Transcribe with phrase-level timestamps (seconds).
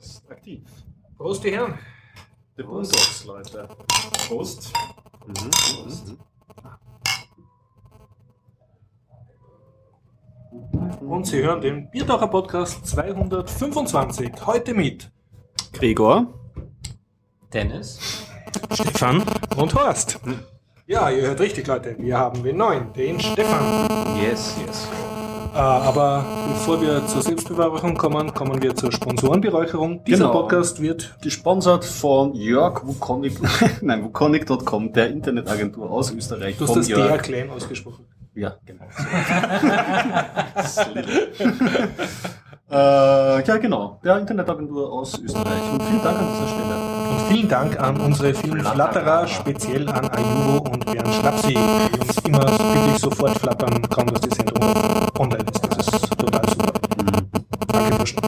[0.00, 0.62] ist aktiv.
[1.16, 1.78] Prost, die Herren.
[2.56, 3.68] The Boondocks, Leute.
[4.28, 4.72] Prost.
[5.26, 6.18] Mhm.
[11.00, 14.32] Und Sie hören den Biertaucher Podcast 225.
[14.46, 15.10] Heute mit
[15.72, 16.26] Gregor.
[17.52, 18.26] Dennis.
[18.72, 19.22] Stefan
[19.56, 20.18] und Horst.
[20.86, 21.96] Ja, ihr hört richtig, Leute.
[21.98, 24.16] Wir haben den neuen, den Stefan.
[24.20, 24.88] Yes, yes.
[25.56, 30.04] Äh, aber bevor wir zur Selbstbeweihräucherung kommen, kommen wir zur Sponsorenberäucherung.
[30.04, 30.32] Dieser Genau.
[30.42, 33.40] Podcast wird Gesponsert von Jörg Wukonic,
[33.80, 36.58] nein, wukonic.com, der Internetagentur aus Österreich.
[36.58, 37.08] Du hast das Jörg.
[37.08, 38.04] der klein ausgesprochen.
[38.34, 38.84] Ja, genau.
[42.70, 43.98] äh, ja, genau.
[44.04, 45.72] Der Internetagentur aus Österreich.
[45.72, 46.76] Und vielen Dank an dieser Stelle.
[47.10, 52.18] Und vielen Dank an unsere vielen Flatterer, speziell an Ayuvo und Bernd Schlapsi, die uns
[52.24, 54.62] immer wirklich sofort flattern, kaum dass die Sendung
[55.18, 55.66] online ist.
[55.74, 56.72] Das ist total super.
[58.06, 58.18] Burschen.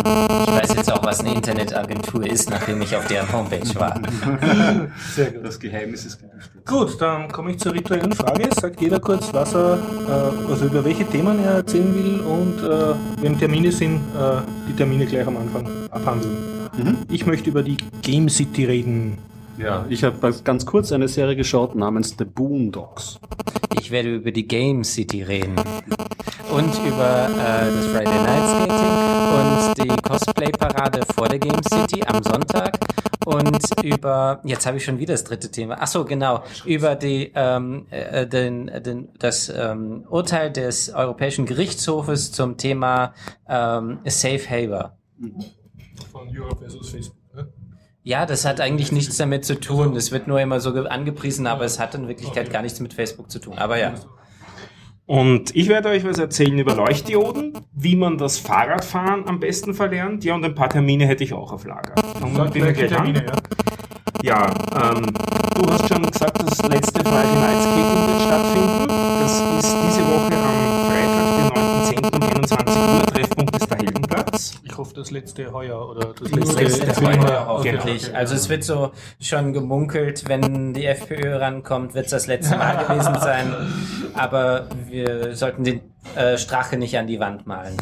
[0.00, 4.00] Ich weiß jetzt auch, was eine Internetagentur ist, nachdem ich auf deren Homepage war.
[5.14, 5.44] Sehr gut.
[5.44, 6.66] Das Geheimnis ist gelüftet.
[6.66, 8.48] Gut, dann komme ich zur rituellen Frage.
[8.54, 12.94] Sagt jeder kurz, was er, äh, also über welche Themen er erzählen will und äh,
[13.22, 16.36] wenn Termine sind, äh, die Termine gleich am Anfang abhandeln.
[16.76, 16.98] Mhm.
[17.10, 19.18] Ich möchte über die Game City reden.
[19.60, 23.20] Ja, ich habe ganz kurz eine Serie geschaut namens The Boondocks.
[23.78, 25.54] Ich werde über die Game City reden.
[26.50, 28.88] Und über äh, das Friday Night Skating
[29.36, 32.78] und die Cosplay-Parade vor der Game City am Sonntag.
[33.26, 35.76] Und über, jetzt habe ich schon wieder das dritte Thema.
[35.78, 36.42] Ach so, genau.
[36.64, 43.12] Über die, ähm, äh, den, den, das ähm, Urteil des Europäischen Gerichtshofes zum Thema
[43.46, 44.96] ähm, Safe Haver.
[46.10, 46.88] Von Europe vs.
[46.88, 47.19] Facebook.
[48.02, 49.94] Ja, das hat eigentlich nichts damit zu tun.
[49.94, 52.94] Das wird nur immer so ge- angepriesen, aber es hat in Wirklichkeit gar nichts mit
[52.94, 53.58] Facebook zu tun.
[53.58, 53.92] Aber ja.
[55.06, 60.24] Und ich werde euch was erzählen über Leuchtdioden, wie man das Fahrradfahren am besten verlernt.
[60.24, 61.94] Ja, und ein paar Termine hätte ich auch auf Lager.
[62.20, 63.04] Fangen wir gleich an.
[63.12, 63.32] Termine, ja.
[64.22, 65.06] Ja, ähm,
[65.56, 68.86] du hast schon gesagt, das letzte Friday Night Skating wird stattfinden.
[69.20, 69.32] Das
[69.64, 72.16] ist diese Woche am Freitag, den 9.10.
[72.16, 73.29] um 21 Uhr.
[74.40, 74.60] Heldenplatz.
[74.64, 78.04] Ich hoffe, das letzte heuer oder das Das letzte, das Mal letzte- hoffentlich.
[78.06, 82.56] Okay, Also es wird so schon gemunkelt, wenn die FPÖ rankommt, wird es das letzte
[82.56, 83.54] Mal gewesen sein.
[84.14, 85.80] Aber wir sollten den
[86.16, 87.76] äh, Strache nicht an die Wand malen.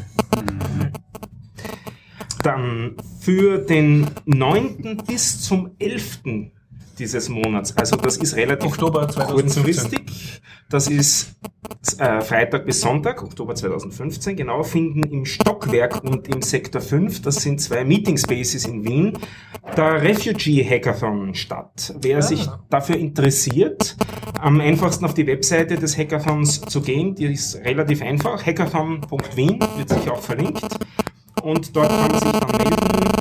[2.43, 5.03] Dann für den 9.
[5.07, 6.21] bis zum 11.
[6.99, 7.77] dieses Monats.
[7.77, 9.63] Also das ist relativ Oktober 2015.
[9.65, 10.41] kurzfristig.
[10.71, 11.37] Das ist
[11.99, 17.37] äh, Freitag bis Sonntag, Oktober 2015, genau, finden im Stockwerk und im Sektor 5, das
[17.37, 19.19] sind zwei Meeting Spaces in Wien,
[19.77, 21.95] der Refugee Hackathon statt.
[22.01, 22.23] Wer Ah.
[22.23, 23.97] sich dafür interessiert,
[24.41, 29.89] am einfachsten auf die Webseite des Hackathons zu gehen, die ist relativ einfach, hackathon.wien, wird
[29.89, 30.63] sich auch verlinkt.
[31.43, 33.18] Und dort kann man sich dann melden.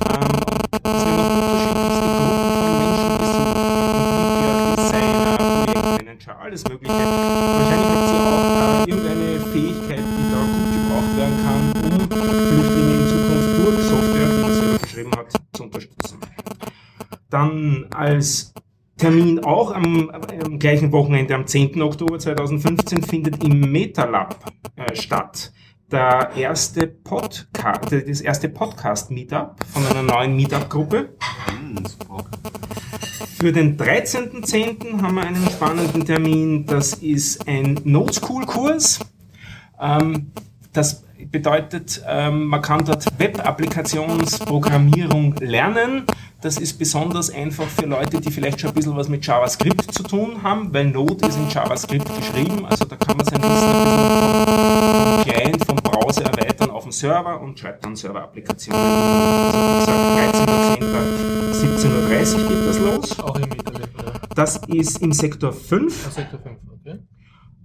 [6.48, 6.94] Alles Mögliche.
[6.94, 12.08] Wahrscheinlich habt ihr auch irgendeine Fähigkeit, die da gut gebraucht werden kann, um
[12.48, 16.18] Flüchtlinge in Zukunft durch Software, die selber geschrieben hat, zu unterstützen.
[17.28, 18.54] Dann als
[18.96, 21.82] Termin auch am, am gleichen Wochenende, am 10.
[21.82, 25.52] Oktober 2015, findet im MetaLab äh, statt
[25.90, 31.10] der erste Podcast, das erste Podcast-Meetup von einer neuen Meetup-Gruppe.
[33.38, 35.00] Für den 13.10.
[35.00, 36.66] haben wir einen spannenden Termin.
[36.66, 38.98] Das ist ein Node-School-Kurs.
[39.80, 40.32] Ähm,
[40.72, 46.02] das bedeutet, ähm, man kann dort Web-Applikationsprogrammierung lernen.
[46.40, 50.02] Das ist besonders einfach für Leute, die vielleicht schon ein bisschen was mit JavaScript zu
[50.02, 52.66] tun haben, weil Node ist in JavaScript geschrieben.
[52.66, 56.57] Also da kann man sein Wissen ein bisschen vom Client, vom Browser erweitern
[56.88, 58.80] auf dem Server und schreibt dann Server-Applikationen.
[58.80, 60.88] Also wie gesagt, 13.10.
[61.58, 63.20] 17.30 Uhr geht das los.
[63.20, 64.12] Auch im Internet, oder?
[64.34, 66.06] Das ist im Sektor 5.
[66.06, 66.98] Ah, Sektor 5, okay.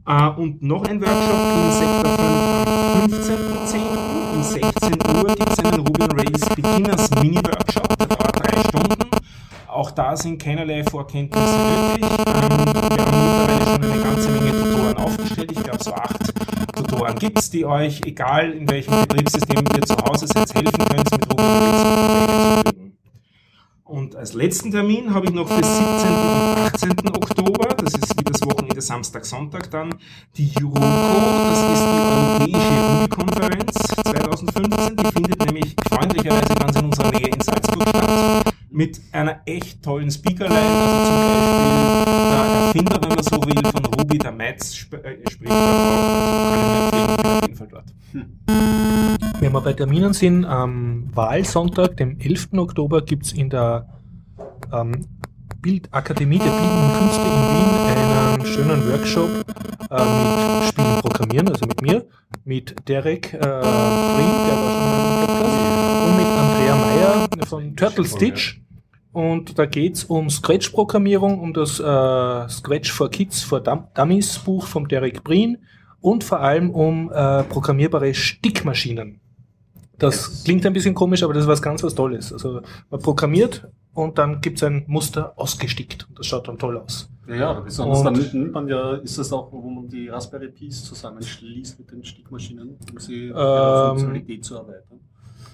[0.05, 4.33] Äh, und noch ein Workshop im Sektor 5 am 15.10.
[4.33, 9.09] Um 16 Uhr gibt es einen Ruby on Rails Beginners Mini-Workshop, der dauert drei Stunden.
[9.67, 12.03] Auch da sind keinerlei Vorkenntnisse nötig.
[12.03, 15.51] Ähm, wir haben mittlerweile schon eine ganze Menge Tutoren aufgestellt.
[15.51, 19.95] Ich glaube, so acht Tutoren gibt es, die euch, egal in welchem Betriebssystem ihr zu
[19.97, 22.97] Hause seid, helfen könnt, mit Ruby zu fügen.
[23.83, 25.75] Und als letzten Termin habe ich noch für 17.
[25.75, 26.91] und 18.
[27.09, 29.93] Oktober, das ist wie das Wochenende Samstag, Sonntag dann,
[30.35, 37.11] die Euroco, das ist die Europäische Ruby-Konferenz 2015, die findet nämlich freundlicherweise ganz in unserer
[37.11, 38.52] Nähe in Salzburg statt.
[38.73, 40.59] Mit einer echt tollen Speakerline.
[40.59, 45.29] Also zum Beispiel der Erfinder, wenn man so will, von Ruby, der Metz, sp äh,
[45.29, 46.23] spricht da drauf.
[46.25, 47.93] Also kann ich empfehlen, bin auf jeden Fall dort.
[49.39, 52.49] Wenn wir bei Terminen sind, am Wahlsonntag, dem 11.
[52.57, 53.87] Oktober, gibt's in der
[54.71, 55.05] ähm,
[55.61, 57.73] Bildakademie der Bildenden Künste in Wien
[58.33, 59.29] einen schönen Workshop
[59.91, 62.05] äh, mit Spielen programmieren, also mit mir,
[62.45, 67.75] mit Derek äh, Brink, der war schon mal im Podcast, und mit Andrea Meyer von
[67.75, 68.61] Turtle Stitch.
[69.11, 74.65] Und da geht's um Scratch-Programmierung, um das äh, Scratch for Kids for Dum Dummies Buch
[74.65, 75.59] vom Derek Breen
[76.01, 79.21] und vor allem um äh, programmierbare Stickmaschinen.
[79.99, 82.33] Das klingt ein bisschen komisch, aber das ist was ganz was Tolles.
[82.33, 87.12] Also man programmiert und dann gibt's ein Muster ausgestickt und das schaut dann toll aus.
[87.27, 90.49] Ja, ja, besonders Und- dann nimmt- man ja, ist das auch, wo man die Raspberry
[90.49, 94.99] Pis zusammenschließt mit den Stickmaschinen, um sie Ähm, Funktionalität zu erweitern.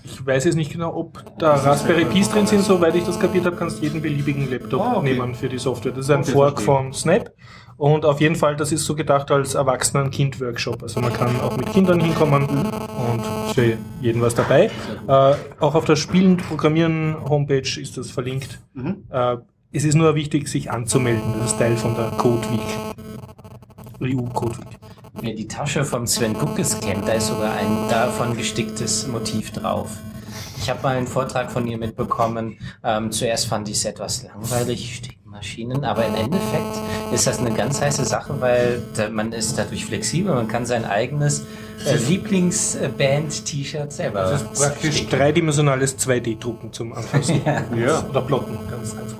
[0.04, 2.62] Ich weiß jetzt nicht genau, ob da Raspberry Pis drin sind.
[2.64, 5.14] Soweit ich das kapiert habe, kannst du jeden beliebigen Laptop Ah, okay.
[5.14, 5.92] nehmen für die Software.
[5.92, 7.32] Das ist ein Okay, Fork von Snap.
[7.78, 10.82] Und auf jeden Fall, das ist so gedacht als Erwachsenen-Kind-Workshop.
[10.84, 14.72] Also man kann auch mit Kindern hinkommen und für jeden was dabei.
[15.08, 18.60] Äh, auch auf der Spielen-Programmieren-Homepage ist das verlinkt.
[18.74, 19.04] Mhm.
[19.10, 19.38] Äh,
[19.72, 21.34] es ist nur wichtig, sich anzumelden.
[21.40, 22.62] Das ist Teil von der Code Week.
[24.16, 24.80] EU Code Week.
[25.22, 29.90] Wer die Tasche vom Sven Guckes kennt, da ist sogar ein davon gesticktes Motiv drauf.
[30.62, 32.58] Ich habe mal einen Vortrag von ihr mitbekommen.
[32.84, 36.78] Ähm, zuerst fand ich es etwas langweilig, Stickmaschinen, aber im Endeffekt
[37.14, 40.86] ist das eine ganz heiße Sache, weil da, man ist dadurch flexibel, man kann sein
[40.86, 41.46] eigenes
[41.86, 45.18] äh, Lieblingsband-T-Shirt selber Das ist praktisch sticken.
[45.18, 47.42] dreidimensionales 2D-Drucken zum Anfassen.
[47.76, 48.06] Ja.
[48.10, 49.18] Oder Plotten, ganz einfach.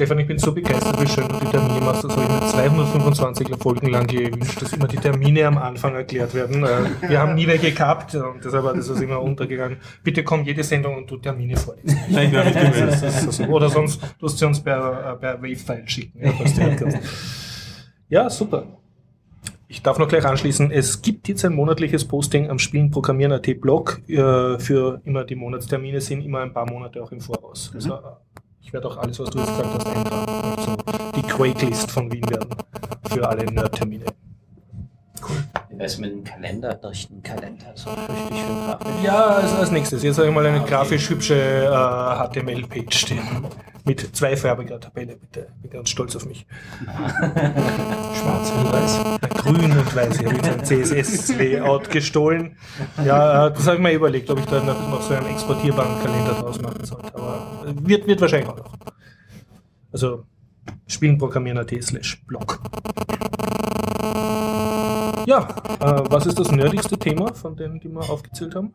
[0.00, 2.04] Stefan, ich bin so begeistert, wie schön du die Termine machst.
[2.04, 6.32] Das habe ich mir 225 Folgen lang gewünscht, dass immer die Termine am Anfang erklärt
[6.32, 6.64] werden.
[6.64, 9.76] Äh, Wir haben nie welche gehabt und deshalb war das also immer untergegangen.
[10.02, 12.00] Bitte komm jede Sendung und du Termine vorlesen.
[12.08, 13.44] Nein, ich werde nicht Das ist so.
[13.44, 16.18] Oder sonst tust du uns per, äh, per Wave-File schicken.
[16.22, 16.32] Ja,
[18.08, 18.64] ja, super.
[19.68, 24.58] Ich darf noch gleich anschließen, es gibt jetzt ein monatliches Posting am Spielenprogrammieren.at Blog äh,
[24.58, 27.70] für immer die Monatstermine sind immer ein paar Monate auch im Voraus.
[27.74, 27.98] Also, äh,
[28.62, 30.54] ich werde auch alles, was du jetzt gesagt hast, eintragen.
[30.56, 30.76] Also
[31.16, 32.48] die Quake-List von Wien werden
[33.08, 34.04] für alle Nerd-Termine.
[35.68, 38.86] Wie wär's mit einem Kalender, durch einen Kalender, so richtig den Grafik?
[39.02, 40.02] Ja, also als nächstes.
[40.02, 43.46] Jetzt habe ich mal eine grafisch hübsche äh, HTML-Page stehen.
[43.84, 45.48] Mit zweifarbiger Tabelle, bitte.
[45.62, 46.46] Bin ganz stolz auf mich.
[46.84, 49.00] Schwarz und weiß.
[49.22, 50.20] Na, grün und weiß.
[50.20, 52.56] Ich habe jetzt ein CSS-Layout gestohlen.
[53.04, 56.02] Ja, äh, das habe ich mir überlegt, ob ich da noch, noch so einen exportierbaren
[56.02, 57.14] Kalender draus machen sollte.
[57.14, 58.74] Aber äh, wird, wird wahrscheinlich auch noch.
[59.92, 60.24] Also
[60.86, 62.60] spielenprogrammieren.at slash blog.
[65.26, 65.48] Ja,
[65.80, 68.74] äh, was ist das nerdigste Thema von denen, die wir aufgezählt haben?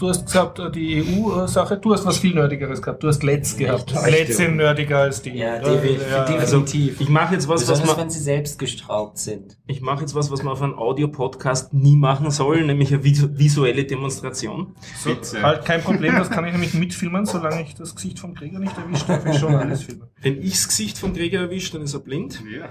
[0.00, 3.02] Du hast gesagt, äh, die EU-Sache, du hast was viel Nerdigeres gehabt.
[3.02, 3.92] Du hast Let's gehabt.
[4.06, 4.38] Let's.
[4.38, 5.36] Sind nerdiger als die.
[5.36, 7.02] Ja, Äh, defi- ja, also, definitiv.
[7.02, 9.58] Ich mache jetzt was, was man, wenn sie selbst gestraubt sind.
[9.66, 13.28] ich mache jetzt was, was man auf einem Audio-Podcast nie machen soll, nämlich eine visu-
[13.36, 14.74] visuelle Demonstration.
[14.98, 15.42] so, Bitte.
[15.42, 18.78] halt kein Problem, das kann ich nämlich mitfilmen, solange ich das Gesicht vom Gregor nicht
[18.78, 20.04] erwischt, darf ich schon alles filmen.
[20.22, 22.42] Wenn ich das Gesicht von Gregor erwische, dann ist er blind.
[22.50, 22.70] Ja.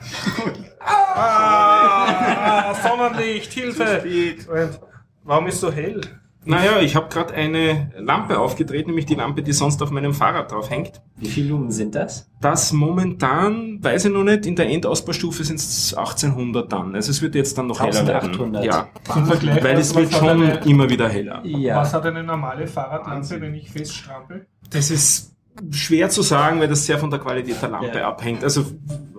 [0.80, 4.00] Ah, Sonnenlicht, Hilfe!
[4.00, 4.48] spät.
[4.50, 4.80] Und
[5.24, 6.02] warum ist so hell?
[6.50, 10.52] Naja, ich habe gerade eine Lampe aufgedreht, nämlich die Lampe, die sonst auf meinem Fahrrad
[10.52, 11.02] drauf hängt.
[11.18, 12.30] Wie viele Lumen sind das?
[12.42, 16.96] Das momentan, weiß ich noch nicht, in der Endausbaustufe sind es 1800 dann.
[16.96, 18.30] Also es wird jetzt dann noch heller werden.
[18.32, 18.66] 1800.
[18.66, 21.42] Ja, Zum Vergleich, weil es wird schon eine- immer wieder heller.
[21.46, 21.78] Ja.
[21.78, 24.48] Was hat eine normale Fahrradlampe, wenn ich fest strampel?
[24.72, 25.36] Das ist
[25.72, 28.08] schwer zu sagen, weil das sehr von der Qualität der Lampe Ja.
[28.08, 28.44] abhängt.
[28.44, 28.66] Also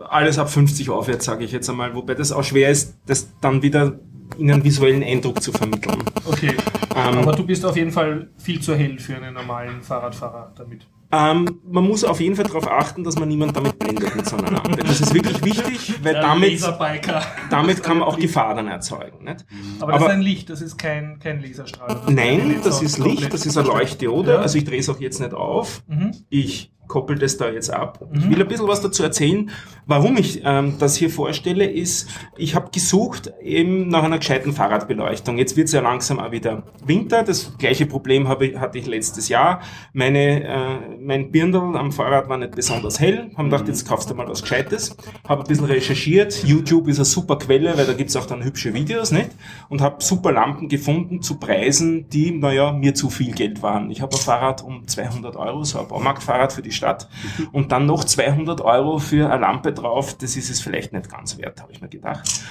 [0.09, 3.63] alles ab 50 aufwärts, sage ich jetzt einmal, wobei das auch schwer ist, das dann
[3.63, 3.99] wieder
[4.39, 5.99] in einen visuellen Eindruck zu vermitteln.
[6.27, 6.55] Okay.
[6.97, 10.87] Ähm, Aber du bist auf jeden Fall viel zu hell für einen normalen Fahrradfahrer damit.
[11.13, 14.37] Ähm, man muss auf jeden Fall darauf achten, dass man niemand damit blendet mit so
[14.37, 14.77] einer Lampe.
[14.77, 17.23] Das ist wirklich wichtig, weil damit, Laserbiker.
[17.51, 19.25] damit kann man auch Gefahren erzeugen.
[19.25, 19.45] Nicht?
[19.81, 21.89] Aber das Aber- ist ein Licht, das ist kein, kein Laserstrahl.
[21.89, 24.35] Das Nein, das ist Licht, das ist eine Leuchtdiode.
[24.35, 24.39] Ja.
[24.39, 25.83] Also ich drehe es auch jetzt nicht auf.
[25.89, 26.13] Mhm.
[26.29, 28.01] Ich koppel das da jetzt ab.
[28.13, 28.31] Ich Mhm.
[28.31, 29.51] will ein bisschen was dazu erzählen.
[29.87, 35.39] Warum ich ähm, das hier vorstelle, ist, ich habe gesucht eben nach einer gescheiten Fahrradbeleuchtung.
[35.39, 37.23] Jetzt wird es ja langsam auch wieder Winter.
[37.23, 39.61] Das gleiche Problem habe ich, hatte ich letztes Jahr.
[39.93, 43.31] Meine, äh, mein Birndl am Fahrrad war nicht besonders hell.
[43.37, 44.97] Haben gedacht, jetzt kaufst du mal was Gescheites.
[45.29, 46.45] Habe ein bisschen recherchiert.
[46.45, 49.31] YouTube ist eine super Quelle, weil da gibt's auch dann hübsche Videos, nicht?
[49.69, 53.91] Und habe super Lampen gefunden zu Preisen, die, naja, mir zu viel Geld waren.
[53.91, 57.09] Ich habe ein Fahrrad um 200 Euro, so ein Baumarktfahrrad für die Stadt.
[57.53, 60.17] Und dann noch 200 Euro für eine Lampe drauf.
[60.17, 62.43] Das ist es vielleicht nicht ganz wert, habe ich mir gedacht.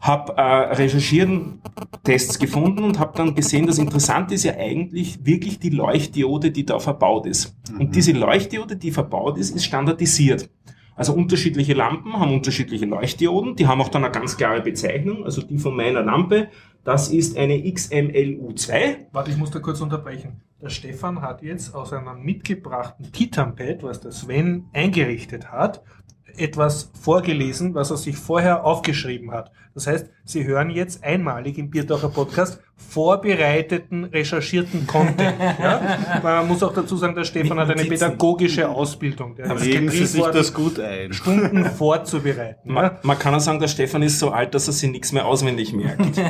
[0.00, 0.42] habe äh,
[0.74, 1.60] recherchieren
[2.02, 6.64] Tests gefunden und habe dann gesehen, das Interessante ist ja eigentlich wirklich die Leuchtdiode, die
[6.64, 7.54] da verbaut ist.
[7.78, 10.48] Und diese Leuchtdiode, die verbaut ist, ist standardisiert.
[10.96, 15.24] Also unterschiedliche Lampen haben unterschiedliche Leuchtdioden, die haben auch dann eine ganz klare Bezeichnung.
[15.24, 16.48] Also die von meiner Lampe,
[16.84, 19.06] das ist eine XMLU2.
[19.12, 20.40] Warte, ich muss da kurz unterbrechen.
[20.60, 25.82] Der Stefan hat jetzt aus einem mitgebrachten Titanpad, was der Sven eingerichtet hat,
[26.38, 29.50] etwas vorgelesen, was er sich vorher aufgeschrieben hat.
[29.74, 35.34] Das heißt, Sie hören jetzt einmalig im Biertaucher Podcast vorbereiteten, recherchierten Content.
[35.40, 36.20] Ja?
[36.22, 39.34] Man muss auch dazu sagen, der Stefan hat eine pädagogische Ausbildung.
[39.34, 41.12] Der Legen Sie sich das gut ein.
[41.12, 42.72] Stunden vorzubereiten.
[42.72, 42.98] Man, Ja?
[43.02, 45.72] man kann auch sagen, der Stefan ist so alt, dass er sich nichts mehr auswendig
[45.72, 46.00] merkt.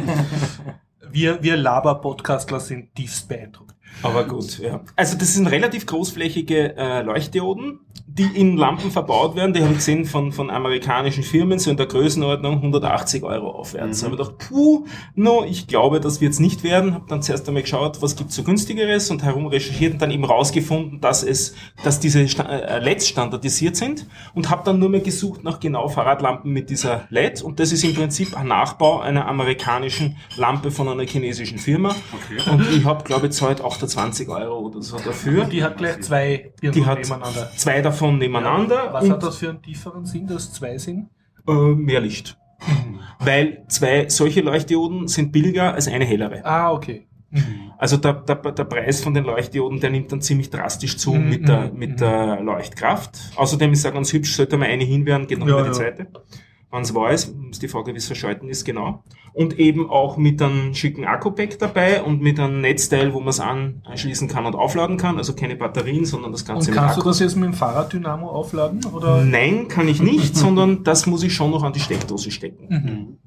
[1.14, 3.74] Wir, wir Laber-Podcastler sind tiefst beeindruckt.
[4.02, 4.80] Aber gut, ja.
[4.96, 7.80] Also das sind relativ großflächige äh, Leuchtdioden,
[8.18, 9.52] die in Lampen verbaut werden.
[9.54, 14.00] Die habe ich gesehen von, von amerikanischen Firmen, so in der Größenordnung 180 Euro aufwärts.
[14.00, 16.94] Da habe ich gedacht, puh, no, ich glaube, das wird's nicht werden.
[16.94, 20.24] Habe dann zuerst einmal geschaut, was gibt's so günstigeres und herum recherchiert und dann eben
[20.24, 21.54] rausgefunden, dass es,
[21.84, 25.88] dass diese Sta äh, LEDs standardisiert sind und habe dann nur mehr gesucht nach genau
[25.88, 30.88] Fahrradlampen mit dieser LED und das ist im Prinzip ein Nachbau einer amerikanischen Lampe von
[30.88, 31.94] einer chinesischen Firma.
[32.50, 35.44] Und ich habe, glaube ich, zahlt 28 Euro oder so dafür.
[35.44, 37.50] Die hat gleich zwei Die hat nebeneinander.
[37.56, 41.08] zwei davon nebeneinander Was und hat das für einen tieferen Sinn, dass zwei sind?
[41.46, 42.38] äh, mehr Licht.
[43.18, 46.44] Weil zwei solche Leuchtdioden sind billiger als eine hellere.
[46.44, 47.06] Ah, okay.
[47.78, 51.28] Also der, der, der Preis von den Leuchtdioden, der nimmt dann ziemlich drastisch zu Mhm,
[51.30, 51.96] mit, der, mhm, mit mhm.
[51.96, 53.18] der Leuchtkraft.
[53.36, 55.72] Außerdem ist er ganz hübsch, sollte mal eine hinwerfen, geht noch Ja, über die ja.
[55.72, 56.08] zweite.
[56.70, 59.02] Wenn es ist, ist die Frage, wie es verschalten ist, genau.
[59.34, 63.40] Und eben auch mit einem schicken Akku-Pack dabei und mit einem Netzteil, wo man es
[63.40, 65.16] anschließen kann und aufladen kann.
[65.16, 68.28] Also keine Batterien, sondern das Ganze Und mit kannst du das jetzt mit dem Fahrraddynamo
[68.28, 68.84] aufladen?
[68.92, 69.24] Oder?
[69.24, 72.66] Nein, kann ich nicht, sondern das muss ich schon noch an die Steckdose stecken.
[72.68, 73.18] Mhm.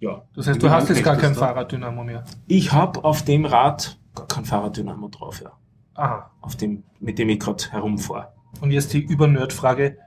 [0.00, 0.22] Ja.
[0.34, 1.34] Das heißt, du hast jetzt gar kein?
[1.34, 2.24] Fahrraddynamo mehr.
[2.46, 5.52] Ich habe auf dem Rad gar kein Fahrraddynamo drauf, ja.
[5.94, 6.30] Aha.
[6.40, 8.32] Auf dem, mit dem ich gerade herumfahre.
[8.60, 9.98] Und jetzt die Übernerd-Frage.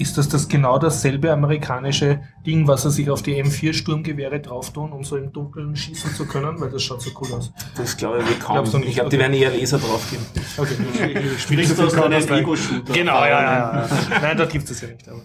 [0.00, 4.92] Ist das das genau dasselbe amerikanische Ding, was er sich auf die M4-Sturmgewehre drauf tun,
[4.92, 6.58] um so im Dunkeln schießen zu können?
[6.58, 7.52] Weil das schaut so cool aus.
[7.76, 8.54] Das glaube ich wir kaum.
[8.54, 8.88] Glaubst du nicht?
[8.88, 9.24] Ich glaube, die Okay.
[9.24, 10.24] werden eher Laser drauf geben.
[10.56, 11.20] Okay.
[11.38, 12.92] Sprichst du aus deinem Ego-Shooter?
[12.94, 13.42] Genau, ja, ja,
[13.82, 13.88] ja.
[14.22, 15.06] Nein, da gibt es das ja nicht.
[15.06, 15.20] Aber.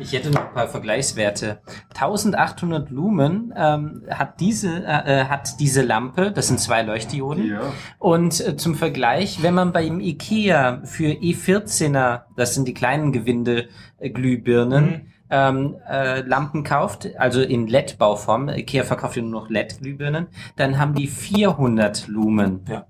[0.00, 1.60] Ich hätte noch ein paar Vergleichswerte.
[1.90, 6.32] 1800 Lumen ähm, hat diese äh, äh, hat diese Lampe.
[6.32, 7.46] Das sind zwei Leuchtdioden.
[7.46, 7.60] Ja.
[7.98, 14.84] Und äh, zum Vergleich, wenn man beim IKEA für E14er, das sind die kleinen Gewinde-Glühbirnen,
[14.84, 15.06] Mhm.
[15.30, 20.94] Ähm, äh, Lampen kauft, also in LED-Bauform, IKEA verkauft ja nur noch LED-Glühbirnen, dann haben
[20.94, 22.64] die 400 Lumen.
[22.68, 22.86] Ja.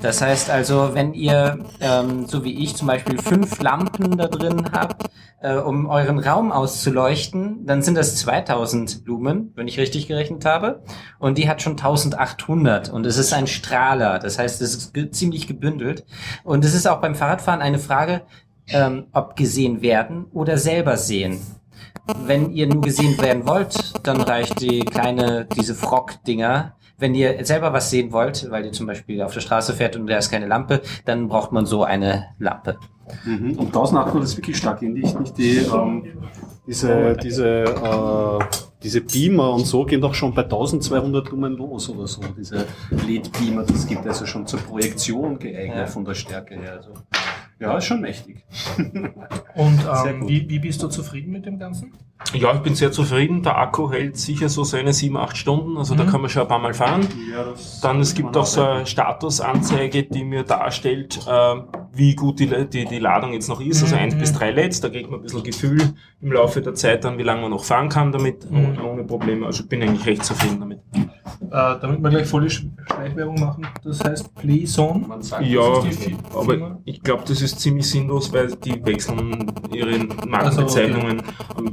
[0.00, 4.70] Das heißt also, wenn ihr, ähm, so wie ich zum Beispiel, fünf Lampen da drin
[4.72, 5.10] habt,
[5.44, 10.82] äh, um euren Raum auszuleuchten, dann sind das 2000 Lumen, wenn ich richtig gerechnet habe.
[11.18, 14.18] Und die hat schon 1800 und es ist ein Strahler.
[14.18, 16.06] Das heißt, es ist ge ziemlich gebündelt.
[16.44, 18.22] Und es ist auch beim Fahrradfahren eine Frage,
[18.68, 21.40] ähm, ob gesehen werden oder selber sehen.
[22.26, 26.74] Wenn ihr nur gesehen werden wollt, dann reicht die kleine, diese Frog-Dinger.
[26.98, 30.06] Wenn ihr selber was sehen wollt, weil ihr zum Beispiel auf der Straße fährt und
[30.06, 32.78] da ist keine Lampe, dann braucht man so eine Lampe.
[33.24, 33.52] Mhm.
[33.58, 36.04] Und 1800 ist wirklich stark in Licht, nicht die, ähm,
[36.66, 38.38] diese, diese, äh,
[38.82, 43.64] diese Beamer und so gehen doch schon bei 1200 Lumen los oder so, diese LED-Beamer,
[43.64, 45.86] das gibt also schon zur Projektion geeignet Ja.
[45.86, 46.74] von der Stärke her.
[46.76, 46.90] Also,
[47.60, 48.44] ja, ist schon mächtig.
[49.54, 51.92] Und ähm, wie, wie bist du zufrieden mit dem Ganzen?
[52.32, 53.42] Ja, ich bin sehr zufrieden.
[53.42, 55.76] Der Akku hält sicher so seine sieben, acht Stunden.
[55.76, 56.08] Also da Mhm.
[56.08, 57.06] kann man schon ein paar Mal fahren.
[57.30, 61.54] Ja, das Dann es gibt auch so eine Statusanzeige, die mir darstellt, äh,
[61.92, 63.82] wie gut die, die, die Ladung jetzt noch ist.
[63.82, 64.02] Also Mhm.
[64.02, 64.80] eins bis drei LEDs.
[64.80, 65.92] Da kriegt man ein bisschen Gefühl
[66.22, 68.78] im Laufe der Zeit dann, wie lange man noch fahren kann damit, Mhm.
[68.84, 69.44] ohne, Probleme.
[69.46, 70.78] Also ich bin eigentlich recht zufrieden damit.
[70.94, 75.06] Äh, damit wir gleich volle Sch- Schleichwerbung machen, das heißt Playzone.
[75.06, 75.60] Man sagt, Ja,
[76.32, 76.78] aber Firma?
[76.84, 81.22] ich glaube, das ist ziemlich sinnlos, weil die wechseln ihre Also, Markenbezeichnungen.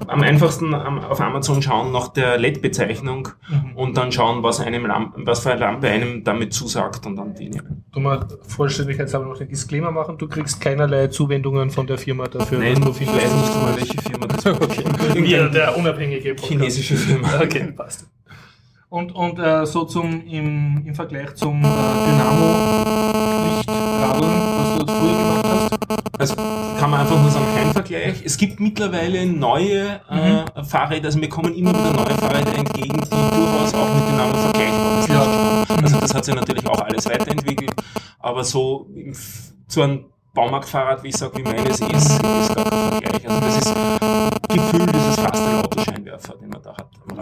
[0.08, 3.76] Am, einfachsten auf Amazon schauen nach der LED-Bezeichnung Mhm.
[3.76, 7.34] und dann schauen, was einem Lamp was für eine Lampe einem damit zusagt und dann
[7.34, 7.84] die nehmen.
[7.92, 12.60] Du mal vollständigkeitshalber noch den Disclaimer machen, du kriegst keinerlei Zuwendungen von der Firma dafür.
[12.60, 14.62] Nein, du ich weiß nicht mal, welche Firma das ist.
[14.62, 14.84] Okay.
[15.16, 16.50] Wir, der unabhängige Podcast.
[16.52, 17.28] Chinesische Firma.
[17.42, 18.06] Okay, passt.
[18.90, 24.51] Und, und äh, so zum im, im Vergleich zum äh, Dynamo-Lichtradeln,
[26.22, 28.22] Also kann man einfach nur sagen, kein Vergleich.
[28.24, 33.10] Es gibt mittlerweile neue äh, Fahrräder, also mir kommen immer wieder neue Fahrräder entgegen, die
[33.10, 35.84] durchaus auch mit Dynamo vergleichbar sind.
[35.84, 37.74] Also das hat sich natürlich auch alles weiterentwickelt,
[38.20, 39.16] aber so im,
[39.68, 43.28] zu einem Baumarktfahrrad, wie ich sage, wie meines ist, ist gar kein Vergleich.
[43.28, 43.74] Also das ist
[44.48, 47.18] gefühlt ist es fast ein Autoscheinwerfer, den man da hat am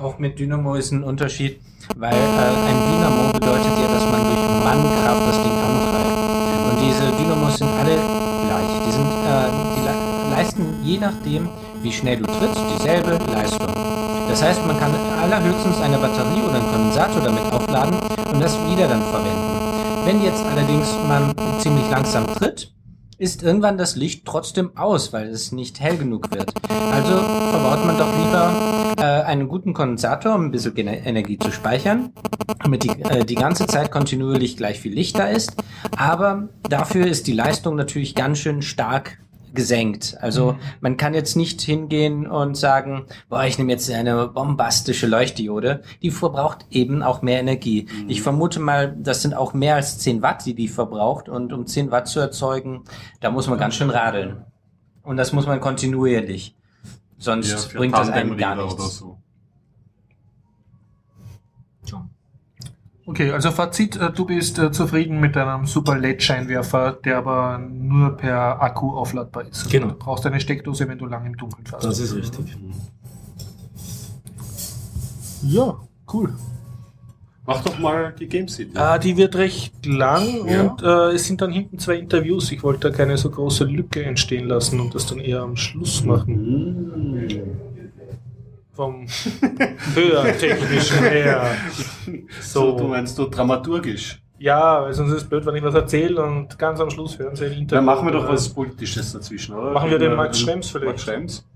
[0.00, 1.60] Auch mit Dynamo ist ein Unterschied,
[1.96, 6.23] weil äh, ein Dynamo bedeutet ja, dass man durch Mannkraft das Ding antreibt.
[6.84, 8.70] Diese Dynamos sind alle gleich.
[8.86, 11.48] Die sind, äh, die le leisten je nachdem,
[11.82, 13.68] wie schnell du trittst, dieselbe Leistung.
[14.28, 17.94] Das heißt, man kann allerhöchstens eine Batterie oder einen Kondensator damit aufladen
[18.32, 20.04] und das wieder dann verwenden.
[20.04, 22.73] Wenn jetzt allerdings man ziemlich langsam tritt,
[23.18, 26.52] ist irgendwann das Licht trotzdem aus, weil es nicht hell genug wird.
[26.68, 32.12] Also verbaut man doch lieber äh, einen guten Kondensator, um ein bisschen Energie zu speichern,
[32.62, 35.56] damit die, äh, die ganze Zeit kontinuierlich gleich viel Licht da ist.
[35.96, 39.18] Aber dafür ist die Leistung natürlich ganz schön stark
[39.54, 40.16] gesenkt.
[40.20, 40.58] Also mhm.
[40.80, 45.82] man kann jetzt nicht hingehen und sagen, boah, ich nehme jetzt eine bombastische Leuchtdiode.
[46.02, 47.86] Die verbraucht eben auch mehr Energie.
[47.90, 48.10] Mhm.
[48.10, 51.28] Ich vermute mal, das sind auch mehr als 10 Watt, die die verbraucht.
[51.28, 52.84] Und um 10 Watt zu erzeugen,
[53.20, 54.44] da muss man ganz schön radeln.
[55.02, 56.56] Und das muss man kontinuierlich.
[57.18, 58.98] Sonst ja, bringt das einem gar nichts.
[58.98, 59.18] So.
[63.06, 68.16] Okay, also Fazit, äh, du bist äh, zufrieden mit deinem super LED-Scheinwerfer, der aber nur
[68.16, 69.64] per Akku aufladbar ist.
[69.64, 69.88] Also genau.
[69.88, 71.84] Du brauchst eine Steckdose, wenn du lang im Dunkeln fährst.
[71.84, 72.56] Das ist richtig.
[75.42, 75.76] Ja,
[76.12, 76.32] cool.
[77.46, 78.72] Mach doch mal die Game City.
[78.74, 80.62] Ah, die wird recht lang ja.
[80.62, 82.50] und äh, es sind dann hinten zwei Interviews.
[82.52, 86.02] Ich wollte da keine so große Lücke entstehen lassen und das dann eher am Schluss
[86.04, 87.18] machen.
[87.18, 87.73] Mhm
[88.74, 89.06] vom
[89.94, 91.50] höhertechnischen her.
[92.40, 92.72] So.
[92.72, 94.20] so, du meinst du dramaturgisch?
[94.38, 97.34] Ja, weil sonst ist es blöd, wenn ich was erzähle und ganz am Schluss hören
[97.34, 97.66] sie ein Interview.
[97.76, 99.70] Dann machen wir doch was Politisches dazwischen, oder?
[99.70, 100.86] Machen wir den Max Schrems vielleicht.
[100.86, 101.46] Max Schrems.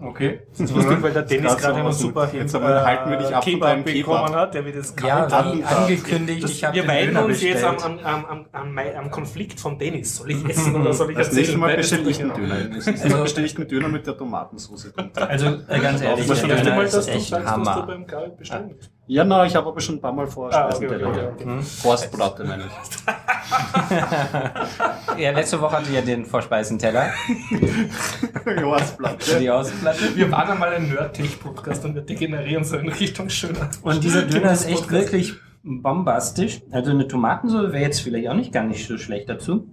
[0.00, 0.40] Okay.
[0.50, 3.44] Das ist lustig, weil der Dennis gerade einen super Jetzt aber halten wir dich ab
[3.44, 6.44] Kebab bekommen hat, der wird jetzt ja, wie angekündigt.
[6.44, 10.16] Das, ich wir weiden uns jetzt am, am, am, am, am Konflikt von Dennis.
[10.16, 11.42] Soll ich essen oder soll ich das erzählen?
[11.42, 12.56] nächste Mal bestelle ich einen Döner.
[13.02, 14.92] Also bestelle ich einen Döner mit der Tomatensauce.
[15.14, 17.88] Also äh, ganz ehrlich, Döner ist echt Hammer.
[19.08, 21.44] Ja, na, ich habe aber schon ein paar Mal vor ah, okay, okay, okay, okay.
[21.44, 21.62] Hm?
[21.62, 22.70] Forstplatte, meine ich.
[25.22, 27.12] ja, letzte Woche hatte ich ja den Vorspeisenteller.
[28.58, 29.38] die Ostplatte.
[29.38, 30.16] Die Ostplatte.
[30.16, 33.70] Wir waren einmal ein Nerd-Tech-Podcast und wir degenerieren so in Richtung schöner.
[33.82, 36.62] Und dieser Döner ist echt wirklich bombastisch.
[36.72, 39.72] Also eine Tomatensoße wäre jetzt vielleicht auch nicht gar nicht so schlecht dazu.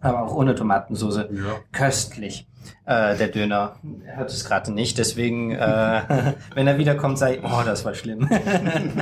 [0.00, 1.16] Aber auch ohne Tomatensauce.
[1.16, 1.56] Ja.
[1.72, 2.46] Köstlich.
[2.84, 6.02] Äh, der Döner hört es gerade nicht, deswegen, äh,
[6.54, 8.28] wenn er wiederkommt, sei, oh, das war schlimm.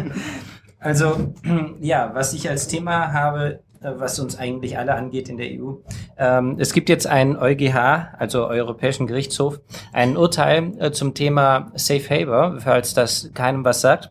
[0.79, 1.35] also,
[1.81, 5.75] ja, was ich als Thema habe, äh, was uns eigentlich alle angeht in der EU.
[6.19, 9.61] Ähm, es gibt jetzt einen EuGH, also Europäischen Gerichtshof,
[9.93, 14.11] ein Urteil äh, zum Thema Safe Haber, falls das keinem was sagt.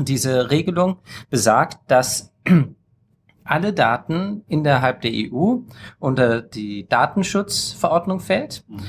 [0.00, 0.98] Diese Regelung
[1.30, 2.32] besagt, dass
[3.48, 5.58] alle Daten innerhalb der EU
[5.98, 8.80] unter die Datenschutzverordnung fällt mhm.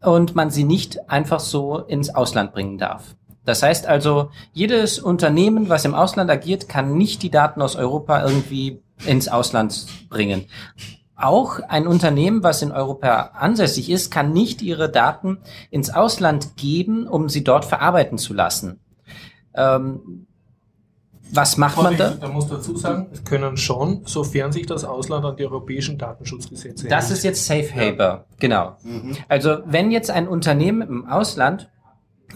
[0.00, 3.16] und man sie nicht einfach so ins Ausland bringen darf.
[3.44, 8.24] Das heißt also, jedes Unternehmen, was im Ausland agiert, kann nicht die Daten aus Europa
[8.24, 10.46] irgendwie ins Ausland bringen.
[11.16, 15.38] Auch ein Unternehmen, was in Europa ansässig ist, kann nicht ihre Daten
[15.70, 18.80] ins Ausland geben, um sie dort verarbeiten zu lassen.
[19.54, 20.26] Ähm,
[21.32, 22.10] was macht man da?
[22.10, 26.88] Da muss dazu sagen, es können schon, sofern sich das Ausland an die europäischen Datenschutzgesetze
[26.88, 27.18] Das hält.
[27.18, 28.24] ist jetzt Safe Haber, ja.
[28.38, 28.76] genau.
[28.82, 29.16] Mhm.
[29.28, 31.70] Also wenn jetzt ein Unternehmen im Ausland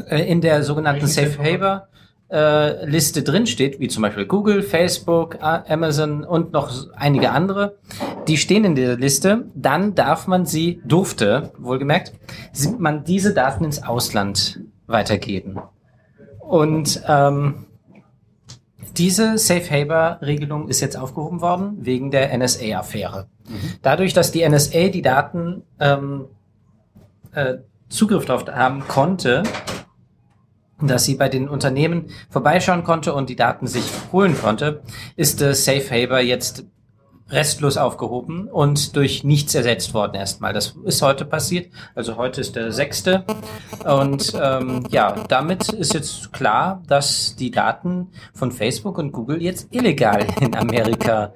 [0.09, 1.89] äh, in der sogenannten Safe Haber
[2.31, 7.79] äh, Liste drinsteht, wie zum Beispiel Google, Facebook, Amazon und noch einige andere,
[8.27, 12.13] die stehen in der Liste, dann darf man sie, durfte, wohlgemerkt,
[12.79, 15.59] man diese Daten ins Ausland weitergeben.
[16.41, 17.67] Und ähm,
[18.99, 23.29] diese Safe Haber Regelung ist jetzt aufgehoben worden wegen der NSA-Affäre.
[23.49, 23.55] Mhm.
[23.83, 26.27] Dadurch, dass die NSA die Daten ähm,
[27.33, 27.59] äh,
[27.89, 29.45] Zugriff darauf haben konnte,
[30.81, 34.83] dass sie bei den Unternehmen vorbeischauen konnte und die Daten sich holen konnte,
[35.17, 36.67] ist äh, Safe Haber jetzt
[37.31, 40.53] restlos aufgehoben und durch nichts ersetzt worden erstmal.
[40.53, 41.71] Das ist heute passiert.
[41.95, 43.25] Also heute ist der sechste.
[43.85, 49.69] Und ähm, ja, damit ist jetzt klar, dass die Daten von Facebook und Google jetzt
[49.71, 51.33] illegal in Amerika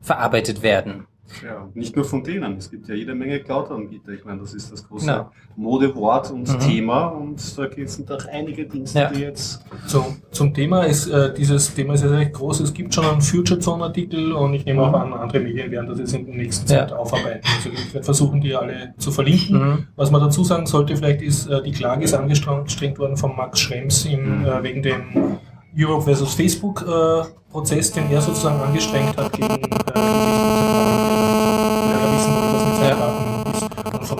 [0.00, 1.06] verarbeitet werden.
[1.44, 2.56] Ja, nicht nur von denen.
[2.56, 4.12] Es gibt ja jede Menge Cloud-Anbieter.
[4.12, 5.30] Ich meine, das ist das große ja.
[5.56, 6.58] Modewort und mhm.
[6.58, 7.06] Thema.
[7.06, 9.10] Und da sind auch einige Dienste, ja.
[9.10, 9.64] die jetzt.
[9.86, 12.60] So, zum Thema ist, äh, dieses Thema ist ja recht groß.
[12.60, 15.98] Es gibt schon einen Future Zone-Artikel und ich nehme auch an, andere Medien werden das
[15.98, 17.46] jetzt in der nächsten Zeit aufarbeiten.
[17.56, 19.58] Also ich werde versuchen, die alle zu verlinken.
[19.58, 19.86] Mhm.
[19.96, 23.60] Was man dazu sagen sollte, vielleicht ist, äh, die Klage ist angestrengt worden von Max
[23.60, 24.44] Schrems im, mhm.
[24.46, 25.38] äh, wegen dem
[25.76, 29.62] Europe versus Facebook äh, Prozess, den er sozusagen angestrengt hat gegen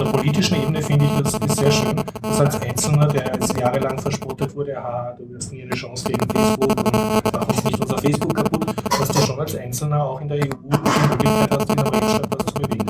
[0.04, 4.54] der politischen Ebene finde ich, das ist sehr schön, dass als Einzelner, der jahrelang verspottet
[4.54, 8.34] wurde, aha, du wirst nie eine Chance gegen Facebook und mach uns nicht unser Facebook
[8.34, 8.66] kaputt,
[9.00, 10.76] dass du schon als Einzelner auch in der EU die
[11.08, 12.86] Möglichkeit hast, in der Rechtsstaat was zu bewegen.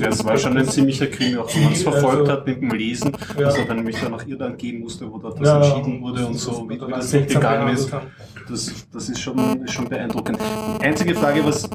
[0.00, 2.60] Ja, das war schon ein ziemlicher Krimi, auch wenn man es Also- verfolgt hat mit
[2.60, 3.44] dem Lesen, Ja.
[3.44, 6.26] dass er dann nämlich dann nach Irland gehen musste, wo dort das Ja, entschieden wurde
[6.26, 7.92] und so, wie, wie das dann nicht gegangen behandelt ist.
[8.50, 10.38] Das, das ist schon, ist schon beeindruckend.
[10.80, 11.68] Die einzige Frage, was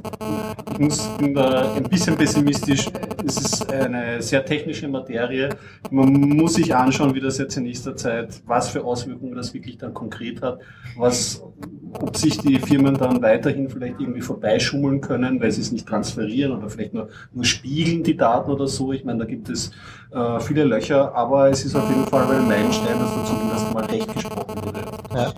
[0.73, 2.89] ich muss, bin da ein bisschen pessimistisch,
[3.27, 5.49] es ist eine sehr technische Materie.
[5.91, 9.77] Man muss sich anschauen, wie das jetzt in nächster Zeit, was für Auswirkungen das wirklich
[9.77, 10.59] dann konkret hat,
[10.97, 11.43] was,
[11.91, 16.53] ob sich die Firmen dann weiterhin vielleicht irgendwie vorbeischummeln können, weil sie es nicht transferieren
[16.53, 18.93] oder vielleicht nur, nur spiegeln die Daten oder so.
[18.93, 19.71] Ich meine, da gibt es
[20.11, 23.85] äh, viele Löcher, aber es ist auf jeden Fall ein Meilenstein, dass da zumindest mal
[23.85, 24.79] recht gesprochen wurde.
[25.13, 25.33] Ja.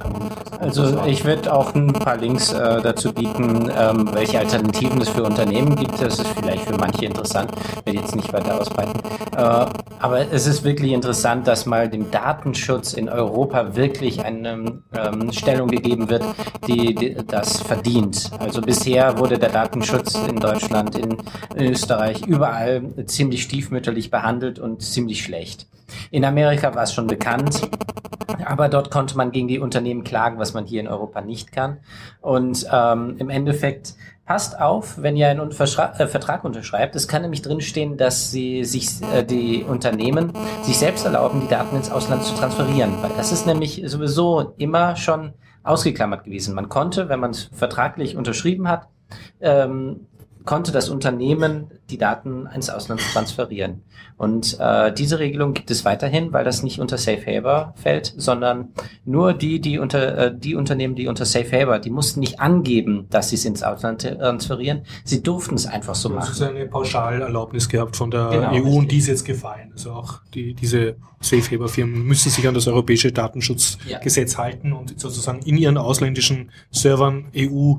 [0.60, 5.24] Also ich würde auch ein paar Links äh, dazu bieten, ähm, welche Alternativen es für
[5.24, 6.02] Unternehmen gibt.
[6.02, 7.52] Das ist vielleicht für manche interessant,
[7.86, 9.00] werde jetzt nicht weiter ausbreiten.
[9.38, 9.66] Äh,
[10.00, 15.70] aber es ist wirklich interessant, dass mal dem Datenschutz in Europa wirklich eine ähm, Stellung
[15.70, 16.26] gegeben wird,
[16.68, 18.30] die, die das verdient.
[18.40, 21.18] Also bisher wurde der Datenschutz in Deutschland, in
[21.58, 25.68] Österreich, überall ziemlich stiefmütterlich behandelt und ziemlich schlecht.
[26.12, 27.68] In Amerika war es schon bekannt,
[28.46, 31.78] aber dort konnte man gegen die Unternehmen klagen, was man hier in Europa nicht kann.
[32.22, 36.96] Und ähm, im Endeffekt passt auf, wenn ihr einen Verschra äh, Vertrag unterschreibt.
[36.96, 41.76] Es kann nämlich drinstehen, dass sie sich äh, die Unternehmen sich selbst erlauben, die Daten
[41.76, 45.34] ins Ausland zu transferieren, weil das ist nämlich sowieso immer schon
[45.64, 46.54] ausgeklammert gewesen.
[46.54, 48.88] Man konnte, wenn man es vertraglich unterschrieben hat,
[49.42, 50.08] ähm,
[50.50, 53.84] konnte das Unternehmen die Daten ins Ausland transferieren.
[54.18, 58.70] Und äh, diese Regelung gibt es weiterhin, weil das nicht unter Safe Haber fällt, sondern
[59.06, 63.06] nur die, die unter äh, die Unternehmen, die unter Safe Haber, die mussten nicht angeben,
[63.12, 64.86] dass sie es ins Ausland transferieren.
[65.04, 66.30] Sie durften es einfach so hast machen.
[66.30, 68.74] also eine Pauschalerlaubnis gehabt von der Genau, EU richtig.
[68.74, 69.70] und die ist jetzt gefallen.
[69.74, 75.00] Also auch die, diese Safe Haber Firmen müssen sich an das europäische Datenschutzgesetz halten und
[75.00, 77.76] sozusagen in ihren ausländischen Servern EU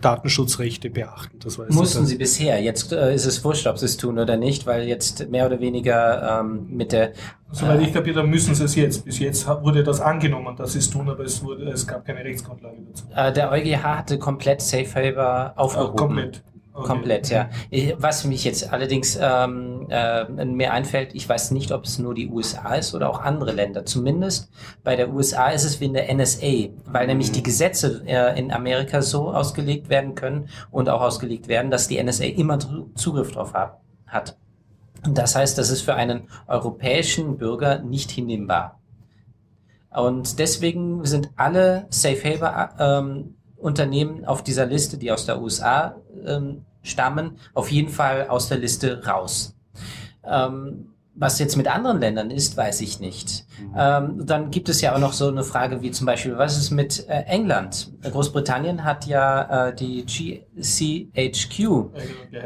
[0.00, 1.38] Datenschutzrechte beachten.
[1.42, 2.60] Das war Mussten das- sie bisher.
[2.62, 5.60] Jetzt äh, ist es wurscht, ob sie es tun oder nicht, weil jetzt mehr oder
[5.60, 7.12] weniger ähm, mit der
[7.52, 9.04] Soweit ich kapiert habe, müssen sie es jetzt.
[9.04, 12.24] Bis jetzt wurde das angenommen, dass sie es tun, aber es, wurde, es gab keine
[12.24, 13.04] Rechtsgrundlage dazu.
[13.14, 15.92] äh, der EuGH hatte komplett Safe Haber aufgehoben.
[15.92, 16.42] Ah, komplett.
[16.78, 16.86] Okay.
[16.88, 17.48] Komplett, ja.
[17.70, 22.12] Ich- Was mich jetzt allerdings ähm, äh, mir einfällt, ich weiß nicht, ob es nur
[22.14, 23.86] die USA ist oder auch andere Länder.
[23.86, 24.50] Zumindest
[24.84, 28.52] bei der USA ist es wie in der NSA, weil nämlich die Gesetze äh, in
[28.52, 33.32] Amerika so ausgelegt werden können und auch ausgelegt werden, dass die NSA immer Zu- Zugriff
[33.32, 34.36] drauf hab, hat.
[35.06, 38.80] Und das heißt, das ist für einen europäischen Bürger nicht hinnehmbar.
[39.90, 45.96] Und deswegen sind alle Safe Haber ähm, Unternehmen auf dieser Liste, die aus der USA
[46.24, 49.54] ähm, stammen, auf jeden Fall aus der Liste raus.
[50.24, 53.46] Ähm, was jetzt mit anderen Ländern ist, weiß ich nicht.
[53.74, 56.70] Ähm, dann gibt es ja auch noch so eine Frage wie zum Beispiel, was ist
[56.70, 57.90] mit äh, England?
[58.02, 61.68] Großbritannien hat ja äh, die GCHQ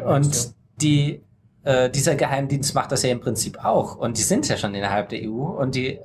[0.06, 1.22] und die,
[1.64, 3.96] äh, dieser Geheimdienst macht das ja im Prinzip auch.
[3.96, 5.98] Und die sind ja schon innerhalb der EU und die,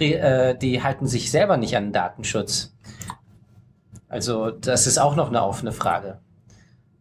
[0.00, 2.73] äh, die halten sich selber nicht an den Datenschutz.
[4.14, 6.20] Also das ist auch noch eine offene Frage.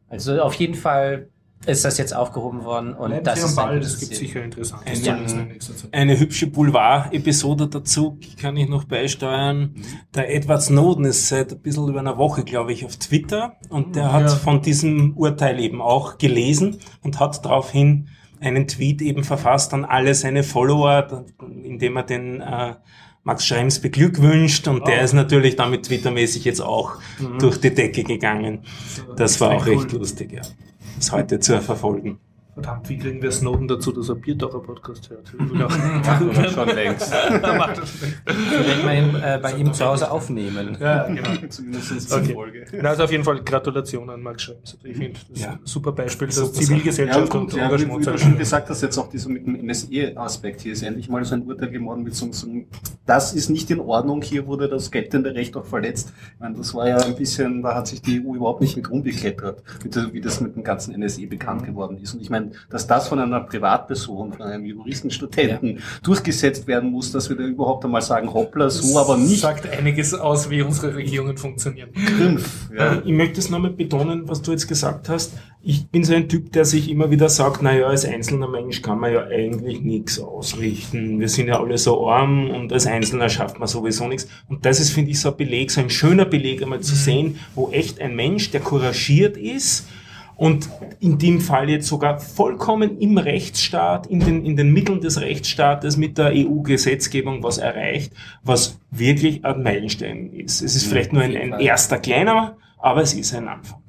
[0.10, 1.28] Also auf jeden Fall
[1.67, 4.15] ist das jetzt aufgehoben worden und Bleiben das Sie am ist ein Ball, das gibt
[4.15, 5.93] sicher interessante Ein- Stories in nächster Zeit.
[5.93, 9.76] Eine hübsche Boulevard-Episode dazu kann ich noch beisteuern.
[10.15, 13.95] Der Edward Snowden ist seit ein bisschen über einer Woche, glaube ich, auf Twitter und
[13.95, 14.30] der hat Ja.
[14.30, 18.10] von diesem Urteil eben auch gelesen und hat daraufhin
[18.41, 21.26] einen Tweet eben verfasst an alle seine Follower,
[21.63, 22.73] indem er den äh,
[23.23, 25.03] Max Schrems beglückwünscht und der Oh.
[25.05, 26.97] ist natürlich damit twittermäßig jetzt auch
[27.39, 28.63] durch die Decke gegangen.
[29.15, 30.41] Das war auch recht lustig, ja.
[30.99, 32.19] Ist heute zu verfolgen.
[32.53, 35.33] Verdammt, wie kriegen wir Snowden dazu, dass er Biertaucher Podcast hört?
[36.07, 37.11] Auch- Oder schon längst.
[37.43, 37.89] Das.
[38.25, 40.77] Vielleicht mal ihm, äh, bei ihm zu Hause aufnehmen.
[40.79, 41.29] Ja, genau.
[41.49, 42.25] Zumindest Okay.
[42.25, 42.65] zur Folge.
[42.81, 44.77] Na, also auf jeden Fall Gratulation an Max Schrems.
[44.83, 45.51] Ich finde, das ist Ja.
[45.53, 48.29] ein super Beispiel, dass Super Zivilgesellschaft Ja, und gut, ja, wie, Engagement wie du sein
[48.29, 50.61] schon gesagt hast, jetzt auch dieser mit dem NSE-Aspekt.
[50.61, 52.67] Hier ist endlich mal so ein Urteil geworden mit so, so einem,
[53.05, 56.13] das ist nicht in Ordnung, hier wurde das geltende Recht auch verletzt.
[56.35, 58.89] Ich meine, das war ja ein bisschen, da hat sich die EU überhaupt nicht mit
[58.89, 59.63] rumgeklettert,
[60.11, 62.13] wie das mit dem ganzen NSE bekannt geworden ist.
[62.13, 67.29] Und ich meine, dass das von einer Privatperson, von einem Juristenstudenten durchgesetzt werden muss, dass
[67.29, 71.38] wir da überhaupt einmal sagen, hoppla, so aber nicht sagt einiges aus, wie unsere Regierungen
[71.38, 71.89] funktionieren.
[71.93, 72.69] Grimpf.
[72.75, 72.93] Ja.
[72.93, 75.34] Äh, Ich möchte es nochmal betonen, was du jetzt gesagt hast.
[75.65, 78.99] Ich bin so ein Typ, der sich immer wieder sagt, naja, als einzelner Mensch kann
[78.99, 81.21] man ja eigentlich nichts ausrichten.
[81.21, 84.27] Wir sind ja alle so arm und als Einzelner schafft man sowieso nichts.
[84.49, 87.39] Und das ist, finde ich, so ein Beleg, so ein schöner Beleg einmal zu sehen,
[87.56, 89.88] wo echt ein Mensch, der couragiert ist
[90.36, 90.69] Und
[91.00, 95.98] in dem Fall jetzt sogar vollkommen im Rechtsstaat, in den, in den Mitteln des Rechtsstaates
[95.98, 100.62] mit der EU-Gesetzgebung was erreicht, was wirklich ein Meilenstein ist.
[100.62, 103.84] Es ist vielleicht nur ein, ein erster kleiner, aber es ist ein Anfang.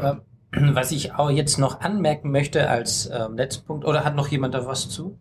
[0.00, 0.20] Ähm,
[0.74, 4.54] Was ich auch jetzt noch anmerken möchte als ähm, letzten Punkt, oder hat noch jemand
[4.54, 5.18] da was zu?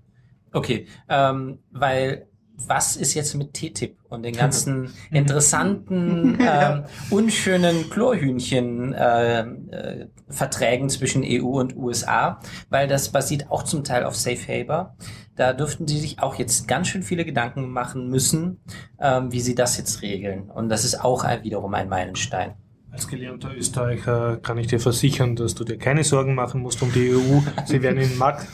[0.54, 8.94] Okay, ähm, weil was ist jetzt mit TTIP und den ganzen interessanten, ähm, unschönen Chlorhühnchen
[8.94, 12.39] äh, äh, Verträgen zwischen EU und USA,
[12.70, 14.96] weil das basiert auch zum Teil auf Safe Haber.
[15.36, 18.62] Da dürften sie sich auch jetzt ganz schön viele Gedanken machen müssen,
[19.00, 20.50] ähm, wie sie das jetzt regeln.
[20.50, 22.56] Und das ist auch wiederum ein Meilenstein.
[22.95, 26.93] Als gelernter Österreicher kann ich dir versichern, dass du dir keine Sorgen machen musst um
[26.93, 27.41] die EU.
[27.65, 28.47] Sie werden in Markt,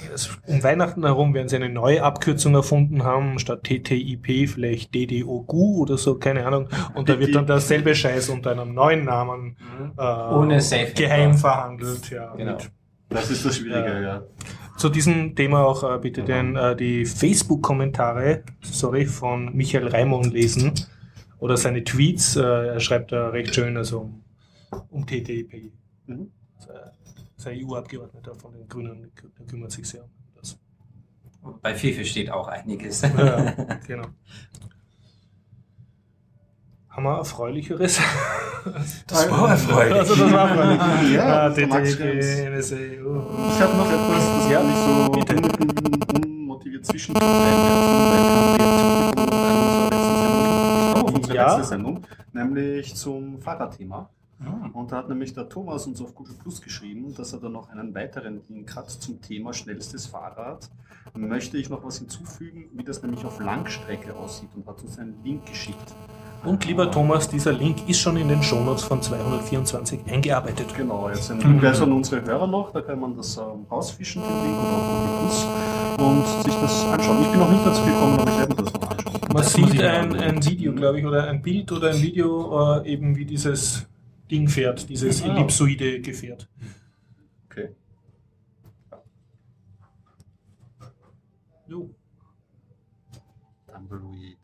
[0.48, 5.96] um Weihnachten herum werden sie eine neue Abkürzung erfunden haben, statt TTIP vielleicht DDOGU oder
[6.00, 6.70] so, keine Ahnung.
[6.96, 9.58] Und da wird dann derselbe Scheiß unter einem neuen Namen
[9.96, 12.10] äh, Ohne Safe geheim verhandelt.
[12.10, 12.58] Ja, Genau.
[13.10, 14.02] Das ist das Schwierige, Ja.
[14.02, 14.24] ja.
[14.76, 20.74] Zu diesem Thema auch äh, bitte den, äh, die Facebook-Kommentare, sorry, von Michael Raimund lesen
[21.38, 22.38] oder seine Tweets.
[22.38, 24.10] Äh, er schreibt da recht schön, also
[24.90, 25.72] um, TTIP.
[26.08, 26.32] Mhm.
[27.38, 30.58] Sein EU-Abgeordneter von den Grünen, der kümmert sich sehr um das.
[31.62, 33.02] Bei FIFA steht auch einiges.
[33.02, 33.52] Ja,
[33.88, 34.08] genau.
[36.90, 38.00] Haben wir erfreulicheres?
[39.08, 39.94] Das war erfreulich.
[39.96, 41.14] Also das war erfreulich.
[41.14, 41.56] Ja, Ah, oh.
[43.50, 45.36] Ich habe noch etwas, das Ja, ich so bitte.
[45.36, 50.36] un- unmotiviert zwischendurch einwerfen, weil kam Reaktion
[50.94, 51.56] bekommen auf unsere Ja.
[51.58, 54.10] letzte Sendung, nämlich zum Fahrradthema.
[54.74, 57.70] Und da hat nämlich der Thomas uns auf Google Plus geschrieben, dass er da noch
[57.70, 60.70] einen weiteren Link hat zum Thema schnellstes Fahrrad.
[61.14, 65.22] Möchte ich noch was hinzufügen, wie das nämlich auf Langstrecke aussieht und hat uns einen
[65.24, 65.94] Link geschickt.
[66.44, 70.74] Und lieber Thomas, dieser Link ist schon in den Shownotes von 224 eingearbeitet.
[70.76, 74.44] Genau, jetzt sind Hinweis an unsere Hörer noch, da kann man das ähm, rausfischen, den
[74.44, 75.48] Link oder auf Google Plus
[76.00, 77.22] und sich das anschauen.
[77.22, 79.22] Ich bin noch nicht dazu gekommen, aber ich werde mir das noch anschauen.
[79.28, 82.92] Man Das sieht ein, ein Video, glaube ich, oder ein Bild oder ein Video, äh,
[82.92, 83.86] eben wie dieses
[84.32, 85.36] Ding fährt, dieses Ah.
[85.36, 86.48] ellipsoide Gefährt.
[87.50, 87.76] Okay.
[91.68, 91.94] Jo.
[93.68, 94.38] Tumbleweed.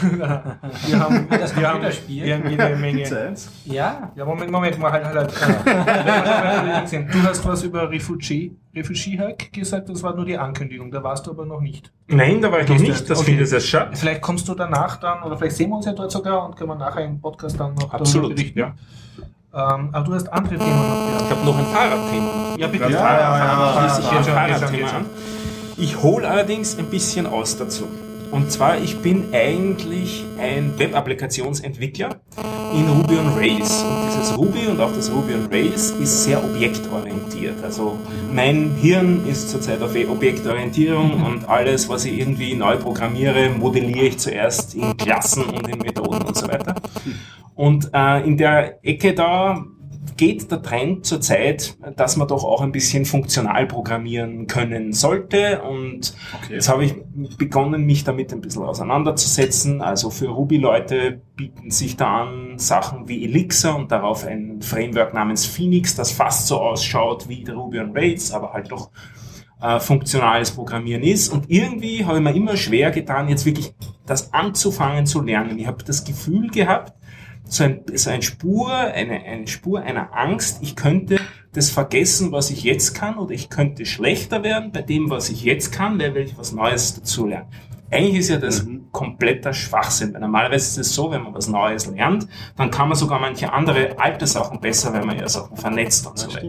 [0.00, 3.34] Wir haben, Das wir haben, wir haben jede Menge.
[3.64, 5.32] Ja, Ja, Moment, Moment, mal halt, halt.
[5.40, 7.14] halt.
[7.14, 11.26] Du hast was über Refugee, Refugee Hack gesagt, das war nur die Ankündigung, da warst
[11.26, 11.92] du aber noch nicht.
[12.08, 13.30] Nein, da war ich noch nicht, das Okay.
[13.32, 13.90] findet erst statt.
[13.94, 16.70] Vielleicht kommst du danach dann, oder vielleicht sehen wir uns ja dort sogar und können
[16.70, 18.58] wir nachher im Podcast dann noch Absolut, berichten.
[18.58, 18.74] ja.
[19.54, 21.30] Ähm, aber du hast andere Themen noch Ich gehabt.
[21.30, 22.54] habe noch ein Fahrradthema.
[22.56, 22.84] Ja, bitte.
[22.84, 25.06] Ja, ja, ja, ich ja, ja, ein ja, Fahrradthema ja, an.
[25.76, 27.86] Ich hole allerdings ein bisschen aus dazu.
[28.32, 32.16] Und zwar, ich bin eigentlich ein Web-Applikationsentwickler
[32.74, 33.82] in Ruby on Rails.
[33.82, 37.62] Und dieses Ruby und auch das Ruby on Rails ist sehr objektorientiert.
[37.62, 37.98] Also
[38.32, 44.18] mein Hirn ist zurzeit auf Objektorientierung und alles, was ich irgendwie neu programmiere, modelliere ich
[44.18, 46.74] zuerst in Klassen und in Methoden und so weiter.
[47.54, 49.62] Und äh, in der Ecke da
[50.16, 55.62] geht der Trend zurzeit, dass man doch auch ein bisschen funktional programmieren können sollte.
[55.62, 56.54] Und Okay.
[56.54, 56.94] jetzt habe ich
[57.38, 59.80] begonnen, mich damit ein bisschen auseinanderzusetzen.
[59.80, 65.46] Also für Ruby-Leute bieten sich da an Sachen wie Elixir und darauf ein Framework namens
[65.46, 68.90] Phoenix, das fast so ausschaut wie der Ruby on Rails, aber halt doch
[69.60, 71.28] äh, funktionales Programmieren ist.
[71.28, 73.72] Und irgendwie habe ich mir immer schwer getan, jetzt wirklich
[74.04, 75.58] das anzufangen zu lernen.
[75.58, 76.92] Ich habe das Gefühl gehabt,
[77.52, 81.20] so ein, so ein Spur, eine, eine Spur einer Angst, ich könnte
[81.52, 85.44] das vergessen, was ich jetzt kann, oder ich könnte schlechter werden bei dem, was ich
[85.44, 87.48] jetzt kann, weil ich was Neues dazulernen.
[87.90, 88.88] Eigentlich ist ja das Mhm.
[88.90, 92.96] kompletter Schwachsinn, weil normalerweise ist es so, wenn man was Neues lernt, dann kann man
[92.96, 96.48] sogar manche andere alte Sachen besser, weil man ja Sachen vernetzt und Das so weiter.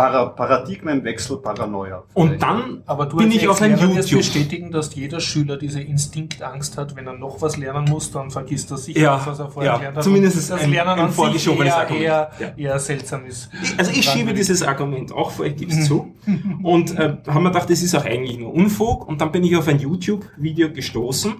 [0.00, 2.04] Para Paradigmenwechsel, Paranoia.
[2.14, 4.20] Und dann Aber du bin ich auf ein YouTube.
[4.20, 8.70] bestätigen, dass jeder Schüler diese Instinktangst hat, wenn er noch was lernen muss, dann vergisst
[8.70, 10.04] er sicher, Ja, was er vorher ja, gelernt hat.
[10.04, 12.48] zumindest ist das ein- Lernen ein an sich eher, eher, Ja.
[12.56, 13.50] eher seltsam ist.
[13.76, 16.14] Also ich schiebe dieses Argument auch vor, ich gebe es zu.
[16.62, 19.06] Und äh, haben mir gedacht, das ist auch eigentlich nur Unfug.
[19.06, 21.34] Und dann bin ich auf ein YouTube-Video gestoßen,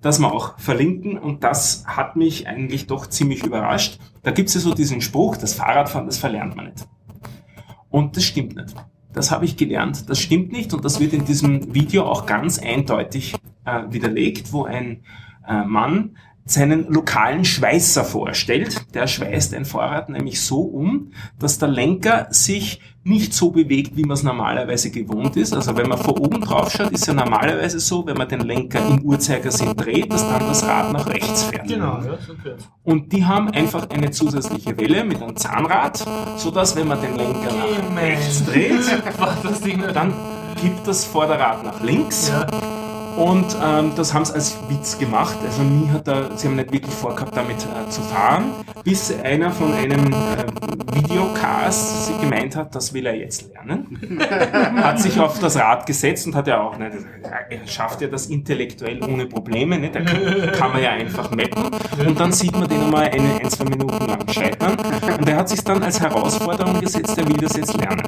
[0.00, 1.18] das wir auch verlinken.
[1.18, 3.98] Und das hat mich eigentlich doch ziemlich überrascht.
[4.22, 6.86] Da gibt es ja so diesen Spruch, das Fahrradfahren, das verlernt man nicht.
[7.90, 8.74] Und das stimmt nicht.
[9.12, 10.10] Das habe ich gelernt.
[10.10, 10.74] Das stimmt nicht.
[10.74, 15.02] Und das wird in diesem Video auch ganz eindeutig äh, widerlegt, wo ein
[15.46, 18.86] äh, Mann seinen lokalen Schweißer vorstellt.
[18.94, 24.02] Der schweißt ein Fahrrad nämlich so um, dass der Lenker sich nicht so bewegt, wie
[24.02, 25.54] man es normalerweise gewohnt ist.
[25.54, 28.84] Also wenn man von oben drauf schaut, ist ja normalerweise so, wenn man den Lenker
[28.84, 31.68] im Uhrzeigersinn dreht, dass dann das Rad nach rechts fährt.
[31.68, 32.68] Genau, ja, gehört.
[32.82, 36.04] Und die haben einfach eine zusätzliche Welle mit einem Zahnrad,
[36.36, 38.72] so dass wenn man den Lenker nach rechts dreht,
[39.94, 40.12] dann
[40.60, 42.28] gibt das Vorderrad nach links.
[42.28, 42.85] Ja.
[43.16, 45.36] Und ähm, das haben sie als Witz gemacht.
[45.44, 48.52] Also nie hat er, sie haben nicht wirklich vorgehabt, damit äh, zu fahren,
[48.84, 50.46] bis einer von einem äh,
[50.94, 53.98] Videocast gemeint hat, das will er jetzt lernen.
[54.82, 56.90] hat sich auf das Rad gesetzt und hat ja auch, ne,
[57.22, 61.70] er schafft ja das intellektuell ohne Probleme, ne, da kann, kann man ja einfach mappen.
[62.06, 64.76] Und dann sieht man den einmal eine, ein, zwei Minuten lang scheitern.
[65.18, 68.02] Und er hat sich dann als Herausforderung gesetzt, er will das jetzt lernen.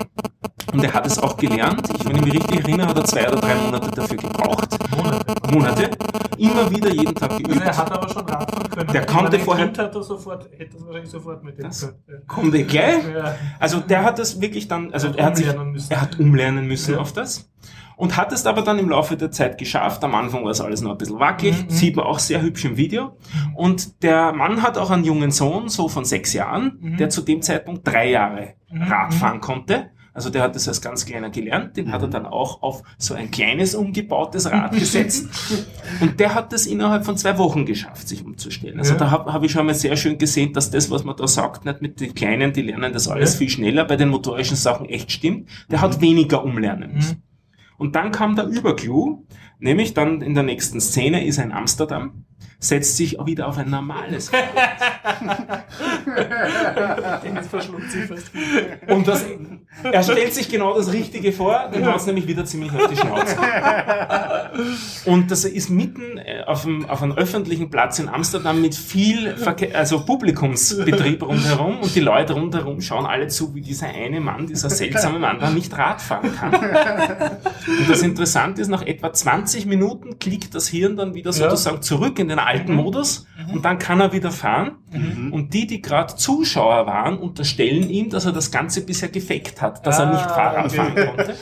[0.72, 1.88] Und er hat es auch gelernt.
[1.98, 4.68] Ich, wenn ich mich richtig erinnere, hat er zwei oder drei Monate dafür gebraucht.
[4.96, 5.52] Monate.
[5.52, 5.90] Monate.
[6.36, 7.64] Immer wieder jeden Tag Also geübt.
[7.64, 8.92] er hat aber schon Radfahren können.
[8.92, 11.94] Der konnte vorher- Kind hat er sofort, hätte das wahrscheinlich sofort mit dem Das-.
[12.26, 12.68] Kommt gleich.
[13.12, 13.34] Ja.
[13.58, 15.92] Also der hat das wirklich dann, also Er hat er hat sich, umlernen müssen.
[15.92, 17.00] er hat umlernen müssen Ja.
[17.00, 17.50] auf das.
[17.96, 20.04] Und hat es aber dann im Laufe der Zeit geschafft.
[20.04, 21.70] Am Anfang war es alles noch ein bisschen wackelig, Mhm.
[21.70, 23.16] sieht man auch sehr hübsch im Video.
[23.56, 26.96] Und der Mann hat auch einen jungen Sohn, so von sechs Jahren, Mhm.
[26.98, 28.82] der zu dem Zeitpunkt drei Jahre Mhm.
[28.82, 29.90] Radfahren konnte.
[30.18, 33.14] Also der hat das als ganz kleiner gelernt, den hat er dann auch auf so
[33.14, 35.28] ein kleines umgebautes Rad gesetzt.
[36.00, 38.80] Und der hat das innerhalb von zwei Wochen geschafft, sich umzustellen.
[38.80, 38.98] Also Ja.
[38.98, 41.64] da habe hab ich schon mal sehr schön gesehen, dass das, was man da sagt,
[41.64, 43.38] nicht mit den Kleinen, die lernen das alles Ja.
[43.38, 45.48] viel schneller, bei den motorischen Sachen echt stimmt.
[45.70, 47.22] Der hat weniger umlernen müssen.
[47.76, 49.24] Und dann kam der Überclou,
[49.60, 52.24] nämlich dann in der nächsten Szene ist er in Amsterdam,
[52.60, 54.32] setzt sich auch wieder auf ein normales.
[57.24, 58.32] Jetzt verschluckt sie fast.
[58.88, 59.24] Und das,
[59.84, 63.36] er stellt sich genau das Richtige vor, dann haut nämlich wieder ziemlich auf die Schnauze.
[65.04, 69.36] Und das ist mitten äh, auf einem, auf einem öffentlichen Platz in Amsterdam mit viel
[69.36, 74.48] Verkehr, also Publikumsbetrieb rundherum und die Leute rundherum schauen alle zu, wie dieser eine Mann,
[74.48, 76.54] dieser seltsame Mann da nicht Rad fahren kann.
[76.54, 82.18] Und das Interessante ist, nach etwa 20 Minuten klickt das Hirn dann wieder sozusagen zurück
[82.18, 84.72] in den alten Modus und dann kann er wieder fahren.
[85.32, 89.86] Und die, die gerade Zuschauer waren, unterstellen ihm, dass er das Ganze bisher gefaked hat,
[89.86, 90.76] dass er nicht Ah, Fahrrad okay.
[90.76, 91.34] fahren konnte.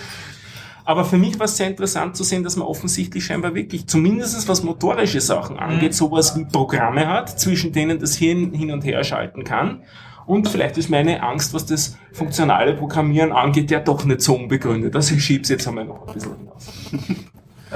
[0.84, 4.48] Aber für mich war es sehr interessant zu sehen, dass man offensichtlich scheinbar wirklich, zumindest
[4.48, 9.02] was motorische Sachen angeht, sowas wie Programme hat, zwischen denen das Hirn hin und her
[9.02, 9.82] schalten kann.
[10.26, 14.94] Und vielleicht ist meine Angst, was das funktionale Programmieren angeht, ja doch nicht so unbegründet.
[14.94, 16.68] Also ich schieb's jetzt einmal noch ein bisschen hinaus.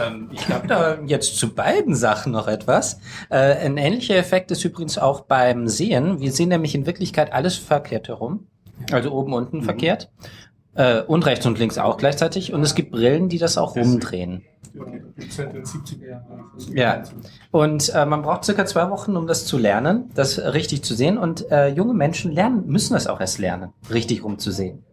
[0.06, 3.00] Ähm, ich habe da jetzt zu beiden Sachen noch etwas.
[3.28, 6.20] Äh, ein ähnlicher Effekt ist übrigens auch beim Sehen.
[6.20, 8.46] Wir sehen nämlich in Wirklichkeit alles verkehrt herum.
[8.92, 10.10] Also oben, unten verkehrt.
[10.74, 12.52] Äh, und rechts und links auch gleichzeitig.
[12.52, 14.44] Und es gibt Brillen, die das auch rumdrehen.
[15.16, 16.44] Gibt's seit den 70er Jahren.
[16.72, 17.02] Ja.
[17.50, 21.18] Und äh, man braucht circa zwei Wochen, um das zu lernen, das richtig zu sehen.
[21.18, 24.84] Und äh, junge Menschen lernen, müssen das auch erst lernen, richtig rumzusehen.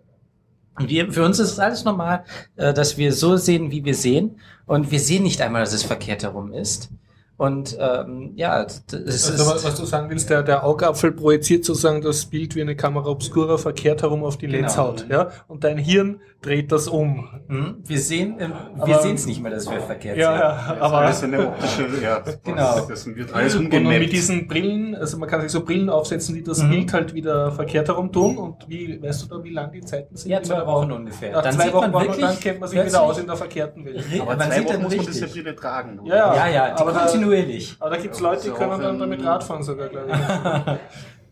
[0.79, 2.23] Wir, für uns ist es alles normal,
[2.55, 4.39] äh, dass wir so sehen, wie wir sehen.
[4.65, 6.89] Und wir sehen nicht einmal, dass es verkehrt herum ist.
[7.37, 11.65] Und ähm, ja, das ist, Also, was- was du sagen willst, der, der Augapfel projiziert
[11.65, 14.59] sozusagen das Bild wie eine Kamera obscura verkehrt herum auf die Genau.
[14.61, 15.05] Lenzhaut.
[15.07, 15.29] Ja?
[15.47, 17.27] Und dein Hirn dreht das um.
[17.47, 20.39] Hm, wir sehen ähm, Aber- wir sehen es nicht mehr, dass wir verkehrt Ja, sind.
[20.39, 21.05] ja, Aber aber.
[21.07, 22.85] das ist eine optische, ja, Genau.
[22.87, 26.43] das wird alles Und mit diesen Brillen, also man kann sich so Brillen aufsetzen, die
[26.43, 26.69] das Mhm.
[26.69, 28.37] Bild halt wieder verkehrt herum tun.
[28.37, 30.31] Und wie, weißt du da, wie lang die Zeiten sind?
[30.31, 31.31] Ja, zwei Wochen ungefähr.
[31.31, 33.35] Nach Dann zwei sieht Wochen man wirklich dann kennt man sich wieder aus in der
[33.35, 34.03] verkehrten Welt.
[34.21, 35.99] Aber man zwei sieht Wochen dann muss man diese Brille tragen.
[35.99, 36.15] oder?
[36.15, 37.75] Ja, Ja, ja, die Aber da- kontinuierlich.
[37.79, 40.77] Aber da gibt's Leute, die ja können dann damit Radfahren sogar, glaube ich.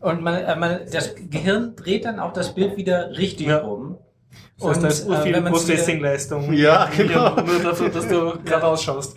[0.00, 3.58] Und man, äh, man, das Gehirn dreht dann auch das Bild wieder richtig Ja.
[3.58, 3.98] rum.
[4.62, 6.52] Heißt, da ist Und, äh, Processing-Leistung.
[6.54, 7.36] Ja, genau.
[7.42, 9.16] Nur dafür, dass du gerade ausschaust.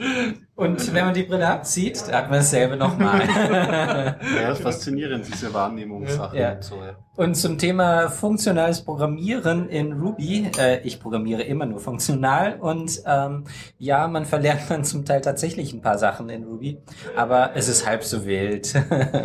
[0.59, 3.21] Und wenn man die Brille abzieht, da hat man dasselbe nochmal.
[4.39, 6.53] Ja, faszinierend, diese Wahrnehmungssachen Ja.
[6.53, 6.75] und so.
[6.75, 6.95] Ja.
[7.15, 13.45] Und zum Thema funktionales Programmieren in Ruby, äh, ich programmiere immer nur funktional und ähm,
[13.77, 16.77] ja, man verlernt dann zum Teil tatsächlich ein paar Sachen in Ruby,
[17.15, 18.73] aber es ist halb so wild.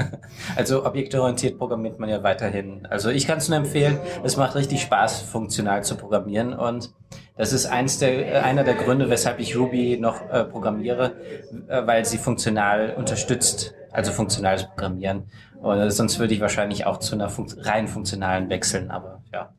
[0.56, 2.86] also objektorientiert programmiert man ja weiterhin.
[2.86, 6.92] Also ich kann es nur empfehlen, es macht richtig Spaß, funktional zu programmieren und
[7.36, 11.16] das ist eins der, äh, einer der Gründe, weshalb ich Ruby noch äh, programmiere,
[11.68, 15.24] äh, weil sie funktional unterstützt, also funktionales Programmieren.
[15.60, 19.52] Und sonst würde ich wahrscheinlich auch zu einer funkt rein funktionalen wechseln, aber ja.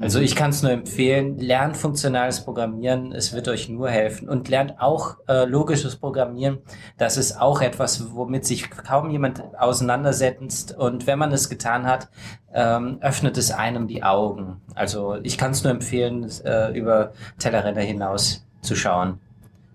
[0.00, 4.48] Also ich kann es nur empfehlen, lernt funktionales Programmieren, es wird euch nur helfen und
[4.48, 6.60] lernt auch äh, logisches Programmieren.
[6.96, 12.08] Das ist auch etwas, womit sich kaum jemand auseinandersetzt und wenn man es getan hat,
[12.54, 14.62] ähm, öffnet es einem die Augen.
[14.74, 19.20] Also ich kann es nur empfehlen, äh, über Tellerränder hinaus zu schauen.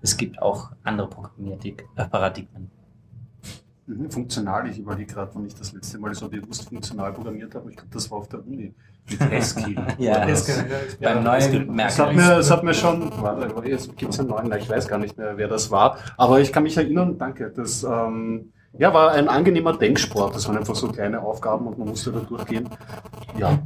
[0.02, 2.72] Es gibt auch andere Programmierparadigmen.
[3.86, 7.70] Mhm, funktional, ich überlege gerade, wann ich das letzte Mal so bewusst funktional programmiert habe.
[7.70, 8.74] Ich glaube, das war auf der Uni
[9.10, 9.76] mit Haskell.
[9.98, 10.66] Ja, Das das, kann-
[11.00, 14.30] ja, beim neuen Das hat, mir, das hat mir schon, warte, jetzt gibt es einen
[14.30, 17.52] neuen, ich weiß gar nicht mehr, wer das war, aber ich kann mich erinnern, danke,
[17.52, 21.90] das ähm, ja, war ein angenehmer Denksport, das waren einfach so kleine Aufgaben und man
[21.90, 22.70] musste da durchgehen.
[23.38, 23.60] Ja,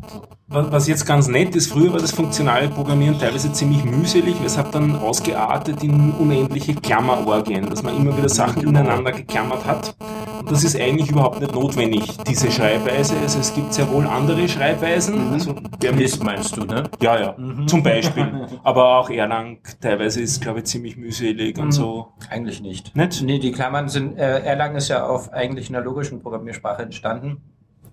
[0.47, 4.57] Was jetzt ganz nett ist, früher war das funktionale Programmieren teilweise ziemlich mühselig, weil es
[4.57, 9.95] hat dann ausgeartet in unendliche Klammerorgien, dass man immer wieder Sachen ineinander geklammert hat.
[10.39, 13.16] Und das ist eigentlich überhaupt nicht notwendig, diese Schreibweise.
[13.22, 15.34] Also es gibt sehr wohl andere Schreibweisen.
[15.34, 16.84] Also wer mit, List meinst du, ne?
[17.01, 17.36] ja, ja,
[17.68, 18.47] zum Beispiel.
[18.64, 22.14] Aber auch Erlang teilweise ist, glaube ich, ziemlich mühselig und so.
[22.30, 22.95] Eigentlich nicht.
[22.95, 23.22] Nicht?
[23.22, 27.41] Nee, die Klammern sind, äh, Erlang ist ja auf eigentlich einer logischen Programmiersprache entstanden.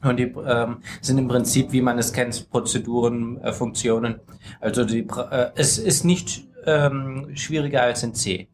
[0.02, 4.20] Und die ähm, sind im Prinzip, wie man es kennt, Prozeduren, äh, Funktionen.
[4.60, 8.48] Also die, äh, es ist nicht ähm, schwieriger als in C.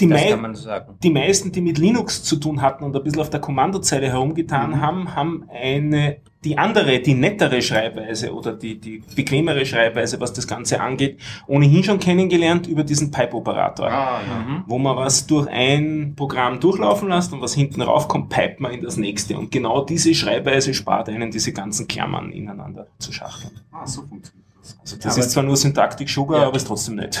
[0.00, 0.94] Die, mei kann man so sagen.
[1.02, 4.80] die meisten, die mit Linux zu tun hatten und ein bisschen auf der Kommandozeile herumgetan
[4.80, 10.46] haben, haben eine, die andere, die nettere Schreibweise oder die, die bequemere Schreibweise, was das
[10.46, 13.86] Ganze angeht, ohnehin schon kennengelernt über diesen Pipe-Operator.
[13.90, 14.64] ah, ja.
[14.66, 18.82] Wo man was durch ein Programm durchlaufen lässt und was hinten raufkommt, pipet man in
[18.82, 19.36] das nächste.
[19.38, 23.52] Und genau diese Schreibweise spart einen, diese ganzen Klammern ineinander zu schachteln.
[23.72, 24.76] ah so funktioniert das.
[24.80, 26.46] Also das Aber- ist zwar nur Syntaktik-Sugar, Ja.
[26.48, 27.20] aber ist trotzdem nett.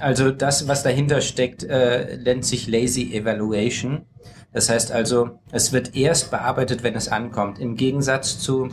[0.00, 4.02] Also das, was dahinter steckt, äh, nennt sich Lazy Evaluation.
[4.56, 7.58] Das heißt also, es wird erst bearbeitet, wenn es ankommt.
[7.58, 8.70] Im Gegensatz zu,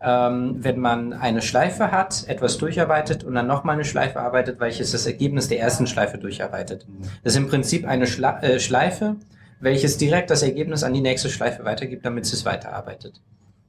[0.00, 4.92] ähm, wenn man eine Schleife hat, etwas durcharbeitet und dann nochmal eine Schleife arbeitet, welches
[4.92, 6.86] das Ergebnis der ersten Schleife durcharbeitet.
[7.22, 9.16] Das ist im Prinzip eine Schla äh, Schleife,
[9.60, 13.20] welches direkt das Ergebnis an die nächste Schleife weitergibt, damit es weiterarbeitet.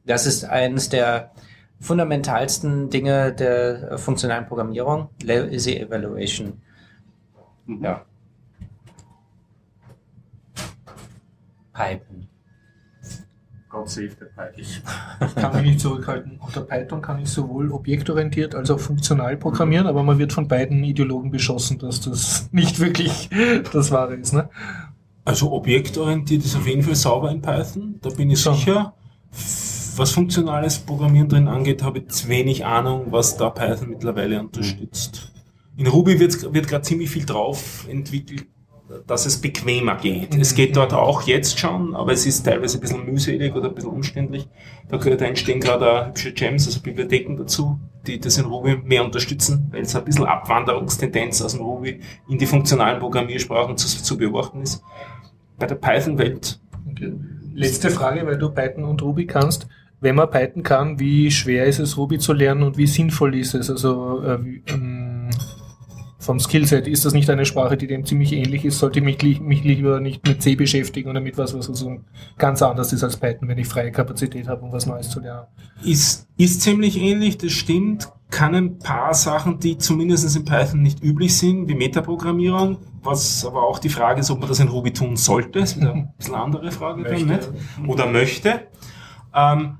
[0.05, 1.31] Das ist eines der
[1.81, 6.61] fundamentalsten Dinge der äh, funktionalen Programmierung, Lazy Evaluation.
[7.67, 8.05] Ja.
[11.79, 12.27] Python.
[13.69, 14.59] God save the pipe.
[14.59, 14.81] Ich
[15.35, 16.39] kann mich nicht zurückhalten.
[16.39, 20.83] Unter Python kann ich sowohl objektorientiert als auch funktional programmieren, aber man wird von beiden
[20.83, 23.29] Ideologen beschossen, dass das nicht wirklich
[23.71, 24.33] das Wahre ist.
[24.33, 24.49] Ne?
[25.23, 28.55] Also objektorientiert ist auf jeden Fall sauber in Python, da bin ich Schon.
[28.55, 28.93] sicher.
[29.95, 35.31] Was funktionales Programmieren drin angeht, habe ich zu wenig Ahnung, was da Python mittlerweile unterstützt.
[35.77, 38.47] In Ruby wird gerade ziemlich viel drauf entwickelt,
[39.07, 40.35] dass es bequemer geht.
[40.35, 43.75] Es geht dort auch jetzt schon, aber es ist teilweise ein bisschen mühselig oder ein
[43.75, 44.47] bisschen umständlich.
[44.87, 49.03] Da, da entstehen gerade auch hübsche Gems, also Bibliotheken dazu, die das in Ruby mehr
[49.03, 54.17] unterstützen, weil es ein bisschen Abwanderungstendenz aus dem Ruby in die funktionalen Programmiersprachen zu, zu
[54.17, 54.83] beobachten ist.
[55.57, 56.59] Bei der Python-Welt
[56.91, 57.13] Okay.
[57.53, 59.67] Letzte Frage, weil du Python und Ruby kannst.
[60.01, 63.53] Wenn man Python kann, wie schwer ist es, Ruby zu lernen und wie sinnvoll ist
[63.53, 63.69] es?
[63.69, 65.29] Also äh, wie, ähm,
[66.29, 68.77] vom Skillset, ist das nicht eine Sprache, die dem ziemlich ähnlich ist?
[68.77, 72.01] Sollte ich mich, li- mich lieber nicht mit C beschäftigen oder mit was, was so
[72.37, 75.47] ganz anders ist als Python, wenn ich freie Kapazität habe, um was Neues zu lernen?
[75.83, 78.09] ist, ist ziemlich ähnlich, das stimmt.
[78.29, 83.63] Kann ein paar Sachen, die zumindest in Python nicht üblich sind, wie Metaprogrammierung, was aber
[83.63, 86.35] auch die Frage ist, ob man das in Ruby tun sollte, ist wieder ein bisschen
[86.35, 87.53] eine andere Frage dann, Möchte.
[87.53, 87.89] nicht?
[87.89, 88.67] Oder möchte.
[89.33, 89.79] Ähm,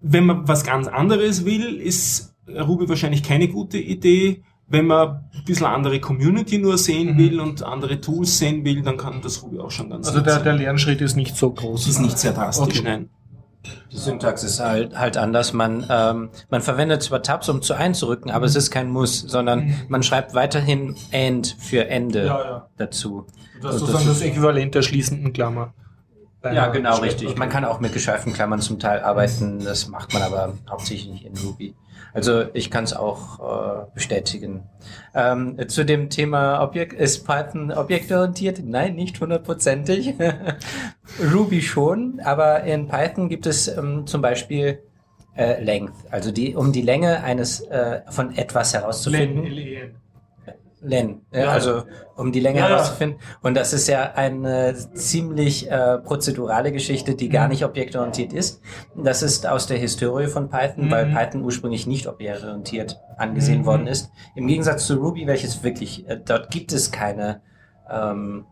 [0.00, 4.42] wenn man was ganz anderes will, ist Ruby wahrscheinlich keine gute Idee.
[4.70, 7.18] Wenn man ein bisschen andere Community nur sehen Mhm.
[7.18, 10.34] will und andere Tools sehen will, dann kann das Ruby auch schon ganz Also der,
[10.34, 10.44] sein.
[10.44, 11.88] der Lernschritt ist nicht so groß.
[11.88, 12.82] ist nicht sehr drastisch, Okay.
[12.82, 13.10] nein.
[13.92, 15.52] Die Syntax ist halt, halt anders.
[15.52, 19.74] Man, ähm, man verwendet zwar Tabs, um zu einzurücken, aber es ist kein Muss, sondern
[19.88, 22.68] man schreibt weiterhin End für Ende Ja, ja.
[22.76, 23.26] dazu.
[23.60, 25.74] Das ist sozusagen das das Äquivalent der schließenden Klammer.
[26.44, 27.36] Ja, genau, richtig.
[27.36, 31.24] Man kann auch mit geschweiften Klammern zum Teil arbeiten, das macht man aber hauptsächlich nicht
[31.26, 31.74] in Ruby.
[32.12, 34.62] Also ich kann es auch äh, bestätigen.
[35.14, 38.60] Ähm, zu dem Thema Objekt, ist Python objektorientiert?
[38.64, 40.14] Nein, nicht hundertprozentig.
[41.32, 44.80] Ruby schon, aber in Python gibt es ähm, zum Beispiel
[45.36, 49.44] äh, Length, also die, um die Länge eines äh, von etwas herauszufinden.
[49.44, 49.94] Len,
[50.82, 51.22] L-E-N.
[51.32, 51.82] Ja, also
[52.16, 52.70] um die Länge Ja, ja.
[52.76, 53.18] herauszufinden.
[53.42, 57.50] Und das ist ja eine ziemlich äh, prozedurale Geschichte, die gar Mhm.
[57.50, 58.60] nicht objektorientiert ist.
[58.96, 60.90] Das ist aus der Historie von Python, Mhm.
[60.90, 63.66] weil Python ursprünglich nicht objektorientiert angesehen Mhm.
[63.66, 64.10] worden ist.
[64.34, 67.40] Im Gegensatz zu Ruby, welches wirklich, äh, dort gibt es keine,
[67.90, 68.44] ähm,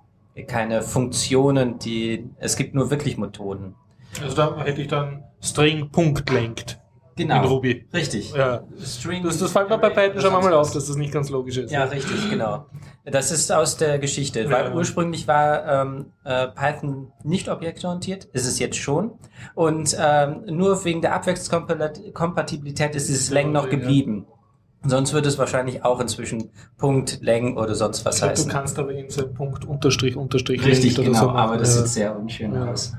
[0.46, 3.74] keine Funktionen, die, es gibt nur wirklich Methoden.
[4.22, 6.78] Also da hätte ich dann String Punkt lenkt
[7.18, 7.86] in Ruby.
[7.94, 8.32] Richtig.
[8.34, 8.62] Ja.
[8.84, 11.56] String Das, das fällt mir bei Python schon mal auf, dass das nicht ganz logisch
[11.56, 11.70] ist.
[11.70, 12.66] Ja, richtig, genau.
[13.04, 14.74] Das ist aus der Geschichte, Ja, weil ja.
[14.74, 19.12] ursprünglich war ähm, äh, Python nicht objektorientiert, ist es jetzt schon.
[19.54, 24.26] Und ähm, nur wegen der Abwärtskompatibilität ist dieses Lang noch geblieben.
[24.84, 28.52] Sonst würde es wahrscheinlich auch inzwischen Punkt, Lang oder sonst was Ich glaub, du heißen.
[28.52, 32.56] kannst aber eben so Punkt, Unterstrich, Unterstrich Richtig, genau, so aber das sieht sehr unschön
[32.56, 32.92] aus.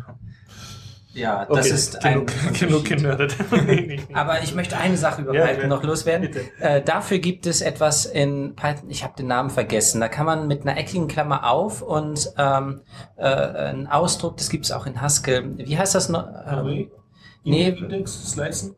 [1.17, 2.27] Ja, das Okay, ist ein genug,
[2.59, 2.85] genug Unterschied.
[2.85, 3.35] genördet.
[4.13, 5.67] Aber ich möchte eine Sache über Ja, Python ja.
[5.67, 6.29] noch loswerden.
[6.59, 9.99] Äh, dafür gibt es etwas in Python, ich habe den Namen vergessen.
[10.01, 12.81] Da kann man mit einer eckigen Klammer auf und ähm,
[13.17, 15.57] äh, einen Ausdruck, das gibt es auch in Haskell.
[15.57, 16.27] Wie heißt das noch?
[16.49, 16.89] Ähm,
[17.43, 18.75] nee, Index slicen?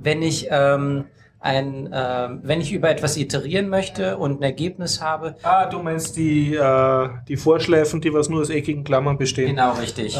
[0.00, 1.04] wenn ich ähm,
[1.38, 5.34] ein, ähm, wenn ich über etwas iterieren möchte und ein Ergebnis habe.
[5.42, 9.50] Ah, du meinst die, äh, die Vorschleifen, die was nur aus eckigen Klammern bestehen.
[9.56, 10.16] Genau, richtig.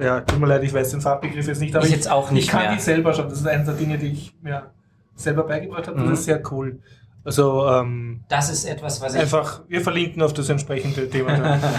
[0.00, 2.44] Ja, tut mir leid, ich weiß den Fachbegriff jetzt nicht, aber Ich jetzt auch nicht
[2.44, 2.72] ich kann mehr.
[2.74, 3.28] die selber schon.
[3.28, 4.70] Das ist eines der Dinge, die ich mir
[5.14, 6.00] selber beigebracht habe.
[6.00, 6.10] Mhm.
[6.10, 6.80] Das ist sehr cool.
[7.24, 11.36] Also ähm, Das ist etwas, was ich einfach, wir verlinken auf das entsprechende Thema.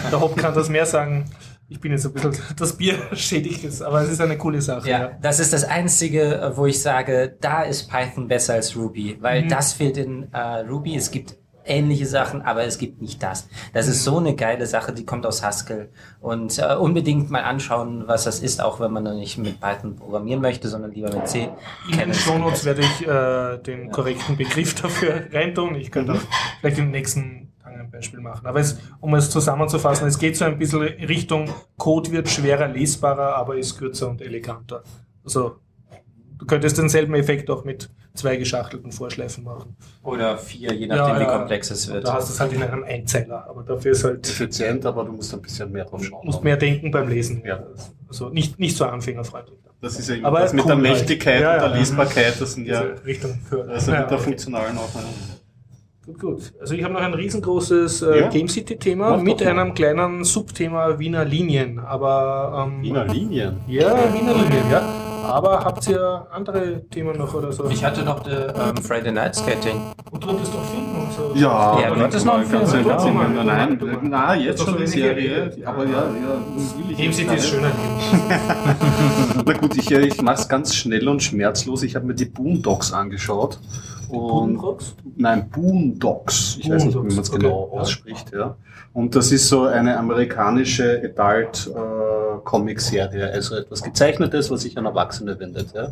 [0.10, 1.26] Der, Hopp kann das mehr sagen.
[1.68, 4.88] Ich bin jetzt ein bisschen, das Bier schädigt es, aber es ist eine coole Sache.
[4.90, 9.44] Ja, das ist das Einzige, wo ich sage, da ist Python besser als Ruby, weil
[9.44, 9.50] Mhm.
[9.50, 10.96] das fehlt in äh, Ruby.
[10.96, 11.36] Es gibt
[11.66, 13.48] ähnliche Sachen, aber es gibt nicht das.
[13.74, 15.90] Das ist so eine geile Sache, die kommt aus Haskell.
[16.20, 19.96] Und äh, unbedingt mal anschauen, was das ist, auch wenn man noch nicht mit Python
[19.96, 21.50] programmieren möchte, sondern lieber mit C.
[21.92, 25.76] In den Shownotes werde ich äh, den korrekten Begriff dafür reintun.
[25.76, 26.22] Ich könnte auch
[26.60, 28.46] vielleicht im nächsten ein Beispiel machen.
[28.46, 33.36] Aber es, um es zusammenzufassen, es geht so ein bisschen Richtung Code wird schwerer lesbarer,
[33.36, 34.84] aber ist kürzer und eleganter.
[35.24, 35.58] Also
[36.38, 39.76] du könntest denselben Effekt auch mit zwei geschachtelten Vorschleifen machen.
[40.04, 42.08] Oder vier, je nachdem, Ja, wie komplex es wird.
[42.08, 45.14] Da hast du es halt in einem Einzeiler, aber dafür ist halt, Effizient, aber du
[45.14, 46.26] musst ein bisschen mehr drauf du schauen.
[46.26, 47.44] musst mehr denken beim Lesen.
[47.46, 47.64] Ja.
[48.08, 49.58] Also nicht, nicht so anfängerfreundlich.
[49.82, 50.84] Das ist ja immer Aber das mit cool der halt.
[51.00, 51.80] Mächtigkeit Ja, und der.
[51.80, 53.68] Lesbarkeit, das sind ja Richtung für.
[53.68, 54.24] also Ja, mit der okay.
[54.26, 54.90] funktionalen auch.
[56.06, 56.54] Gut, gut.
[56.60, 58.28] Also ich habe noch ein riesengroßes äh, Ja.
[58.30, 61.80] Game City-Thema mit einem kleinen Subthema Wiener Linien.
[61.80, 63.58] Aber ähm, Wiener Linien.
[63.68, 64.82] ja, Wiener Linien, ja.
[65.24, 67.68] Aber habt ihr andere Themen noch oder so?
[67.70, 69.80] Ich hatte noch äh, ähm, Friday Night Skating.
[70.12, 71.32] Und du hattest doch Film und so.
[71.40, 72.88] Ja, Ja, dort ist noch ein ganz Film.
[72.88, 73.44] ganz Ja, nein, ja.
[73.44, 73.98] nein, Ja.
[74.04, 75.68] na, jetzt Das schon ist eine Serie, Serie.
[75.68, 77.46] aber ja, ja, City gar ist nicht.
[77.46, 77.72] schöner.
[79.46, 81.84] Na gut, ich, äh, ich mache es ganz schnell und schmerzlos.
[81.84, 83.60] Ich habe mir die Boondocks angeschaut.
[84.10, 84.96] Und Boondocks?
[85.16, 86.58] Nein, Boondocks.
[86.60, 87.80] Ich weiß nicht, wie man es Boondocks, genau okay.
[87.80, 88.32] ausspricht.
[88.34, 88.56] Ja.
[88.94, 95.74] Und das ist so eine amerikanische Adult-Comic-Serie, also etwas Gezeichnetes, was sich an Erwachsene wendet.
[95.74, 95.92] Ja.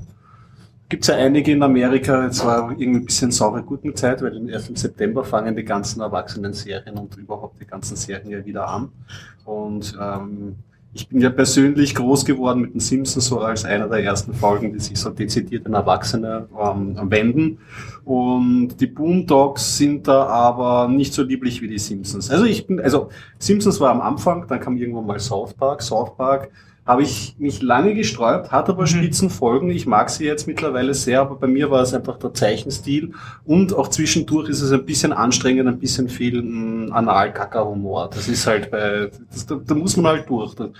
[0.87, 4.69] Gibt es ja einige in Amerika, jetzt war irgendwie ein bisschen saure Gurkenzeit, weil erst
[4.69, 8.89] im September fangen die ganzen Erwachsenen-Serien und überhaupt die ganzen Serien ja wieder an.
[9.45, 10.57] Und ähm,
[10.93, 14.73] ich bin ja persönlich groß geworden mit den Simpsons so als einer der ersten Folgen,
[14.73, 17.59] die sich so dezidiert an Erwachsene ähm, wenden.
[18.03, 22.29] Und die Boondocks sind da aber nicht so lieblich wie die Simpsons.
[22.29, 25.81] Also ich bin, also Simpsons war am Anfang, dann kam irgendwann mal South Park.
[25.81, 26.51] South Park
[26.91, 28.87] habe ich mich lange gesträubt, hat aber Mhm.
[28.87, 29.69] Spitzenfolgen.
[29.69, 33.13] Ich mag sie jetzt mittlerweile sehr, aber bei mir war es einfach der Zeichenstil
[33.45, 38.09] und auch zwischendurch ist es ein bisschen anstrengend, ein bisschen viel mh, Anal-Kacker-Humor.
[38.13, 40.53] Das ist halt bei, das, da, da muss man halt durch.
[40.59, 40.75] Und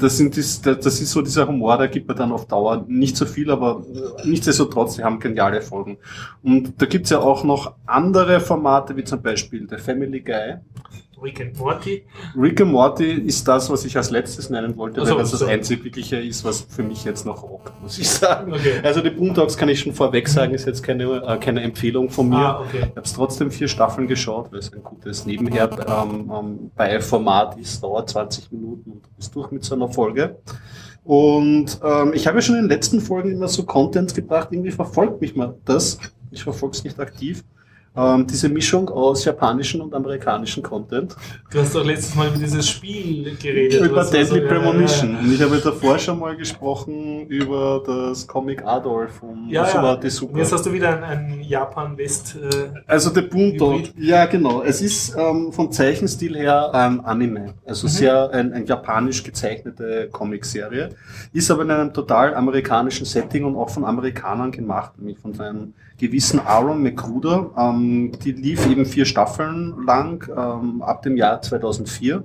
[0.00, 3.16] das sind das, das ist so dieser Humor, da gibt man dann auf Dauer nicht
[3.16, 5.98] so viel, aber äh, nichtsdestotrotz, die haben geniale Folgen.
[6.44, 10.58] Und da gibt's ja auch noch andere Formate, wie zum Beispiel The Family Guy.
[11.22, 12.04] Rick and Morty.
[12.36, 15.30] Rick and Morty ist das, was ich als letztes nennen wollte, Ach so, weil das
[15.32, 15.46] das so.
[15.46, 18.52] einzig wirkliche ist, was für mich jetzt noch rockt, muss ich sagen.
[18.52, 18.80] Okay.
[18.82, 22.28] Also die Boondocks kann ich schon vorweg sagen, ist jetzt keine, äh, keine Empfehlung von
[22.28, 22.36] mir.
[22.36, 22.78] Ah, okay.
[22.78, 27.00] Ich habe es trotzdem vier Staffeln geschaut, weil es ein gutes Nebenher ähm, ähm, bei
[27.00, 30.38] Format ist, dauert 20 Minuten und du bist durch mit so einer Folge.
[31.04, 34.70] Und ähm, ich habe ja schon in den letzten Folgen immer so Content gebracht, irgendwie
[34.70, 35.98] verfolgt mich mal das.
[36.30, 37.44] Ich verfolge es nicht aktiv.
[37.98, 41.16] Ähm, diese Mischung aus japanischen und amerikanischen Content.
[41.50, 43.80] Du hast doch letztes Mal über dieses Spiel geredet.
[43.80, 45.16] Über Deadly also, Premonition.
[45.16, 49.68] Und ich habe davor schon mal gesprochen über das Comic Adolf von Ja, ja.
[49.68, 50.28] Osamu ja.
[50.28, 52.36] Und jetzt hast du wieder ein, ein Japan-West.
[52.36, 53.94] Äh, Also der Hybrid.
[53.98, 54.62] ja genau.
[54.62, 60.90] Es ist ähm, vom Zeichenstil her ein Anime, also sehr ein, ein japanisch gezeichnete Comicserie,
[61.32, 65.74] ist aber in einem total amerikanischen Setting und auch von Amerikanern gemacht, nämlich von einem
[65.98, 67.50] gewissen Aaron McGruder.
[67.56, 72.24] Ähm, die lief eben vier Staffeln lang ähm, ab dem Jahr 2004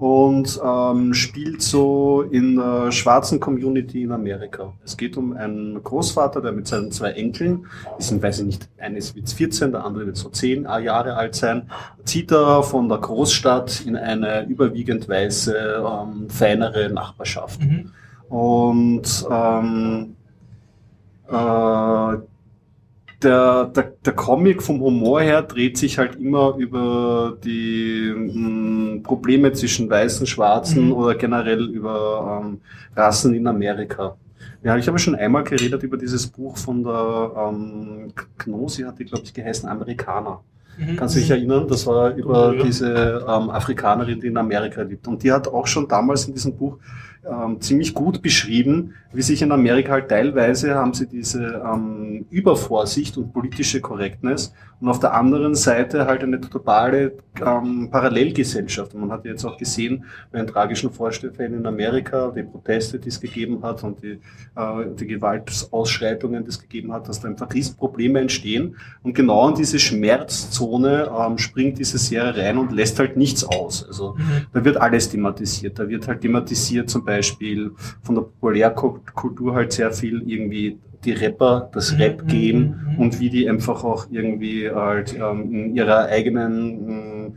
[0.00, 4.72] und ähm, spielt so in der schwarzen Community in Amerika.
[4.82, 7.66] Es geht um einen Großvater, der mit seinen zwei Enkeln,
[7.98, 11.34] die sind, weiß ich nicht, eines wird 14, der andere wird so 10 Jahre alt
[11.34, 11.70] sein,
[12.04, 17.60] zieht er von der Großstadt in eine überwiegend weiße, ähm, feinere Nachbarschaft.
[17.60, 17.92] mhm.
[18.30, 20.16] Und ähm,
[21.28, 22.16] äh,
[23.22, 29.52] der, der, der Comic vom Humor her dreht sich halt immer über die mh, Probleme
[29.52, 30.92] zwischen Weißen, Schwarzen Mhm.
[30.92, 32.60] oder generell über ähm,
[32.96, 34.16] Rassen in Amerika.
[34.62, 39.04] Ja, ich habe schon einmal geredet über dieses Buch von der ähm, Gnosi, hat die,
[39.04, 40.40] glaube ich, geheißen, Amerikaner.
[40.76, 40.96] Mhm.
[40.96, 41.66] Kannst du dich erinnern?
[41.68, 42.62] Das war über Ja.
[42.62, 45.06] diese ähm, Afrikanerin, die in Amerika lebt.
[45.08, 46.78] Und die hat auch schon damals in diesem Buch
[47.24, 53.16] ähm, ziemlich gut beschrieben, wie sich in Amerika halt teilweise haben sie diese ähm, Übervorsicht
[53.18, 57.12] und politische Korrektness und auf der anderen Seite halt eine totale
[57.44, 58.94] ähm, Parallelgesellschaft.
[58.94, 63.08] Und man hat jetzt auch gesehen bei den tragischen Vorfällen in Amerika, die Proteste, die
[63.08, 64.20] es gegeben hat und die,
[64.56, 68.76] äh, die Gewaltausschreitungen, die es gegeben hat, dass da einfach Riesenprobleme entstehen.
[69.02, 73.84] Und genau in diese Schmerzzone ähm, springt diese Serie rein und lässt halt nichts aus.
[73.86, 74.46] Also Mhm.
[74.52, 75.78] da wird alles thematisiert.
[75.78, 77.09] Da wird halt thematisiert zum Beispiel
[78.02, 82.98] von der Populärkultur halt sehr viel irgendwie die Rapper, das Mhm, Rap-Game mhm, mhm.
[82.98, 87.32] und wie die einfach auch irgendwie halt ähm, in ihrer eigenen mh,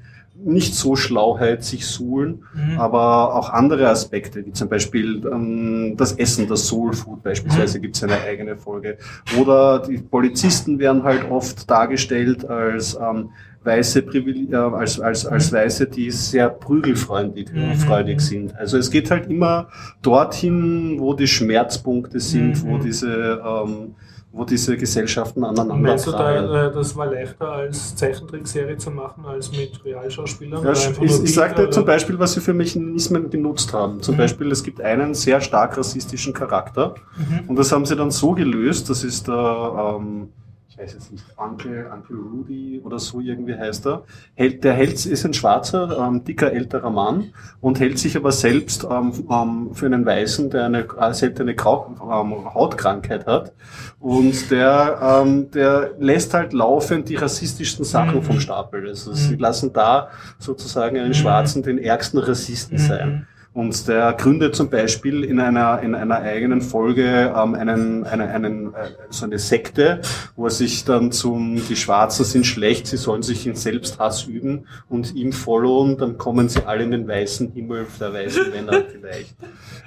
[0.45, 2.78] nicht so Schlauheit sich suhlen, Mhm.
[2.80, 7.95] aber auch andere Aspekte, wie zum Beispiel ähm, das Essen, das Soul Food beispielsweise, gibt
[7.95, 8.97] es eine eigene Folge.
[9.39, 13.30] Oder die Polizisten werden halt oft dargestellt als ähm,
[13.64, 18.20] weiße äh, als, als, als Weiße, die sehr prügelfreundlich Mhm.
[18.20, 18.55] sind.
[18.55, 19.68] Also es geht halt immer
[20.01, 22.70] dorthin, wo die Schmerzpunkte sind, Mhm.
[22.70, 23.95] wo diese ähm,
[24.36, 29.24] wo diese Gesellschaften aneinander Meinst du, da, äh, das war leichter als Zeichentrickserie zu machen,
[29.28, 30.64] als mit Realschauspielern?
[30.64, 34.01] Ja, ich, ich, sagte zum Beispiel, was sie für Mechanismen genutzt haben.
[34.01, 34.18] Zum Mhm.
[34.18, 37.47] Beispiel, es gibt einen sehr stark rassistischen Charakter Mhm.
[37.49, 40.30] und das haben sie dann so gelöst, das ist der, ähm,
[40.74, 44.05] ich weiß jetzt nicht, Uncle, Uncle Rudy oder so irgendwie heißt er.
[44.34, 47.26] Hält, der hält, ist ein schwarzer, ähm, dicker, älterer Mann
[47.61, 51.93] und hält sich aber selbst ähm, ähm, für einen Weißen, der eine äh, seltene Grau
[52.01, 53.53] ähm, Hautkrankheit hat.
[53.99, 58.24] Und der, ähm, der lässt halt laufend die rassistischsten Sachen Mhm.
[58.24, 58.88] vom Stapel.
[58.88, 59.15] Also Mhm.
[59.15, 60.09] sie lassen da
[60.39, 61.13] sozusagen einen Mhm.
[61.13, 63.28] Schwarzen den ärgsten Rassisten sein.
[63.54, 68.74] Und der gründet zum Beispiel in einer, in einer eigenen Folge ähm, einen, einen, einen,
[68.74, 70.01] äh, so eine Sekte,
[70.36, 74.66] wo er sich dann zum, die Schwarzen sind schlecht, sie sollen sich in Selbsthass üben
[74.89, 79.36] und ihm followen, dann kommen sie alle in den weißen Himmel der weißen Männer vielleicht.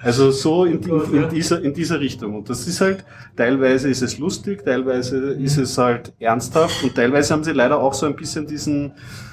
[0.01, 2.37] Also so in, in, in, dieser, in dieser Richtung.
[2.37, 3.05] Und das ist halt,
[3.37, 7.95] teilweise ist es lustig, teilweise ist es halt ernsthaft und teilweise haben sie leider auch
[7.95, 8.93] so ein bisschen diesen,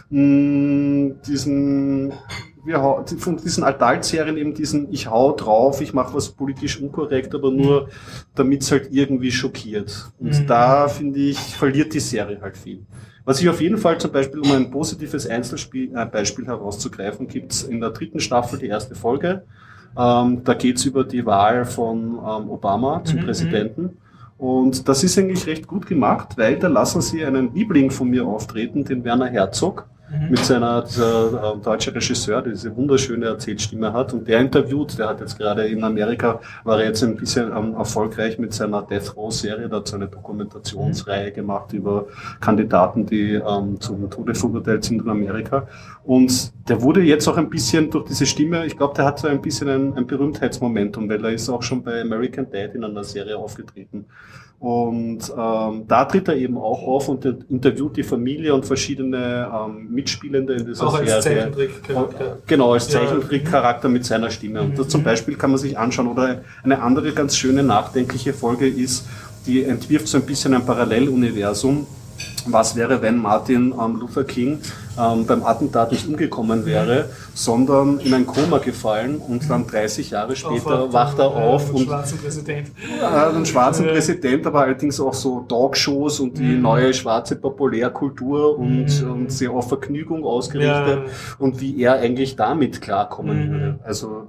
[0.09, 2.13] mh, diesen
[2.65, 7.51] wir von diesen Adult-Serien eben diesen, ich hau drauf, ich mache was politisch unkorrekt, aber
[7.51, 7.89] nur
[8.35, 10.11] damit es halt irgendwie schockiert.
[10.17, 10.49] Und Mhm.
[10.49, 12.85] da, finde ich, verliert die Serie halt viel.
[13.25, 17.63] Was ich auf jeden Fall zum Beispiel, um ein positives Einzelspiel, äh, Beispiel herauszugreifen, gibt's
[17.63, 19.45] in der dritten Staffel die erste Folge.
[19.97, 23.97] Ähm, da geht's über die Wahl von ähm, Obama zum Mhm, Präsidenten.
[24.37, 28.25] Und das ist eigentlich recht gut gemacht, weil da lassen sie einen Liebling von mir
[28.25, 30.29] auftreten, den Werner Herzog Mhm.
[30.29, 35.09] mit seiner dieser, äh, deutsche Regisseur, der diese wunderschöne Erzählstimme hat und der interviewt, der
[35.09, 39.15] hat jetzt gerade in Amerika, war er jetzt ein bisschen ähm, erfolgreich mit seiner Death
[39.15, 42.05] Row Serie, da hat so eine Dokumentationsreihe gemacht über
[42.39, 45.67] Kandidaten, die ähm, zum Tode verurteilt sind in Amerika
[46.03, 49.27] und der wurde jetzt auch ein bisschen durch diese Stimme, ich glaube, der hat so
[49.27, 53.03] ein bisschen ein, ein Berühmtheitsmomentum, weil er ist auch schon bei American Dad in einer
[53.03, 54.05] Serie aufgetreten.
[54.63, 59.45] Und ähm, da tritt er eben auch auf und er interviewt die Familie und verschiedene
[59.53, 61.51] ähm, Mitspielende in dieser Auch als Serie.
[61.51, 62.37] Zeichentrickcharakter.
[62.47, 62.87] Genau, als.
[62.87, 64.61] Zeichentrickcharakter mit seiner Stimme.
[64.61, 64.89] Und das Mhm.
[64.91, 66.07] zum Beispiel kann man sich anschauen.
[66.07, 69.05] Oder eine andere ganz schöne nachdenkliche Folge ist,
[69.47, 71.85] die entwirft so ein bisschen ein Paralleluniversum.
[72.45, 74.59] Was wäre, wenn Martin ähm, Luther King
[74.99, 80.35] ähm, beim Attentat nicht umgekommen wäre, sondern in ein Koma gefallen und dann 30 Jahre
[80.35, 82.67] später wacht er auf und und schwarzen Präsident.
[83.01, 83.91] äh, einen schwarzen Ja.
[83.93, 86.61] Präsident, aber allerdings auch so Talkshows und die Mhm.
[86.61, 89.11] neue schwarze Populärkultur und, Mhm.
[89.11, 91.11] und sehr auf Vergnügung ausgerichtet Ja.
[91.39, 93.51] und wie er eigentlich damit klarkommen Mhm.
[93.51, 93.79] würde.
[93.83, 94.27] Also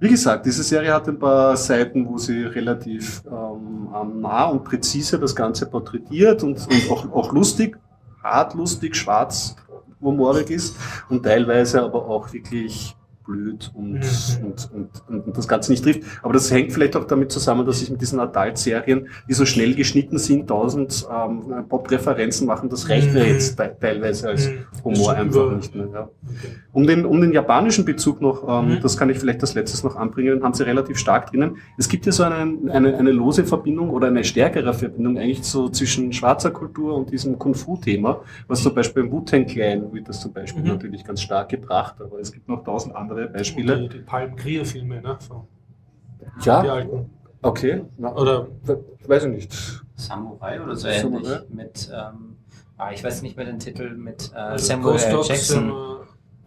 [0.00, 4.64] wie gesagt, diese Serie hat ein paar Seiten, wo sie relativ ähm, ähm, nah und
[4.64, 7.76] präzise das Ganze porträtiert und, und auch, auch lustig,
[8.22, 9.56] hart lustig, schwarz,
[10.00, 10.76] humorig ist
[11.08, 12.96] und teilweise aber auch wirklich
[13.32, 14.44] blöd und, Mhm.
[14.46, 14.70] und,
[15.08, 16.02] und, und, das Ganze nicht trifft.
[16.22, 19.74] Aber das hängt vielleicht auch damit zusammen, dass ich mit diesen Adult-Serien, die so schnell
[19.74, 23.28] geschnitten sind, tausend ähm, Pop-Referenzen machen, das reicht mir Mhm.
[23.32, 24.54] jetzt te teilweise als Mhm.
[24.84, 25.88] Humor einfach über- nicht mehr.
[25.92, 26.00] Ja.
[26.24, 26.48] Okay.
[26.72, 28.80] Um den, um den japanischen Bezug noch, ähm, Mhm.
[28.80, 31.56] das kann ich vielleicht als letztes noch anbringen, den haben sie relativ stark drinnen.
[31.76, 35.68] Es gibt ja so eine, eine, eine lose Verbindung oder eine stärkere Verbindung eigentlich so
[35.68, 40.32] zwischen schwarzer Kultur und diesem Kung-Fu-Thema, was zum Beispiel im Wu-Tang Clan wird das zum
[40.32, 40.68] Beispiel Mhm.
[40.68, 43.80] natürlich ganz stark gebracht, aber es gibt noch tausend andere Beispiele.
[43.82, 45.18] Die, die Palm Grier-Filme, ne?
[45.20, 45.42] Von,
[46.42, 47.10] die Ja, alten.
[47.42, 47.84] okay.
[47.96, 48.48] Na, Oder
[49.06, 49.82] weiß ich nicht.
[49.96, 51.34] Samurai oder so Samurai?
[51.34, 51.50] ähnlich.
[51.50, 52.36] Mit, ähm,
[52.76, 55.68] ah, ich weiß nicht mehr den Titel, mit äh, Also Samuel Jackson.
[55.70, 55.96] ähm,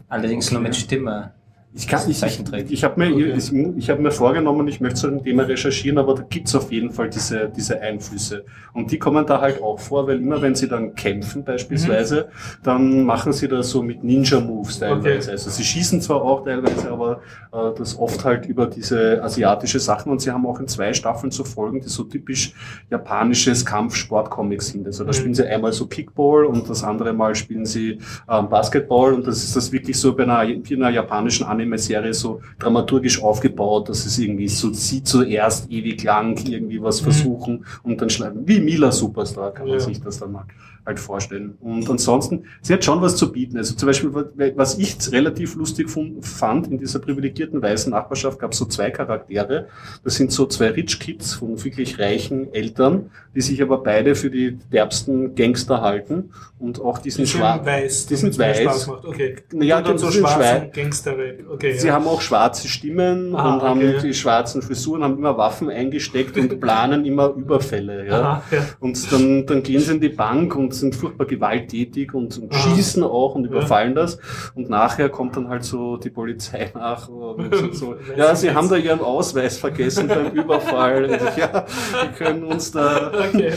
[0.08, 1.34] Allerdings nur mit Stimme.
[1.74, 3.34] Ich, kann- ich, ich, ich habe mir, Okay.
[3.38, 6.70] ich, ich hab mir vorgenommen, ich möchte zu dem Thema recherchieren, aber da gibt's auf
[6.70, 8.44] jeden Fall diese, diese Einflüsse.
[8.74, 12.28] Und die kommen da halt auch vor, weil immer wenn sie dann kämpfen beispielsweise,
[12.62, 15.32] dann machen sie das so mit Ninja-Moves teilweise.
[15.32, 17.22] Also sie schießen zwar auch teilweise, aber
[17.54, 20.12] äh, das oft halt über diese asiatische Sachen.
[20.12, 22.54] Und sie haben auch in zwei Staffeln so Folgen, die so typisch
[22.90, 24.88] japanisches Kampfsport-Comics sind.
[24.88, 25.14] Also da Mhm.
[25.14, 28.00] spielen sie einmal so Kickball und das andere Mal spielen sie
[28.30, 32.42] ähm, Basketball und das ist das wirklich so bei einer, in einer japanischen Anime-Serie so
[32.60, 37.06] dramaturgisch aufgebaut, dass es irgendwie so sie zuerst ewig lang irgendwie was Mhm.
[37.06, 39.80] versuchen und dann schreiben, wie Mila Superstar kann man Ja.
[39.80, 40.46] sich das dann mal
[40.84, 41.56] halt vorstellen.
[41.62, 43.56] Und ansonsten, sie hat schon was zu bieten.
[43.56, 44.10] Also zum Beispiel,
[44.56, 45.88] was ich relativ lustig
[46.22, 49.68] fand, in dieser privilegierten weißen Nachbarschaft gab es so zwei Charaktere.
[50.04, 54.32] Das sind so zwei Rich Kids von wirklich reichen Eltern, die sich aber beide für
[54.32, 58.58] die derbsten Gangster halten und auch diesen Die sind schwarzen weiß, die sind weiß.
[58.62, 59.06] Spaß macht.
[59.06, 59.36] Okay.
[59.62, 61.16] Ja, und dann so schwarzen schwei- Gangster.
[61.54, 61.94] Okay, Sie ja.
[61.94, 64.00] haben auch schwarze Stimmen Ah, und haben okay.
[64.04, 68.08] die schwarzen Frisuren, haben immer Waffen eingesteckt und planen immer Überfälle.
[68.08, 68.22] Ja.
[68.22, 68.66] Aha, ja.
[68.80, 72.58] Und dann, dann gehen sie in die Bank und sind furchtbar gewalttätig und, und Ah.
[72.58, 74.18] schießen auch und überfallen das.
[74.56, 78.78] Und nachher kommt dann halt so die Polizei nach und so, ja, sie haben da
[78.78, 81.06] ihren Ausweis vergessen beim Überfall.
[81.12, 81.66] Und ja,
[82.04, 83.12] die können uns da.
[83.30, 83.52] Okay.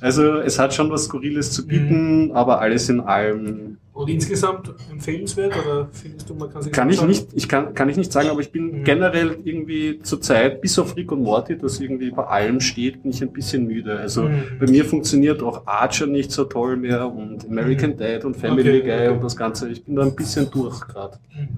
[0.00, 5.54] Also es hat schon was Skurriles zu bieten, aber alles in allem Und insgesamt empfehlenswert
[5.56, 8.28] oder findest du, man kann sich Kann ich nicht, ich kann, kann ich nicht sagen,
[8.28, 8.84] aber ich bin Mhm.
[8.84, 13.10] generell irgendwie zur Zeit, bis auf Rick und Morty, das irgendwie bei allem steht, bin
[13.10, 13.98] ich ein bisschen müde.
[13.98, 14.42] Also Mhm.
[14.60, 17.96] bei mir funktioniert auch Archer nicht so toll mehr und American Mhm.
[17.96, 19.08] Dad und Family Okay, Guy okay.
[19.08, 19.70] und das Ganze.
[19.70, 21.16] Ich bin da ein bisschen durch gerade.
[21.34, 21.48] Mhm.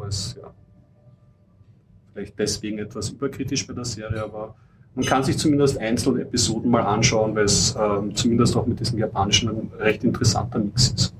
[0.00, 0.52] Ja.
[2.12, 4.56] Vielleicht deswegen etwas überkritisch bei der Serie, aber
[4.96, 8.98] man kann sich zumindest einzelne Episoden mal anschauen, weil es ähm, zumindest auch mit diesem
[8.98, 11.14] japanischen ein recht interessanter Mix ist.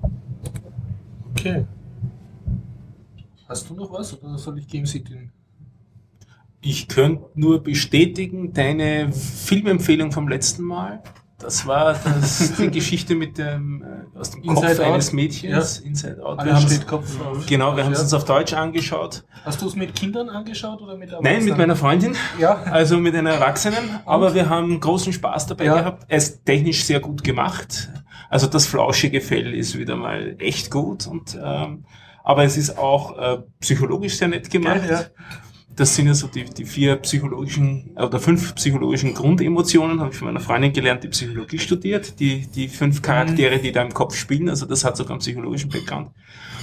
[1.47, 1.67] Okay.
[3.49, 5.31] Hast du noch was oder soll ich Game City?
[6.61, 11.03] Ich könnte nur bestätigen, deine Filmempfehlung vom letzten Mal.
[11.39, 14.87] Das war das, die Geschichte mit dem, äh, aus dem Inside Kopf Out?
[14.95, 15.79] eines Mädchens.
[15.81, 16.39] Inside Out.
[16.39, 17.47] Wir Alles haben's- steht Kopf auf.
[17.47, 18.05] genau, wir haben es Ja.
[18.05, 19.25] uns auf Deutsch angeschaut.
[19.45, 21.57] Hast du es mit Kindern angeschaut oder mit Nein, mit Erwachsenen?
[21.59, 22.63] meiner Freundin, Ja.
[22.63, 24.01] also mit einer Erwachsenen.
[24.07, 25.75] Aber wir haben großen Spaß dabei Ja.
[25.81, 26.05] gehabt.
[26.09, 27.91] Er ist technisch sehr gut gemacht.
[28.31, 31.07] Also das flauschige Fell ist wieder mal echt gut.
[31.07, 31.85] Und, ähm,
[32.25, 34.81] aber es ist auch äh, psychologisch sehr nett gemacht.
[34.89, 35.07] Ja, ja.
[35.77, 40.27] Das sind ja so die, die vier psychologischen oder fünf psychologischen Grundemotionen, habe ich von
[40.29, 42.19] meiner Freundin gelernt, die Psychologie studiert.
[42.19, 45.69] Die, die fünf Charaktere, die da im Kopf spielen, also das hat sogar einen psychologischen
[45.69, 46.11] Background.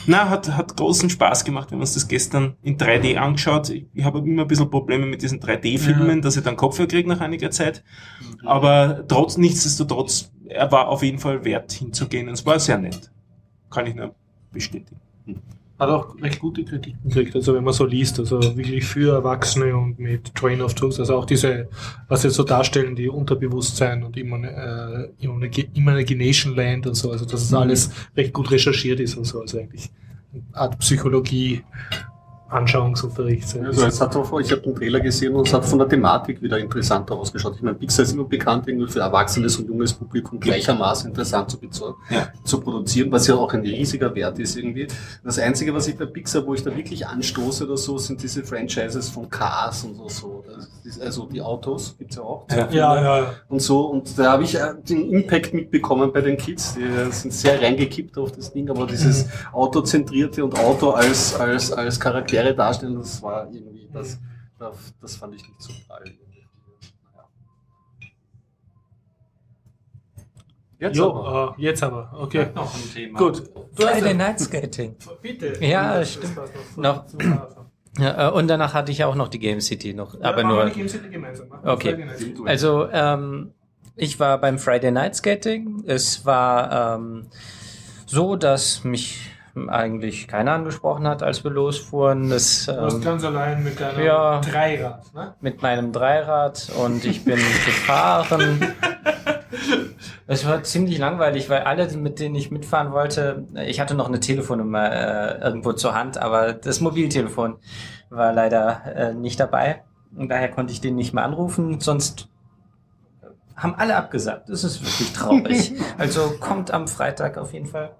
[0.07, 1.69] Na, hat, hat großen Spaß gemacht.
[1.69, 3.69] Wir haben uns das gestern in 3D angeschaut.
[3.69, 6.21] Ich, ich habe immer ein bisschen Probleme mit diesen 3D-Filmen, Ja.
[6.21, 7.83] dass ich dann Kopfhörer kriege nach einiger Zeit.
[8.43, 12.27] Aber trotz, nichtsdestotrotz, er war auf jeden Fall wert hinzugehen.
[12.27, 13.11] Und es war sehr nett.
[13.69, 14.13] Kann ich nur
[14.51, 14.99] bestätigen.
[15.79, 19.75] Hat auch recht gute Kritiken gekriegt, also wenn man so liest, also wirklich für Erwachsene
[19.75, 21.67] und mit Train of Truth, also auch diese,
[22.07, 27.41] was sie so darstellen, die Unterbewusstsein und Immune- äh, Imagination Land und so, also dass
[27.41, 27.57] es Mhm.
[27.57, 29.89] alles recht gut recherchiert ist und so, also eigentlich
[30.31, 31.63] eine Art Psychologie,
[32.53, 33.47] Anschauungsunterricht.
[33.47, 35.79] so ein Also es hat auch, ich habe den Trailer gesehen und es hat von
[35.79, 37.55] der Thematik wieder interessanter ausgeschaut.
[37.57, 41.95] Ich meine, Pixar ist immer bekannt, irgendwie für erwachsenes und junges Publikum gleichermaßen interessant zu,
[42.09, 42.27] Ja.
[42.43, 44.87] zu produzieren, was ja auch ein riesiger Wert ist irgendwie.
[45.23, 48.43] Das Einzige, was ich bei Pixar, wo ich da wirklich anstoße oder so, sind diese
[48.43, 50.09] Franchises von Cars und so.
[50.09, 50.32] so.
[50.99, 52.45] Also die Autos gibt's ja auch.
[52.51, 52.69] Ja.
[52.69, 53.33] ja, ja.
[53.49, 56.75] Und so, und da habe ich äh, den Impact mitbekommen bei den Kids.
[56.75, 61.71] Die äh, sind sehr reingekippt auf das Ding, aber dieses Autozentrierte und Auto als, als,
[61.71, 64.19] als Charaktere darstellen, das war irgendwie, das,
[64.59, 66.03] das, das fand ich nicht so prall.
[66.03, 67.27] Naja.
[70.79, 71.55] Jetzt aber.
[71.57, 72.47] Jo, äh, jetzt aber, okay.
[72.53, 73.19] Noch ein Thema.
[73.19, 73.43] Gut.
[73.75, 74.95] Du hast Friday Night Skating.
[75.21, 75.57] Bitte.
[75.65, 76.37] Ja, stimmt.
[76.77, 77.05] Noch-.
[77.99, 80.65] Ja, äh, und danach hatte ich auch noch die Game City noch, Ja, aber nur.
[80.65, 81.47] die Game City gemeinsam.
[81.49, 82.05] Wir Okay.
[82.45, 83.51] Also, ähm,
[83.95, 85.83] ich war beim Friday Night Skating.
[85.85, 87.27] Es war ähm,
[88.07, 89.29] so, dass mich
[89.67, 92.29] eigentlich keiner angesprochen hat, als wir losfuhren.
[92.29, 94.41] Das, Du warst ähm, ganz allein mit deinem ja.
[94.41, 95.35] Dreirad, ne?
[95.41, 97.35] mit meinem Dreirad und ich bin
[97.65, 98.73] gefahren.
[100.33, 104.19] Es war ziemlich langweilig, weil alle, mit denen ich mitfahren wollte, ich hatte noch eine
[104.19, 107.57] Telefonnummer äh, irgendwo zur Hand, aber das Mobiltelefon
[108.09, 109.83] war leider äh, nicht dabei
[110.15, 112.29] und daher konnte ich den nicht mehr anrufen, sonst
[113.55, 114.49] haben alle abgesagt.
[114.49, 115.73] Das ist wirklich traurig.
[115.97, 117.95] also kommt am Freitag auf jeden Fall.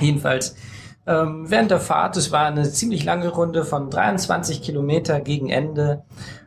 [0.00, 0.56] Jedenfalls
[1.06, 6.04] ähm, während der Fahrt, es war eine ziemlich lange Runde von 23 Kilometer gegen Ende,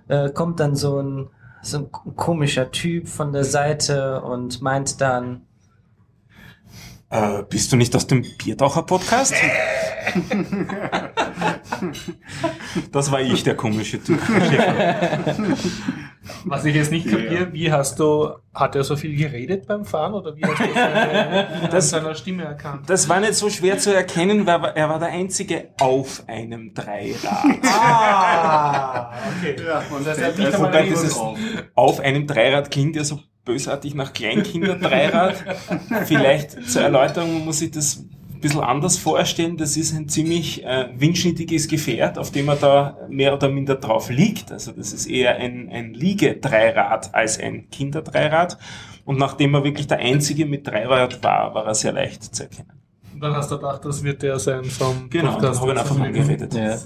[0.08, 1.30] äh, kommt dann so ein,
[1.62, 5.42] so ein komischer Typ von der Seite und meint dann,
[7.10, 9.34] Äh, bist du nicht aus dem Biertaucher-Podcast?
[12.92, 14.20] Das war ich, der komische Typ.
[16.46, 20.14] Was ich jetzt nicht kapiere, wie hast du, hat er so viel geredet beim Fahren
[20.14, 22.90] oder wie hast du seine, Das- seiner Stimme erkannt?
[22.90, 27.46] Das war nicht so schwer zu erkennen, weil er war der Einzige auf einem Dreirad.
[27.64, 29.56] Ah, okay.
[29.66, 31.18] Ja, und Das heißt, er Wobei dieses
[31.76, 35.36] auf einem Dreirad klingt ja so bösartig nach Kleinkinder-Dreirad.
[36.06, 38.04] Vielleicht zur Erläuterung muss ich das
[38.38, 39.58] ein bisschen anders vorstellen.
[39.58, 44.10] Das ist ein ziemlich äh, windschnittiges Gefährt, auf dem man da mehr oder minder drauf
[44.10, 44.52] liegt.
[44.52, 48.58] Also das ist eher ein, ein Liegedreirad als ein Kinderdreirad.
[49.06, 52.74] Und nachdem er wirklich der Einzige mit Dreirad war, war er sehr leicht zu erkennen.
[53.14, 55.98] Und dann hast du gedacht, das wird der sein vom Genau, da habe ich einfach
[55.98, 56.54] mal geredet.
[56.54, 56.78] Ja.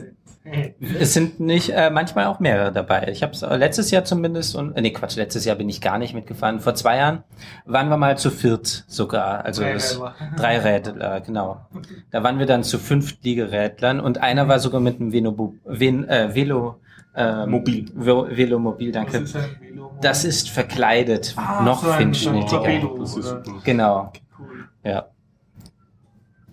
[1.00, 3.10] Es sind nicht äh, manchmal auch mehrere dabei.
[3.12, 5.82] Ich habe es äh, letztes Jahr zumindest und äh, nee Quatsch, letztes Jahr bin ich
[5.82, 6.60] gar nicht mitgefahren.
[6.60, 7.24] Vor zwei Jahren
[7.66, 10.16] waren wir mal zu viert sogar, also Drei das, Rädler.
[10.38, 11.62] drei Rädler, genau.
[12.10, 16.08] Da waren wir dann zu fünf Liegerädlern und einer war sogar mit einem Veno, Ven,
[16.10, 16.80] äh, Velo
[17.16, 17.86] ähm, Mobil.
[17.94, 19.18] Ve Velomobil, Was danke.
[19.18, 19.92] ist ein Velo?
[20.02, 23.44] Das ist verkleidet, Ah, noch so ein- so ein feinschnittiger.
[23.64, 24.66] Genau, Cool.
[24.84, 25.06] ja.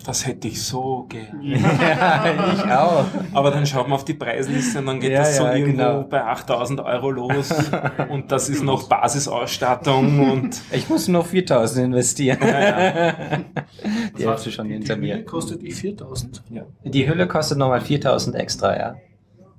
[0.09, 1.39] Das hätte ich so gern.
[1.43, 2.25] ja.
[2.55, 3.05] Ich auch.
[3.35, 5.77] Aber dann schaut man auf die Preisliste und dann geht Ja, das so ja, irgendwo
[5.77, 6.03] genau.
[6.05, 7.53] bei 8000 Euro los.
[8.09, 12.39] und das ist noch Basisausstattung und Ich muss nur 4000 investieren.
[12.41, 13.13] ja,
[14.19, 15.15] Die Was, Hälfte schon die, hinter die mir.
[15.17, 16.43] Hülle kostet die 4000.
[16.49, 16.63] ja.
[16.85, 18.97] Die Hülle kostet nochmal 4000 extra, ja.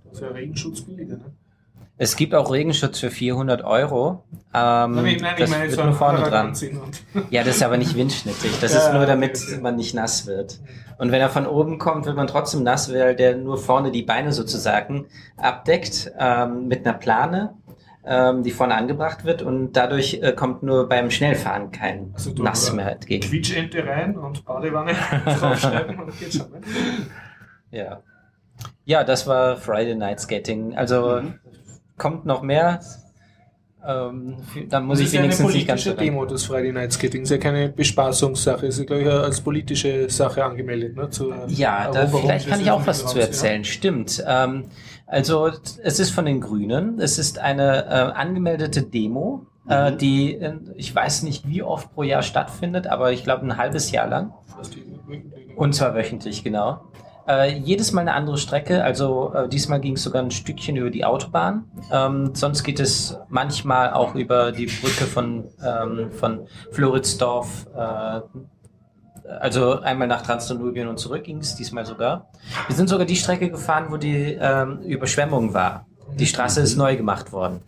[0.05, 1.25] Das ist ja Regenschutz billiger, ne?
[2.01, 4.23] Es gibt auch Regenschutz für 400 Euro.
[4.53, 6.53] Ähm, Nein, ich- nein, das meine wird nur vorne dran.
[7.29, 8.57] Ja, das ist aber nicht windschnittig.
[8.61, 9.59] Das Ja, ist nur, damit okay.
[9.61, 10.61] man nicht nass wird.
[10.97, 14.03] Und wenn er von oben kommt, wird man trotzdem nass, weil der nur vorne die
[14.03, 17.53] Beine sozusagen abdeckt ähm, mit einer Plane,
[18.05, 19.41] ähm, die vorne angebracht wird.
[19.41, 23.27] Und dadurch äh, kommt nur beim Schnellfahren kein Also Nass äh, mehr entgegen.
[23.27, 24.93] Quietschente rein und Badewanne
[25.25, 26.49] draufschreiben und geht schon.
[26.49, 26.61] Ne?
[27.71, 28.01] Ja.
[28.85, 30.77] ja, das war Friday Night Skating.
[30.77, 31.21] Also
[31.99, 32.79] kommt noch mehr.
[33.87, 34.37] Ähm,
[34.67, 36.05] dann muss das ich ist ja eine wenigstens nicht ganz politische so rein.
[36.05, 37.21] Demo, das Friday Night Skating.
[37.21, 40.97] ist ja keine Bespaßungssache, ist ja, glaube ich, als politische Sache angemeldet.
[40.97, 41.09] Ne?
[41.09, 43.63] Zur Ja, da, vielleicht des kann ich auch was zu erzählen.
[43.63, 44.23] Stimmt.
[44.27, 44.65] Ähm,
[45.07, 45.49] also
[45.81, 46.99] es ist von den Grünen.
[46.99, 52.03] Es ist eine äh, angemeldete Demo, äh, die äh, ich weiß nicht, wie oft pro
[52.03, 54.33] Jahr stattfindet, aber ich glaube ein halbes Jahr lang.
[55.09, 55.17] Ja.
[55.55, 56.81] Und zwar wöchentlich, genau.
[57.29, 58.83] Äh, jedes Mal eine andere Strecke.
[58.83, 61.65] Also äh, diesmal ging es sogar ein Stückchen über die Autobahn.
[61.91, 67.67] Ähm, sonst geht es manchmal auch über die Brücke von, ähm, von Floridsdorf.
[67.75, 68.21] Äh,
[69.39, 72.31] also einmal nach Transdanubien und zurück ging es diesmal sogar.
[72.65, 75.85] Wir sind sogar die Strecke gefahren, wo die ähm, Überschwemmung war.
[76.15, 77.61] Die Straße ist neu gemacht worden.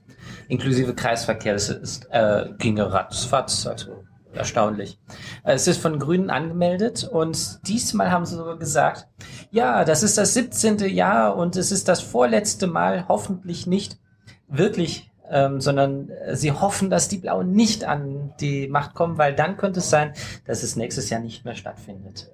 [0.48, 1.54] Inklusive Kreisverkehr.
[1.54, 4.01] Das ist, äh, ging ratzfatz, also
[4.34, 5.00] erstaunlich.
[5.44, 9.08] Äh, Es ist von Grünen angemeldet und diesmal haben sie sogar gesagt,
[9.52, 10.80] ja, das ist das 17.
[10.90, 14.00] Jahr und es ist das vorletzte Mal, hoffentlich nicht
[14.48, 19.36] wirklich, ähm, sondern äh, sie hoffen, dass die Blauen nicht an die Macht kommen, weil
[19.36, 20.14] dann könnte es sein,
[20.46, 22.32] dass es nächstes Jahr nicht mehr stattfindet.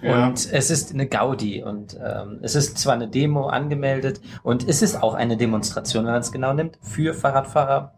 [0.00, 0.28] Ja.
[0.28, 4.80] Und es ist eine Gaudi und ähm, es ist zwar eine Demo angemeldet und es
[4.80, 7.94] ist auch eine Demonstration, wenn man es genau nimmt, für Fahrradfahrer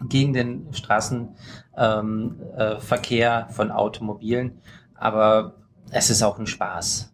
[0.00, 1.38] gegen den Straßenverkehr
[1.76, 4.58] ähm, äh, von Automobilen,
[4.94, 5.54] aber
[5.90, 7.12] es ist auch ein Spaß.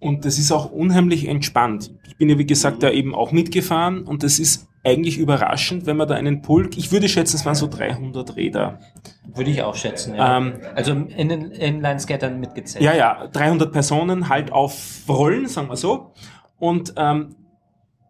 [0.00, 1.92] Und das ist auch unheimlich entspannt.
[2.06, 5.96] Ich bin ja, wie gesagt, da eben auch mitgefahren und das ist eigentlich überraschend, wenn
[5.96, 8.78] man da einen Pulk, ich würde schätzen, es waren so 300 Räder.
[9.26, 10.38] Würde ich auch schätzen, ja.
[10.38, 12.84] Ähm, also in den Inline-Skatern mitgezählt.
[12.84, 16.12] Ja, ja, 300 Personen halt auf Rollen, sagen wir so.
[16.58, 17.34] Und ähm,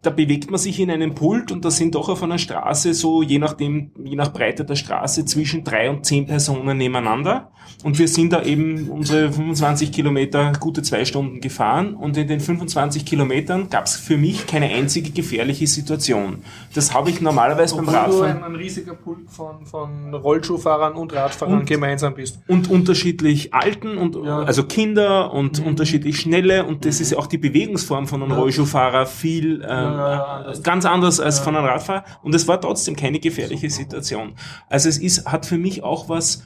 [0.01, 3.21] da bewegt man sich in einem Pult und da sind doch auf einer Straße so,
[3.21, 7.51] je nachdem, je nach Breite der Straße, zwischen drei und zehn Personen nebeneinander.
[7.83, 12.39] Und wir sind da eben unsere 25 Kilometer gute zwei Stunden gefahren und in den
[12.39, 16.39] 25 Kilometern gab es für mich keine einzige gefährliche Situation.
[16.73, 20.93] Das habe ich normalerweise beim Obwohl du Radfahren ein, ein riesiger Pulk von, von Rollschuhfahrern
[20.93, 22.39] und Radfahrern Und- gemeinsam bist.
[22.47, 24.39] und unterschiedlich alten und Ja.
[24.39, 25.67] also Kinder und Mhm.
[25.67, 28.37] unterschiedlich schnelle und das ist ja auch die Bewegungsform von einem Ja.
[28.39, 30.63] Rollschuhfahrer viel ähm, Anders.
[30.63, 34.35] ganz anders als von einem Radfahrer und es war trotzdem keine gefährliche Situation.
[34.69, 36.43] Also es ist hat für mich auch was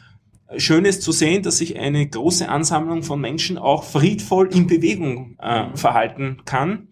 [0.58, 5.76] Schönes zu sehen, dass sich eine große Ansammlung von Menschen auch friedvoll in Bewegung äh,
[5.76, 6.88] verhalten kann.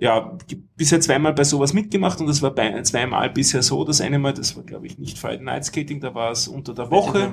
[0.00, 0.36] Ja,
[0.76, 3.84] bisher zweimal bei sowas mitgemacht und das war bei, zweimal bisher so.
[3.84, 6.72] Das eine Mal, das war glaube ich nicht Friday Night Skating, da war es unter
[6.74, 7.32] der Woche.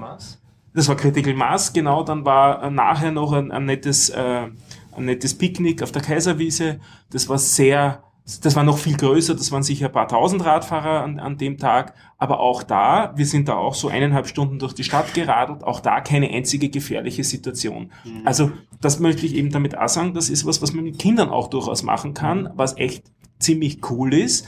[0.73, 2.03] Das war Critical Mass, genau.
[2.03, 4.47] Dann war äh, nachher noch ein, ein nettes, äh,
[4.91, 6.79] ein nettes Picknick auf der Kaiserwiese.
[7.11, 8.03] Das war sehr
[8.41, 11.59] das war noch viel größer, das waren sicher ein paar tausend Radfahrer an, an dem
[11.59, 15.63] Tag, aber auch da, wir sind da auch so eineinhalb Stunden durch die Stadt geradelt,
[15.63, 17.91] auch da keine einzige gefährliche Situation.
[18.03, 18.21] Mhm.
[18.25, 18.51] Also
[18.81, 21.49] das möchte ich eben damit auch sagen, das ist was, was man mit Kindern auch
[21.49, 23.03] durchaus machen kann, was echt
[23.37, 24.47] ziemlich cool ist.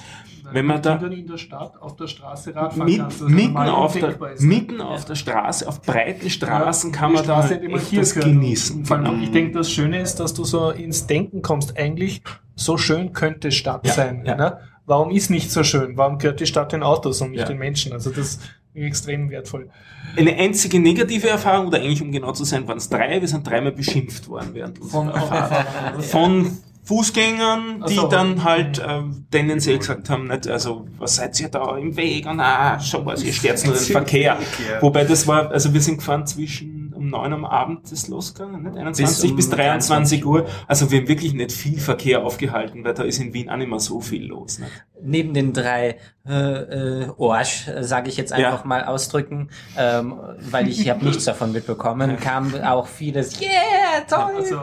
[0.52, 3.70] Wenn man da in der Stadt auf der Straße Radfahren mit, kannst, das mitten, normal
[3.70, 4.36] auf der, ne?
[4.40, 8.16] mitten auf der Straße, auf breiten Straßen kann Die man da Straße immer echt das
[8.16, 8.84] genießen.
[8.84, 9.14] Genau.
[9.16, 11.78] Ich denke, das Schöne ist, dass du so ins Denken kommst.
[11.78, 12.22] Eigentlich,
[12.58, 14.24] so schön könnte Stadt Ja, sein.
[14.26, 14.36] ja.
[14.36, 14.58] Ne?
[14.86, 15.96] Warum ist nicht so schön?
[15.96, 17.46] Warum gehört die Stadt den Autos und nicht Ja.
[17.46, 17.94] den Menschen?
[17.94, 18.42] Also das ist
[18.74, 19.70] extrem wertvoll.
[20.16, 23.20] Eine einzige negative Erfahrung, oder eigentlich um genau zu sein, waren es drei.
[23.22, 25.68] Wir sind dreimal beschimpft worden während unserer Fahrt.
[26.06, 28.08] Von Fußgängern, die so.
[28.08, 32.40] dann halt ähm, tendenziell gesagt haben, nicht, also was seid ihr da im Weg und
[32.40, 34.38] ah, schon was, ihr stört nur den Verkehr.
[34.80, 38.78] Wobei das war, also wir sind gefahren zwischen um neun am Abend ist losgegangen, nicht?
[38.78, 40.46] 21 um bis, 23 23 Uhr.
[40.68, 43.70] Also wir haben wirklich nicht viel Verkehr aufgehalten, weil da ist in Wien auch nicht
[43.70, 44.60] mehr so viel los.
[44.60, 44.72] Nicht?
[45.02, 46.34] Neben den drei äh,
[47.04, 48.68] äh, Orsch, sage ich jetzt einfach Ja.
[48.68, 50.16] mal ausdrücken, ähm,
[50.52, 53.52] weil ich habe nichts davon mitbekommen, kam auch vieles, yeah,
[54.08, 54.36] toll.
[54.38, 54.62] Also,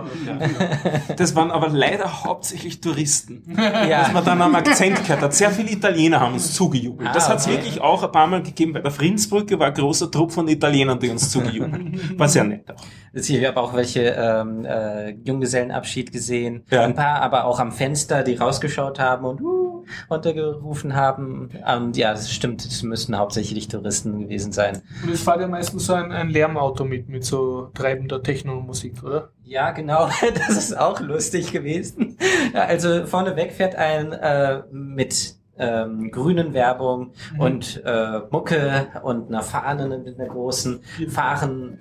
[1.17, 3.43] Das waren aber leider hauptsächlich Touristen.
[3.57, 4.03] ja.
[4.03, 5.35] dass man dann am Akzent gehört hat.
[5.35, 7.09] Sehr viele Italiener haben uns zugejubelt.
[7.09, 7.57] Ah, das hat es okay.
[7.57, 8.73] wirklich auch ein paar Mal gegeben.
[8.73, 12.19] Bei der Friedensbrücke war ein großer Trupp von Italienern, die uns zugejubelt haben.
[12.19, 12.85] War sehr nett auch.
[13.13, 16.65] Ich habe auch welche ähm, äh, Junggesellenabschied gesehen.
[16.71, 16.83] Ja.
[16.83, 19.64] Ein paar aber auch am Fenster, die rausgeschaut haben und uh,
[20.11, 21.51] runtergerufen haben.
[21.77, 24.83] Und ja, das stimmt, das müssten hauptsächlich Touristen gewesen sein.
[25.03, 29.31] und es fährt ja meistens so ein, ein Lärmauto mit, mit so treibender Techno-Musik, oder?
[29.45, 32.17] Ja, genau, das ist auch lustig gewesen.
[32.53, 39.43] Ja, also vorneweg fährt ein äh, mit ähm, grünen Werbung und äh, Mucke und einer
[39.43, 41.79] Fahne mit einer großen Fahren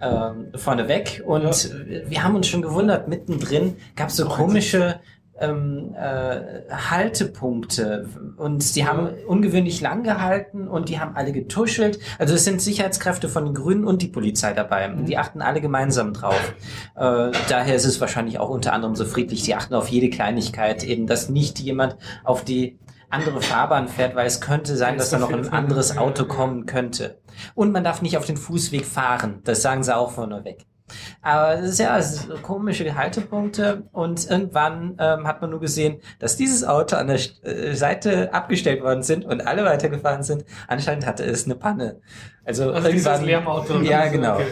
[0.00, 1.42] ähm, vorneweg und
[2.06, 5.00] wir haben uns schon gewundert, mittendrin gab es so komische
[5.40, 11.98] ähm, äh, Haltepunkte und die haben ungewöhnlich lang gehalten und die haben alle getuschelt.
[12.18, 14.88] Also es sind Sicherheitskräfte von den Grünen und die Polizei dabei.
[14.88, 16.54] Die achten alle gemeinsam drauf.
[16.94, 19.42] Äh, daher ist es wahrscheinlich auch unter anderem so friedlich.
[19.42, 22.78] Die achten auf jede Kleinigkeit, eben, dass nicht jemand auf die
[23.08, 27.18] andere Fahrbahn fährt, weil es könnte sein, dass da noch ein anderes Auto kommen könnte.
[27.54, 29.40] Und man darf nicht auf den Fußweg fahren.
[29.44, 30.66] Das sagen sie auch vorneweg.
[31.22, 36.00] Aber das ist ja das ist komische Haltepunkte und irgendwann ähm, hat man nur gesehen,
[36.18, 40.44] dass dieses Auto an der äh, Seite abgestellt worden sind und alle weitergefahren sind.
[40.68, 42.00] Anscheinend hatte es eine Panne.
[42.44, 43.26] Also, Also dieses irgendwann.
[43.26, 43.80] Lärmauto.
[43.80, 44.34] Ja, genau.
[44.34, 44.46] okay.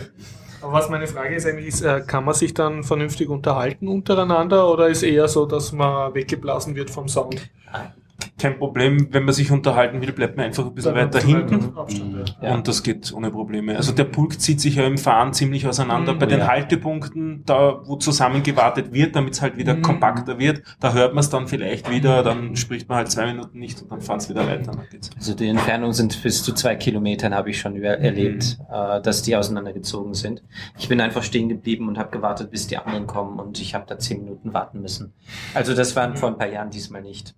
[0.62, 4.70] Aber was meine Frage ist eigentlich, ist, äh, kann man sich dann vernünftig unterhalten untereinander
[4.70, 7.50] oder ist eher so, dass man weggeblasen wird vom Sound?
[8.38, 11.76] Kein Problem, wenn man sich unterhalten will, bleibt man einfach ein bisschen weiter hinten.
[11.76, 12.48] Abstand, ja.
[12.48, 12.54] Ja.
[12.54, 13.76] Und das geht ohne Probleme.
[13.76, 16.14] Also der Pulk zieht sich ja im Fahren ziemlich auseinander.
[16.14, 16.18] Mhm.
[16.18, 16.48] Bei den Ja.
[16.48, 19.82] Haltepunkten, da wo zusammengewartet wird, damit es halt wieder Mhm.
[19.82, 23.58] kompakter wird, da hört man es dann vielleicht wieder, dann spricht man halt zwei Minuten
[23.58, 24.72] nicht und dann fahren es wieder weiter.
[24.72, 25.10] Dann geht's.
[25.16, 28.74] Also die Entfernung sind bis zu zwei Kilometern, habe ich schon über erlebt, Mhm.
[28.74, 30.42] äh, dass die auseinandergezogen sind.
[30.78, 33.84] Ich bin einfach stehen geblieben und habe gewartet, bis die anderen kommen und ich habe
[33.88, 35.12] da zehn Minuten warten müssen.
[35.54, 37.34] Also das waren vor ein paar Jahren diesmal nicht.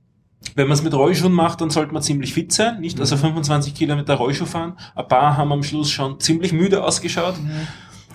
[0.55, 3.01] Wenn man es mit Rollschuhen macht, dann sollte man ziemlich fit sein, nicht?
[3.01, 4.75] Also 25 Kilometer Rollschuh fahren.
[4.95, 7.35] Ein paar haben am Schluss schon ziemlich müde ausgeschaut.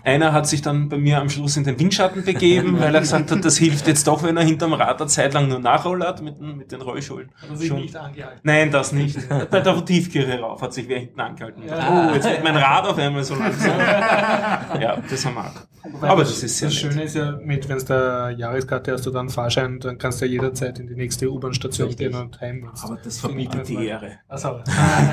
[0.03, 3.31] Einer hat sich dann bei mir am Schluss in den Windschatten begeben, weil er gesagt
[3.31, 6.39] hat, das hilft jetzt doch, wenn er hinterm Rad eine Zeit lang nur nachrollert mit,
[6.39, 7.29] den- mit den Rollschuhen.
[7.41, 7.81] Also sich Schon.
[7.81, 8.39] nicht angehalten.
[8.43, 9.17] Nein, das nicht.
[9.51, 11.63] Bei der Tiefkirche rauf hat sich wer hinten angehalten.
[11.67, 12.09] Ja.
[12.11, 13.77] Oh, jetzt wird mein Rad auf einmal so langsam.
[13.79, 16.01] ja, das haben wir auch.
[16.07, 16.93] Aber das ist sehr Das nett.
[16.93, 20.25] Schöne ist ja, mit, wenn es der Jahreskarte hast, du dann Fahrschein, dann kannst du
[20.25, 22.69] ja jederzeit in die nächste U-Bahn-Station gehen und heim.
[22.83, 24.19] Aber das verbietet die Ehre.
[24.27, 24.59] Achso.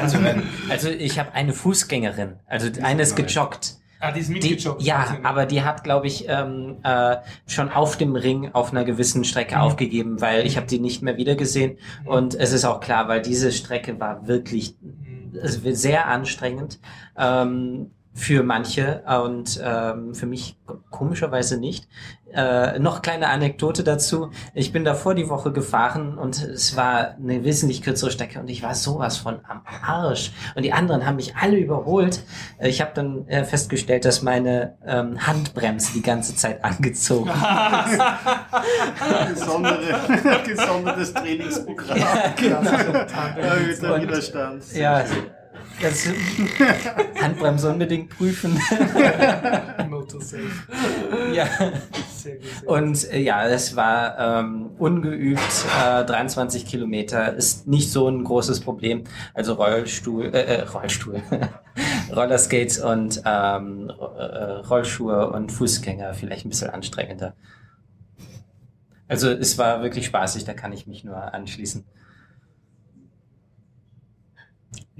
[0.03, 0.19] Also,
[0.69, 3.77] also ich habe eine Fußgängerin, also eine ist gejoggt.
[4.01, 4.83] Ah, die ist Die, mitgejoggt.
[4.83, 5.25] ja, quasi, ne?
[5.25, 9.57] aber die hat, glaube ich, ähm, äh, schon auf dem Ring auf einer gewissen Strecke
[9.57, 9.61] Mhm.
[9.61, 11.79] aufgegeben, weil ich habe die nicht mehr wieder gesehen.
[12.05, 15.75] Und es ist auch klar, weil diese Strecke war wirklich Mhm.
[15.75, 16.81] sehr anstrengend
[17.17, 20.57] ähm, für manche und ähm, für mich
[20.91, 21.87] komischerweise nicht.
[22.35, 24.31] Äh, noch kleine Anekdote dazu.
[24.53, 28.63] Ich bin davor die Woche gefahren und es war eine wesentlich kürzere Strecke und ich
[28.63, 30.33] war sowas von am Arsch.
[30.55, 32.21] Und die anderen haben mich alle überholt.
[32.59, 37.31] Äh, Ich habe dann äh, festgestellt, dass meine ähm, Handbremse die ganze Zeit angezogen
[39.31, 39.79] Besondere,
[40.47, 41.97] gesondertes Trainingsprogramm.
[41.99, 42.59] Ja, genau.
[43.95, 44.65] Und- Widerstand.
[44.75, 45.05] Ja,
[45.81, 46.09] das
[47.21, 48.61] Handbremse unbedingt prüfen.
[49.89, 50.43] Motor safe.
[51.33, 51.47] ja.
[51.47, 52.01] Sehr gut.
[52.11, 52.67] Sehr gut.
[52.67, 55.41] Und äh, ja, es war ähm, ungeübt.
[55.83, 59.05] Äh, 23 Kilometer ist nicht so ein großes Problem.
[59.35, 61.23] Also Rollstuhl, äh, äh, Rollstuhl,
[62.15, 67.35] Rollerskates und ähm, äh, Rollschuhe und Fußgänger vielleicht ein bisschen anstrengender.
[69.07, 71.85] Also es war wirklich spaßig, da kann ich mich nur anschließen.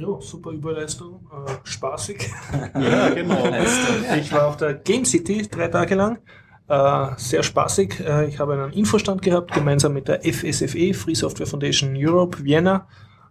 [0.01, 2.31] Jo, super Überleistung, äh, spaßig.
[2.81, 3.43] Ja, genau.
[4.17, 6.19] Ich war auf der Game City drei Tage lang.
[6.69, 7.99] Äh, sehr spaßig.
[8.07, 12.87] Äh, ich habe einen Infostand gehabt, gemeinsam mit der FSFE, Free Software Foundation Europe, Vienna.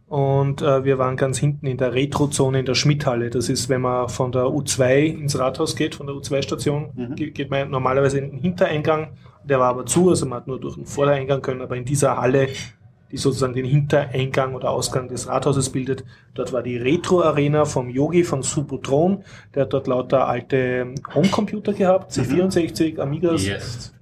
[0.07, 3.29] Und äh, wir waren ganz hinten in der Retro-Zone in der Schmidthalle.
[3.29, 7.15] Das ist, wenn man von der U2 ins Rathaus geht, von der U2-Station, Mhm.
[7.15, 9.13] ge- geht man normalerweise in den Hintereingang.
[9.43, 12.17] Der war aber zu, also man hat nur durch den Vordereingang können, aber in dieser
[12.17, 12.47] Halle,
[13.11, 16.03] die sozusagen den Hintereingang oder Ausgang des Rathauses bildet,
[16.33, 19.23] dort war die Retro-Arena vom Yogi von Subotron.
[19.55, 23.93] Der hat dort lauter alte Homecomputer gehabt, C64, Amigas, Yes.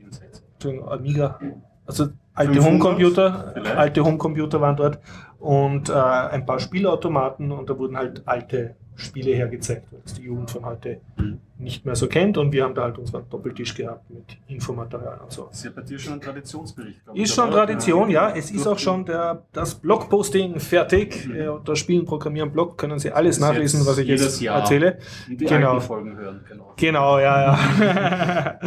[0.87, 1.39] Amiga,
[1.85, 4.99] also alte 500 Homecomputer, alte Homecomputer waren dort.
[5.39, 10.49] Und äh, ein paar Spielautomaten und da wurden halt alte Spiele hergezeigt, was die Jugend
[10.51, 11.39] von heute Mhm.
[11.57, 15.31] nicht mehr so kennt und wir haben da halt unseren Doppeltisch gehabt mit Infomaterial und
[15.31, 15.43] so.
[15.45, 17.01] Das ist ja bei dir schon ein Traditionsbericht.
[17.13, 17.51] ich, Ist schon?
[17.51, 18.29] Tradition, ja.
[18.35, 21.27] Es ist auch schon der, das Blogposting fertig.
[21.27, 21.35] Mhm.
[21.35, 24.59] Äh, Unter Spielen, Programmieren, Blog können Sie alles nachlesen, was ich jedes jetzt Jahr.
[24.59, 24.97] erzähle.
[25.29, 25.79] die, die genau.
[25.79, 26.73] Folgen hören, genau.
[26.77, 27.57] Genau, ja,
[27.99, 28.59] ja.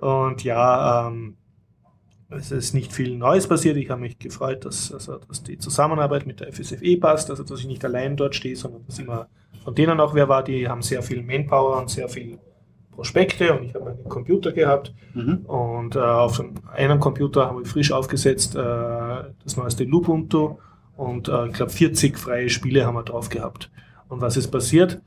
[0.00, 1.36] und ja, ähm,
[2.30, 3.76] es ist nicht viel Neues passiert.
[3.76, 7.60] Ich habe mich gefreut, dass, also, dass die Zusammenarbeit mit der FSFE passt, also dass
[7.60, 9.28] ich nicht allein dort stehe, sondern dass immer
[9.68, 10.42] von denen auch wer war.
[10.42, 12.38] Die haben sehr viel Manpower und sehr viel
[12.90, 14.94] Prospekte und ich habe einen Computer gehabt.
[15.12, 15.44] Mhm.
[15.44, 20.56] Und äh, auf dem einen Computer haben wir frisch aufgesetzt äh, das neueste Lubuntu
[20.96, 23.70] und äh, ich glaube 40 freie Spiele haben wir drauf gehabt.
[24.08, 25.02] Und was ist passiert?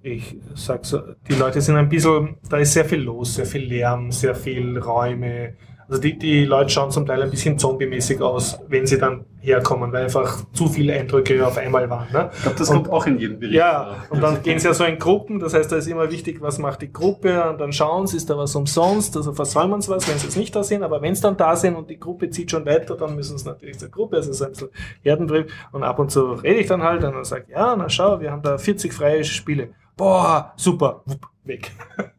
[0.00, 3.66] Ich sag so, die Leute sind ein bisschen, da ist sehr viel los, sehr viel
[3.66, 5.56] Lärm, sehr viel Räume.
[5.88, 9.92] Also die, die Leute schauen zum Teil ein bisschen zombie-mäßig aus, wenn sie dann herkommen,
[9.92, 12.08] weil einfach zu viele Eindrücke auf einmal waren.
[12.12, 12.30] Ne?
[12.34, 13.54] Ich glaube, das Und- kommt auch in jedem Bericht.
[13.54, 16.40] Ja, und dann gehen sie ja so in Gruppen, das heißt, da ist immer wichtig,
[16.40, 19.88] was macht die Gruppe und dann schauen sie, ist da was umsonst, also versäumen sie
[19.92, 22.00] was, wenn sie es nicht da sind, aber wenn sie dann da sind und die
[22.00, 24.68] Gruppe zieht schon weiter, dann müssen sie natürlich zur Gruppe, also es ist ein bisschen
[25.02, 27.88] Herdentrieb und ab und zu rede ich dann halt und dann sage ich, ja, na
[27.88, 29.68] schau, wir haben da 40 freie Spiele.
[29.96, 31.70] Boah, super, wupp, weg.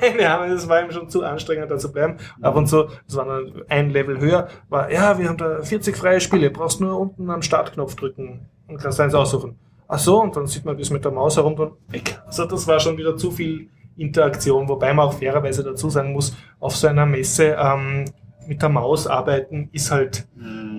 [0.00, 2.16] Keine Ahnung, das war ihm schon zu anstrengend, da zu bleiben.
[2.40, 5.96] Ab und zu, das war dann ein Level höher, war, ja, wir haben da 40
[5.96, 9.58] freie Spiele, brauchst nur unten am Startknopf drücken und kannst eins aussuchen.
[9.88, 12.20] Ach so, und dann sieht man das mit der Maus herum und weg.
[12.26, 16.36] Also das war schon wieder zu viel Interaktion, wobei man auch fairerweise dazu sagen muss,
[16.58, 18.04] auf so einer Messe ähm,
[18.46, 20.26] mit der Maus arbeiten ist halt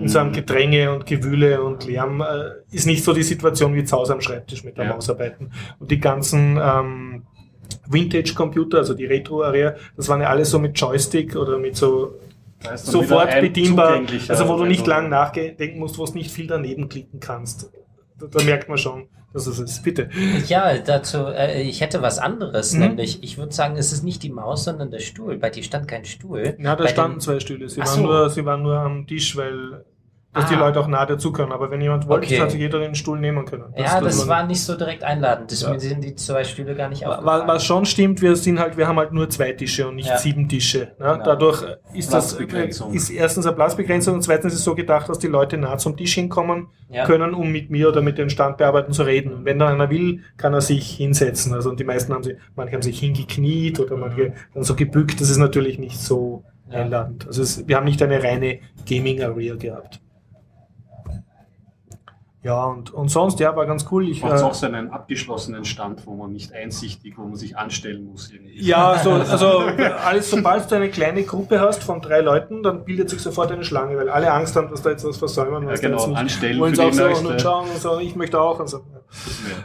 [0.00, 3.84] in so einem Gedränge und Gewühle und Lärm äh, ist nicht so die Situation wie
[3.84, 4.92] zu Hause am Schreibtisch mit der Ja.
[4.94, 5.50] Maus arbeiten.
[5.78, 7.22] Und die ganzen ähm,
[7.88, 12.14] Vintage-Computer, also die Retro-Area, das waren ja alles so mit Joystick oder mit so
[12.76, 17.18] sofort bedienbar, also wo du nicht lang nachdenken musst, wo du nicht viel daneben klicken
[17.20, 17.70] kannst.
[18.18, 19.82] Da, da merkt man schon, dass es ist.
[19.82, 20.10] Bitte.
[20.46, 22.80] Ja, dazu, äh, ich hätte was anderes, Mhm.
[22.80, 25.38] nämlich, ich würde sagen, es ist nicht die Maus, sondern der Stuhl.
[25.38, 26.54] Bei dir stand kein Stuhl.
[26.60, 27.68] Ja, da Bei standen den- zwei Stühle.
[27.68, 28.02] Sie Ach waren, so.
[28.02, 29.84] nur, sie waren nur am Tisch, weil
[30.34, 30.60] dass die Ah.
[30.60, 31.52] Leute auch nah dazu können.
[31.52, 32.40] Aber wenn jemand wollte, Okay.
[32.40, 33.64] hat sich jeder den Stuhl nehmen können.
[33.76, 35.50] ja, das man- war nicht so direkt einladend.
[35.50, 35.78] Deswegen Ja.
[35.80, 37.46] sind die zwei Stühle gar nicht aufgefallen.
[37.46, 40.16] Was schon stimmt, wir sind halt, wir haben halt nur zwei Tische und nicht Ja.
[40.16, 40.92] sieben Tische.
[40.98, 41.12] Ne?
[41.12, 41.24] Genau.
[41.24, 41.62] Dadurch
[41.94, 42.94] ist das Platzbegrenzung.
[42.94, 45.96] ist erstens eine Platzbegrenzung und zweitens ist es so gedacht, dass die Leute nah zum
[45.96, 47.04] Tisch hinkommen Ja.
[47.04, 49.32] können, um mit mir oder mit den Standbearbeitern zu reden.
[49.32, 51.52] Und wenn dann einer will, kann er sich hinsetzen.
[51.54, 55.20] Also und die meisten haben sich, manche haben sich hingekniet oder manche dann so gebückt.
[55.20, 56.78] Das ist natürlich nicht so Ja.
[56.80, 57.26] einladend.
[57.26, 60.00] Also es, wir haben nicht eine reine Gaming Area gehabt.
[62.44, 64.08] Ja, und, und sonst, ja, war ganz cool.
[64.08, 67.56] Ich, Macht äh, auch so einen abgeschlossenen Stand, wo man nicht einsichtig, wo man sich
[67.56, 68.32] anstellen muss.
[68.32, 68.60] Irgendwie.
[68.60, 69.58] Ja, so, also
[70.04, 73.62] alles, sobald du eine kleine Gruppe hast von drei Leuten, dann bildet sich sofort eine
[73.62, 75.68] Schlange, weil alle Angst haben, dass da jetzt was versäumen.
[75.68, 78.68] Ja, genau, anstellen wollen für auch so und schauen und so, ich möchte auch und
[78.68, 78.78] so.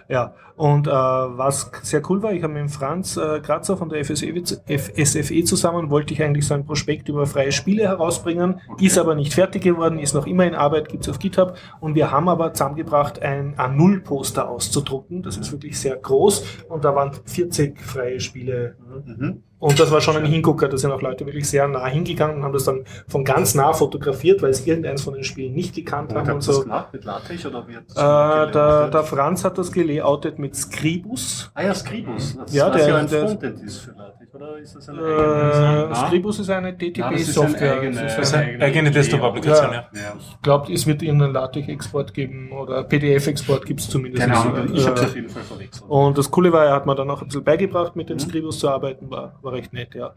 [0.08, 0.16] Ja.
[0.16, 4.04] Ja, und äh, was sehr cool war, ich habe mit Franz äh, Grazer von der
[4.04, 4.34] FSE,
[4.68, 8.86] FSFE zusammen, wollte ich eigentlich so ein Prospekt über freie Spiele herausbringen, Okay.
[8.88, 12.12] ist aber nicht fertig geworden, ist noch immer in Arbeit, gibt's auf GitHub und wir
[12.12, 17.80] haben aber zusammengebracht, ein A0-Poster auszudrucken, das ist wirklich sehr groß und da waren 40
[17.80, 19.44] freie Spiele Mhm.
[19.60, 22.44] Und das war schon ein Hingucker, da sind auch Leute wirklich sehr nah hingegangen und
[22.44, 26.12] haben das dann von ganz nah fotografiert, weil sie irgendeins von den Spielen nicht gekannt
[26.12, 26.62] Und haben und ihr das so.
[26.64, 31.50] gemacht mit LaTeX oder das Äh, der, der Franz hat das gelayoutet mit Scribus.
[31.54, 32.38] Ah ja, Scribus.
[32.38, 35.02] Das Ja, der- ja ein der- Frontend ist für LaTeX, oder ist das ein Äh,
[35.02, 36.00] eigenes?
[36.00, 36.82] Scribus ist eine Ja, das
[37.22, 37.72] ist DTP-Software.
[37.74, 39.86] eine eigene- Das ist ist ein- eine eigene Desktop-Applikation, ja.
[39.94, 40.14] Ja.
[40.20, 44.24] ich glaube, es wird ihnen einen LaTeX-Export geben oder PDF-Export gibt es zumindest.
[44.28, 45.90] Ahnung, ich Äh, habe es auf jeden Fall verwechselt.
[45.90, 48.22] Und das Coole war, er hat mir dann auch ein bisschen beigebracht, mit dem Mhm.
[48.22, 50.14] Scribus zu arbeiten, war, war recht nett, ja.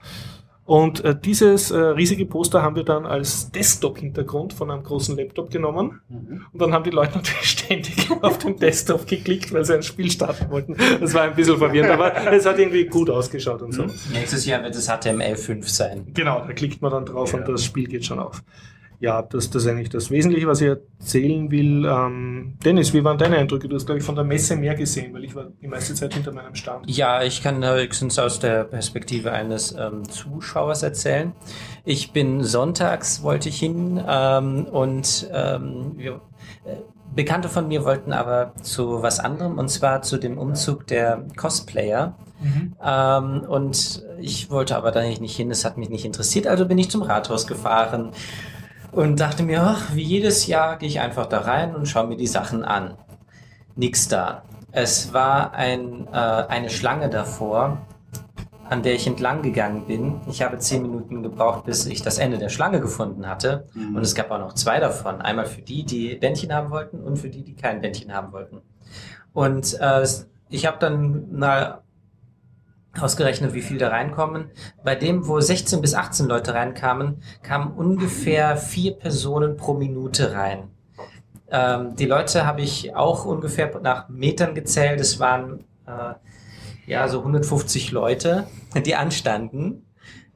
[0.64, 5.50] Und äh, dieses äh, riesige Poster haben wir dann als Desktop-Hintergrund von einem großen Laptop
[5.50, 6.00] genommen.
[6.52, 10.10] Und dann haben die Leute natürlich ständig auf den Desktop geklickt, weil sie ein Spiel
[10.10, 10.76] starten wollten.
[11.00, 13.86] Das war ein bisschen verwirrend, aber es hat irgendwie gut ausgeschaut und so.
[14.12, 16.06] Nächstes Jahr wird es HTML5 sein.
[16.14, 18.42] Genau, da klickt man dann drauf und das Spiel geht schon auf.
[19.00, 21.86] Ja, das, das ist eigentlich das Wesentliche, was ich erzählen will.
[21.86, 23.66] Ähm, Dennis, wie waren deine Eindrücke?
[23.66, 26.12] Du hast, glaube ich, von der Messe mehr gesehen, weil ich war die meiste Zeit
[26.12, 26.84] hinter meinem Stand.
[26.86, 31.32] Ja, ich kann höchstens aus der Perspektive eines ähm, Zuschauers erzählen.
[31.86, 36.20] Ich bin sonntags, wollte ich hin ähm, und ähm, wir,
[36.66, 36.76] äh,
[37.14, 42.16] Bekannte von mir wollten aber zu was anderem und zwar zu dem Umzug der Cosplayer.
[42.82, 46.78] Ähm, und ich wollte aber da nicht hin, es hat mich nicht interessiert, also bin
[46.78, 48.12] ich zum Rathaus gefahren
[48.92, 52.16] und dachte mir, ach, wie jedes Jahr gehe ich einfach da rein und schaue mir
[52.16, 52.94] die Sachen an.
[53.76, 54.42] Nix da.
[54.72, 57.78] Es war ein, äh, eine Schlange davor,
[58.68, 60.20] an der ich entlang gegangen bin.
[60.28, 63.66] Ich habe zehn Minuten gebraucht, bis ich das Ende der Schlange gefunden hatte.
[63.74, 65.20] Und es gab auch noch zwei davon.
[65.20, 68.62] Einmal für die, die Bändchen haben wollten und für die, die kein Bändchen haben wollten.
[69.32, 70.06] Und äh,
[70.50, 71.80] ich habe dann mal
[72.98, 74.50] ausgerechnet, wie viel da reinkommen.
[74.84, 80.70] Bei dem, wo 16 bis 18 Leute reinkamen, kamen ungefähr vier Personen pro Minute rein.
[81.50, 85.00] Ähm, die Leute habe ich auch ungefähr nach Metern gezählt.
[85.00, 86.14] Es waren äh,
[86.86, 88.46] ja so 150 Leute,
[88.86, 89.86] die anstanden.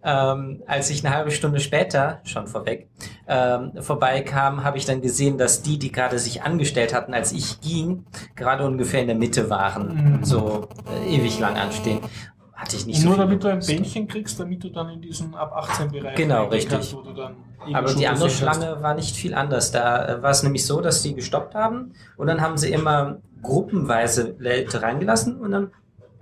[0.07, 2.91] Ähm, als ich eine halbe Stunde später, schon vorweg,
[3.27, 7.63] ähm, vorbeikam, habe ich dann gesehen, dass die, die gerade sich angestellt hatten, als ich
[7.63, 8.05] ging,
[8.37, 10.25] gerade ungefähr in der Mitte waren, Mhm.
[10.25, 10.69] so
[11.07, 12.01] äh, ewig lang anstehen.
[12.65, 13.59] Hatte ich nicht so Nur viel damit du ein.
[13.61, 16.71] Bändchen kriegst, damit du dann in diesen ab 18 Bereich Genau, richtig.
[16.73, 17.37] kannst, wo du dann
[17.67, 18.57] eben Aber die andere gesehen hast.
[18.59, 19.71] Schlange war nicht viel anders.
[19.71, 23.19] Da äh, war es nämlich so, dass sie gestoppt haben und dann haben sie immer
[23.43, 25.71] gruppenweise Leute reingelassen und dann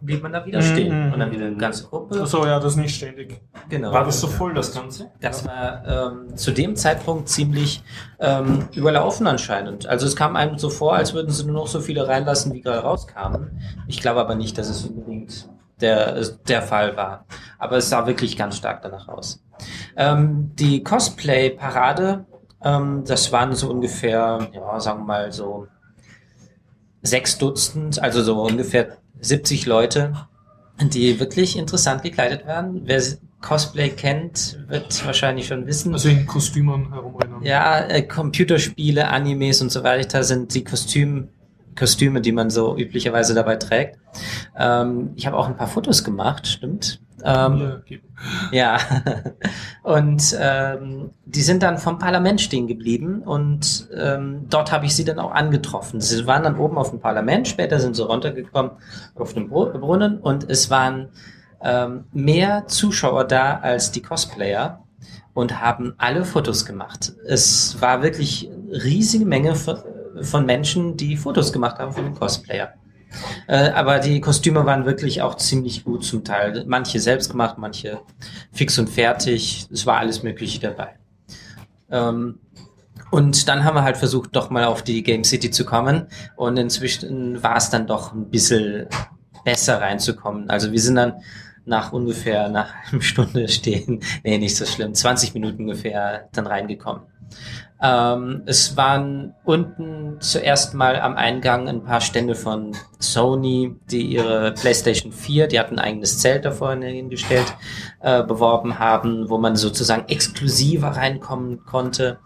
[0.01, 0.65] blieb man da wieder Mhm.
[0.65, 1.13] stehen.
[1.13, 2.19] Und dann wieder eine ganze Gruppe.
[2.23, 3.41] Ach so, ja, das nicht ständig.
[3.69, 3.93] Genau.
[3.93, 5.11] War das so voll, das Ganze?
[5.21, 7.85] Das war ähm, zu dem Zeitpunkt ziemlich
[8.19, 9.87] ähm, überlaufen anscheinend.
[9.87, 12.61] Also es kam einem so vor, als würden sie nur noch so viele reinlassen, wie
[12.63, 13.61] gerade rauskamen.
[13.87, 15.49] Ich glaube aber nicht, dass es unbedingt
[15.83, 17.27] der, der Fall war.
[17.59, 19.43] Aber es sah wirklich ganz stark danach aus.
[19.97, 22.25] Ähm, die Cosplay-Parade,
[22.63, 25.67] ähm, das waren so ungefähr, ja, sagen wir mal so
[27.03, 30.15] sechs Dutzend, also so ungefähr 70 Leute,
[30.81, 32.83] die wirklich interessant gekleidet werden.
[32.85, 33.03] Wer
[33.41, 35.93] Cosplay kennt, wird wahrscheinlich schon wissen.
[35.93, 37.43] Also in Kostümen herumrennen.
[37.43, 41.29] Ja, äh, Computerspiele, Animes und so weiter sind die Kostüm,
[41.77, 43.99] Kostüme, die man so üblicherweise dabei trägt.
[44.57, 47.01] Ähm, ich habe auch ein paar Fotos gemacht, stimmt.
[47.25, 47.83] Ähm,
[48.51, 48.79] ja,
[49.85, 55.05] und ähm, die sind dann vom Parlament stehen geblieben und ähm, dort habe ich sie
[55.05, 56.01] dann auch angetroffen.
[56.01, 58.73] Sie waren dann oben auf dem Parlament, später sind sie runtergekommen
[59.15, 61.11] auf den Bru- Brunnen und es waren
[61.63, 64.83] ähm, mehr Zuschauer da als die Cosplayer
[65.33, 67.13] und haben alle Fotos gemacht.
[67.25, 69.55] Es war wirklich eine riesige Menge
[70.21, 72.75] von, Menschen, die Fotos gemacht haben von den Cosplayer.
[73.47, 76.65] Äh, aber die Kostüme waren wirklich auch ziemlich gut zum Teil.
[76.67, 78.01] Manche selbst gemacht, manche
[78.53, 79.67] fix und fertig.
[79.71, 80.97] Es war alles Mögliche dabei.
[81.91, 82.39] Ähm,
[83.11, 86.07] und dann haben wir halt versucht, doch mal auf die Game City zu kommen.
[86.37, 88.87] Und inzwischen war es dann doch ein bisschen
[89.45, 90.49] besser reinzukommen.
[90.49, 91.15] Also wir sind dann
[91.65, 97.03] nach ungefähr einer halben Stunde stehen, nee, nicht so schlimm, 20 Minuten ungefähr dann reingekommen.
[97.83, 104.53] Ähm, es waren unten zuerst mal am Eingang ein paar Stände von Sony, die ihre
[104.53, 107.57] PlayStation 4, die hatten ein eigenes Zelt davor hingestellt,
[108.01, 112.21] äh, beworben haben, wo man sozusagen exklusiver reinkommen konnte.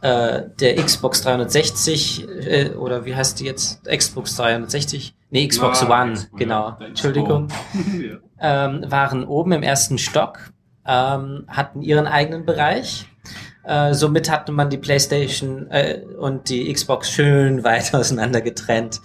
[0.00, 3.84] Äh, der Xbox 360, äh, oder wie heißt die jetzt?
[3.84, 5.14] Xbox 360?
[5.30, 6.76] Nee, Xbox Ah, One, Xbox, genau.
[6.80, 7.48] ja, Entschuldigung
[8.40, 8.66] ja.
[8.66, 10.52] ähm, waren oben im ersten Stock,
[10.86, 13.06] ähm, hatten ihren eigenen Bereich.
[13.64, 19.00] Äh, somit hatte man die PlayStation äh, und die Xbox schön weit auseinander getrennt.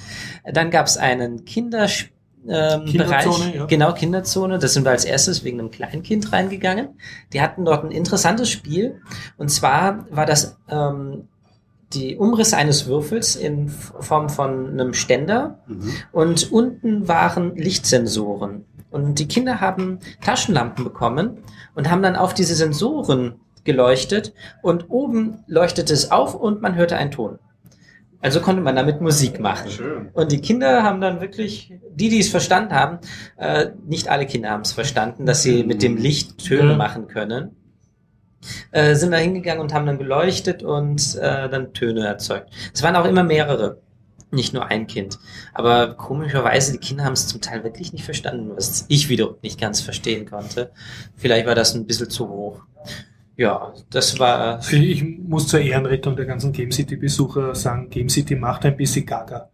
[0.46, 2.13] Dann gab es einen Kinderbereich,
[2.48, 3.66] ähm, Kinderzone, Bereich, ja.
[3.66, 4.60] genau Kinderzone.
[4.60, 6.90] Das sind wir als erstes wegen einem Kleinkind reingegangen.
[7.32, 9.02] Die hatten dort ein interessantes Spiel
[9.38, 11.28] und zwar war das ähm,
[11.94, 15.92] die Umrisse eines Würfels in Form von einem Ständer Mhm.
[16.12, 18.66] und unten waren Lichtsensoren.
[18.90, 21.38] Und die Kinder haben Taschenlampen bekommen
[21.76, 26.98] und haben dann auf diese Sensoren geleuchtet und oben leuchtete es auf und man hörte
[26.98, 27.40] einen Ton.
[28.24, 29.70] Also konnte man damit Musik machen.
[29.70, 30.10] Schön.
[30.14, 33.00] Und die Kinder haben dann wirklich, die, die es verstanden haben,
[33.38, 36.78] äh, nicht alle Kinder haben es verstanden, dass sie mit dem Licht Töne Ja.
[36.78, 37.56] machen können,
[38.72, 42.50] äh, sind da hingegangen und haben dann geleuchtet und äh, dann Töne erzeugt.
[42.74, 43.78] Es waren auch immer mehrere.
[44.32, 45.20] nicht nur ein Kind.
[45.54, 49.62] Aber komischerweise, die Kinder haben es zum Teil wirklich nicht verstanden, was ich wiederum nicht
[49.62, 50.72] ganz verstehen konnte.
[51.16, 52.62] Vielleicht war das ein bisschen zu hoch.
[53.36, 54.60] Ja, das war.
[54.72, 59.50] Ich muss zur Ehrenrettung der ganzen Game City-Besucher sagen, Game City macht ein bisschen Gaga.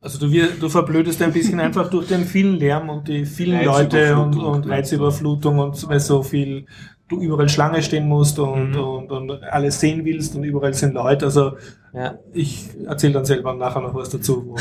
[0.00, 3.64] Also du, wir, du verblödest ein bisschen einfach durch den vielen Lärm und die vielen
[3.64, 4.52] Leute und, Reizüberflutung.
[4.52, 6.66] und Reizüberflutung und so viel
[7.08, 8.80] du überall Schlange stehen musst und, Mhm.
[8.80, 11.24] und, und alles sehen willst und überall sind Leute.
[11.26, 11.52] Also
[11.94, 14.56] Ja, ich erzähle dann selber nachher noch was dazu, wo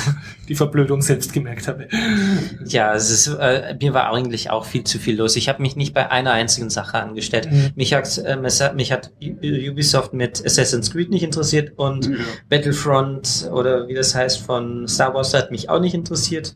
[0.48, 1.90] die Verblödung selbst gemerkt habe.
[2.65, 5.36] ja es ist, äh, mir war eigentlich auch viel zu viel los.
[5.36, 7.52] Ich habe mich nicht bei einer einzigen Sache angestellt.
[7.52, 7.72] Mhm.
[7.76, 8.38] Mich hat, äh,
[8.74, 12.15] mich hat Ubisoft mit Assassin's Creed nicht interessiert und Ja.
[12.49, 16.56] Battlefront oder wie das heißt von Star Wars hat mich auch nicht interessiert.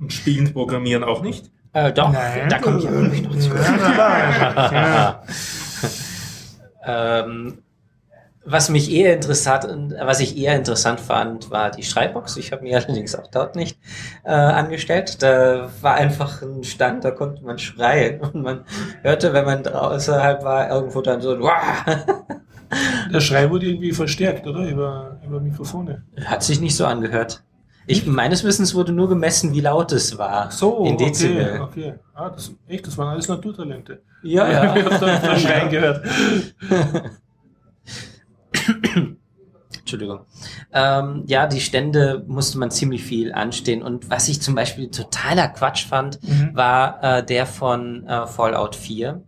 [0.00, 1.50] Und spielen, programmieren auch nicht.
[1.72, 2.48] Äh, doch, Nein.
[2.48, 3.50] da komme ich aber glaub ich noch zu.
[3.54, 5.22] Ja.
[7.24, 7.62] ähm,
[8.44, 12.36] was mich eher interessant, was ich eher interessant fand, war die Schreibbox.
[12.38, 13.78] Ich habe mir allerdings auch dort nicht
[14.24, 15.22] äh, angestellt.
[15.22, 18.64] Da war einfach ein Stand, da konnte man schreien und man
[19.02, 21.84] hörte, wenn man außerhalb war, irgendwo dann so ein Wah!
[23.12, 24.64] Der Schrei wurde irgendwie verstärkt, oder?
[24.64, 26.04] Über, über Mikrofone.
[26.24, 27.42] Hat sich nicht so angehört.
[27.86, 30.50] Ich, meines Wissens wurde nur gemessen, wie laut es war.
[30.50, 31.60] So, in okay, Dezibel.
[31.60, 31.94] okay.
[32.14, 34.02] Ah, das, echt, das waren alles Naturtalente.
[34.22, 34.74] Ja, ja.
[34.76, 36.04] Ich hab da Schreien gehört.
[39.78, 40.20] Entschuldigung.
[40.72, 43.82] Ähm, ja, die Stände musste man ziemlich viel anstehen.
[43.82, 46.50] Und was ich zum Beispiel totaler Quatsch fand, Mhm.
[46.54, 49.22] war äh, der von äh, Fallout 4.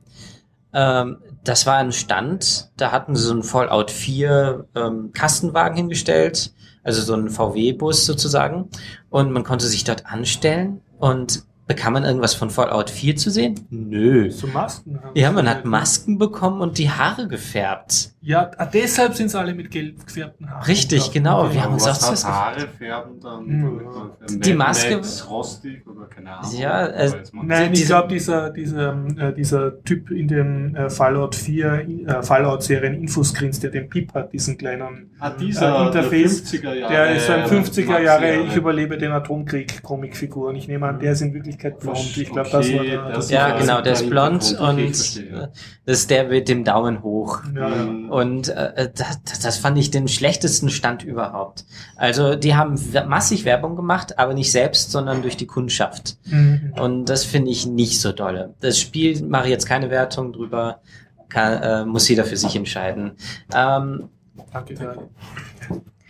[0.74, 6.52] Ähm, das war ein Stand, da hatten sie so einen Fallout 4 ähm, Kastenwagen hingestellt,
[6.82, 8.68] also so einen VW-Bus sozusagen.
[9.10, 13.54] Und man konnte sich dort anstellen und bekam man irgendwas von Fallout 4 zu sehen?
[13.70, 14.30] Nö.
[14.30, 18.10] So Masken haben Ja, man hat Masken bekommen und die Haare gefärbt.
[18.24, 20.62] Ja, ah, deshalb sind sie alle mit gelb gefärbten Haaren.
[20.64, 21.52] Richtig, genau.
[21.52, 23.44] Wir haben uns auch was Haare färben dann?
[23.46, 24.40] Mhm.
[24.40, 26.52] Die Maske- Matt, rostig oder keine Ahnung.
[26.56, 31.88] Ja, äh, Nein, ich glaube, dieser, dieser, äh, dieser Typ in dem äh, Fallout 4,
[32.06, 36.74] äh, Fallout-Serien Infoscreens, der den Pip hat, diesen kleinen, Ah, dieser äh, Interface, der 50er
[36.74, 36.92] Jahre.
[36.92, 38.44] der ist so ein 50er Maxi, Jahre, ja.
[38.44, 40.48] ich überlebe den Atomkrieg-Comicfigur.
[40.50, 41.32] Und ich nehme an, der ist in
[41.62, 42.16] Wirklichkeit blond.
[42.16, 43.10] Ich glaube, das Okay, war der.
[43.14, 44.56] das Ja, war genau, der ist blond.
[44.58, 45.42] Okay, und verstehe.
[45.44, 45.48] äh,
[45.86, 47.40] das ist der mit dem Daumen hoch.
[47.54, 47.84] ja, ja.
[47.84, 48.10] Mhm.
[48.10, 51.64] Und äh, das, das fand ich den schlechtesten Stand überhaupt.
[51.96, 52.78] Also die haben
[53.08, 56.16] massig Werbung gemacht, aber nicht selbst, sondern durch die Kundschaft.
[56.26, 56.74] Mhm.
[56.80, 58.54] Und das finde ich nicht so dolle.
[58.60, 60.80] Das Spiel mache ich jetzt keine Wertung drüber,
[61.28, 63.12] kann, äh, muss jeder für sich entscheiden.
[63.54, 64.08] Ähm,
[64.52, 65.08] Danke, danke.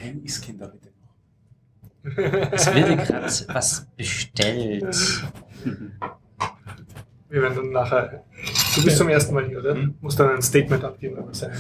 [0.00, 0.88] Ein Iskinder bitte.
[2.04, 5.24] Es wird gerade was bestellt.
[7.28, 8.24] Wir werden dann nachher.
[8.74, 9.74] Du bist zum ersten Mal hier, oder?
[9.74, 9.94] Mhm.
[10.00, 11.52] Musst dann ein Statement abgeben über sein.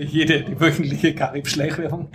[0.00, 2.08] Jede die wöchentliche Karib-Schleichwerbung.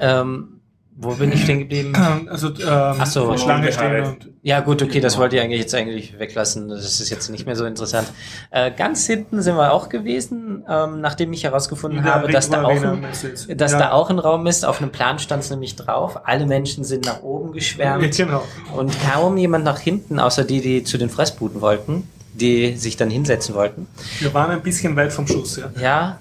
[0.00, 0.61] Ähm,
[1.02, 1.92] wo bin ich stehen geblieben?
[2.28, 2.54] Also, ähm,
[2.98, 3.36] Ach so.
[3.36, 4.28] Schlange stehen und.
[4.44, 6.68] Ja gut, okay, das wollte ich eigentlich jetzt eigentlich weglassen.
[6.68, 8.08] Das ist jetzt nicht mehr so interessant.
[8.50, 12.70] Äh, ganz hinten sind wir auch gewesen, ähm, nachdem ich herausgefunden habe, dass da, auch
[12.82, 13.04] ein,
[13.56, 13.78] dass Ja.
[13.78, 14.64] da auch ein Raum ist.
[14.64, 16.26] Auf einem Plan stand es nämlich drauf.
[16.26, 18.42] Alle Menschen sind nach oben geschwärmt Genau.
[18.74, 23.10] und kaum jemand nach hinten, außer die, die zu den Fressbuden wollten, die sich dann
[23.10, 23.86] hinsetzen wollten.
[24.18, 25.70] Wir waren ein bisschen weit vom Schuss, ja.
[25.80, 26.18] Ja,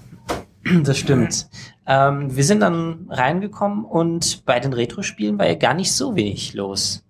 [0.83, 1.47] das stimmt.
[1.91, 6.53] Ähm, wir sind dann reingekommen und bei den Retro-Spielen war ja gar nicht so wenig
[6.53, 7.03] los.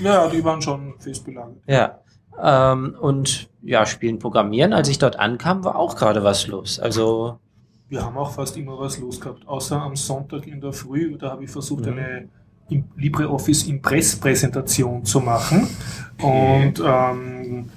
[0.00, 1.56] Ja, die waren schon fest belagert.
[1.66, 1.98] Ja.
[2.42, 6.80] Ähm, und ja, Spielen programmieren, als ich dort ankam, war auch gerade was los.
[6.80, 7.38] Also,
[7.88, 11.30] Wir haben auch fast immer was los gehabt, außer am Sonntag in der Früh, da
[11.30, 11.92] habe ich versucht, Mhm.
[11.92, 12.28] eine
[12.96, 15.68] LibreOffice Impress-Präsentation zu machen.
[16.20, 17.70] Und ähm,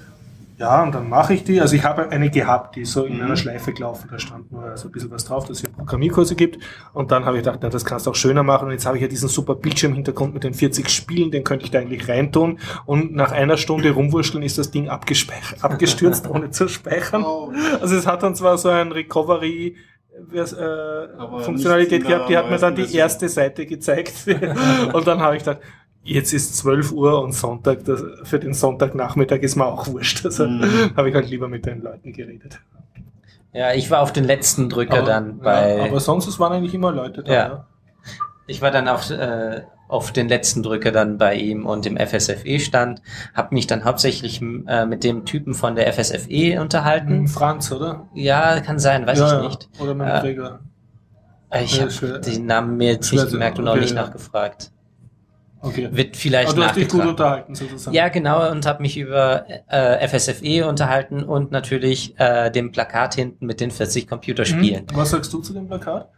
[0.57, 1.61] ja, und dann mache ich die.
[1.61, 3.21] Also ich habe eine gehabt, die so in Mhm.
[3.21, 6.35] einer Schleife gelaufen, da stand nur so ein bisschen was drauf, dass es hier Programmierkurse
[6.35, 6.63] gibt.
[6.93, 8.65] Und dann habe ich gedacht, na, das kannst du auch schöner machen.
[8.65, 11.71] Und jetzt habe ich ja diesen super Bildschirmhintergrund mit den 40 Spielen, den könnte ich
[11.71, 12.59] da eigentlich reintun.
[12.85, 17.23] Und nach einer Stunde rumwurschteln ist das Ding abgestürzt, ohne zu speichern.
[17.23, 17.51] Oh.
[17.79, 19.75] Also es hat dann zwar so ein Recovery
[20.33, 24.13] äh, Funktionalität gehabt, die hat mir dann die erste Seite gezeigt.
[24.93, 25.59] und dann habe ich gedacht,
[26.07, 30.25] jetzt ist 12 Uhr und Sonntag, das, für den Sonntagnachmittag ist mir auch wurscht.
[30.25, 30.91] Also Mhm.
[30.97, 32.59] habe ich halt lieber mit den Leuten geredet.
[33.53, 35.77] ja, ich war auf den letzten Drücker dann bei.
[35.77, 37.33] ja, aber sonst es waren eigentlich immer Leute da.
[37.33, 37.67] Ja.
[38.47, 43.01] Ich war dann auf, äh, auf den letzten Drücker dann bei ihm und im FSFE-Stand,
[43.33, 47.21] habe mich dann hauptsächlich äh, mit dem Typen von der FSFE unterhalten.
[47.23, 48.07] Mit Franz, oder?
[48.13, 49.69] Ja, kann sein, weiß ja, ich nicht.
[49.77, 49.83] Ja.
[49.83, 51.59] Oder mit dem Äh.
[51.59, 54.01] Äh, Ich Ja, habe den Namen mir jetzt nicht gemerkt und auch okay, nicht ja.
[54.01, 54.71] nachgefragt.
[55.61, 55.89] Okay.
[55.91, 57.95] Wird vielleicht Aber du hast dich gut unterhalten, sozusagen.
[57.95, 63.45] Ja, genau, und habe mich über äh, FSFE unterhalten und natürlich äh, dem Plakat hinten
[63.45, 64.81] mit den 40 Computerspielen.
[64.81, 64.95] Hm?
[64.95, 66.09] Was sagst du zu dem Plakat?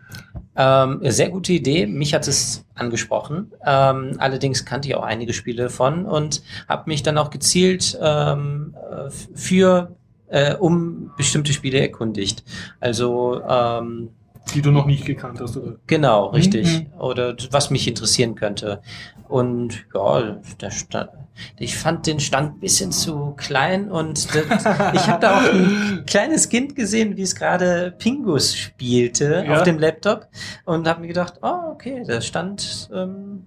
[0.56, 1.86] Ähm, sehr gute Idee.
[1.88, 3.54] Mich hat es angesprochen.
[3.66, 8.76] Ähm, allerdings kannte ich auch einige Spiele von und habe mich dann auch gezielt ähm,
[8.76, 9.96] äh, für
[10.28, 12.44] äh, um bestimmte Spiele erkundigt.
[12.80, 14.10] Also ähm,
[14.54, 15.76] Die du noch nicht gekannt hast, oder?
[15.88, 16.68] Genau, richtig.
[16.94, 17.00] Mhm.
[17.00, 18.82] Oder was mich interessieren könnte.
[19.28, 21.10] Und ja, der Stand,
[21.58, 26.04] ich fand den Stand ein bisschen zu klein und das, ich habe da auch ein
[26.08, 29.58] kleines Kind gesehen, wie es gerade Pingus spielte Ja.
[29.58, 30.28] auf dem Laptop
[30.66, 33.46] und habe mir gedacht, oh, okay, der Stand ähm,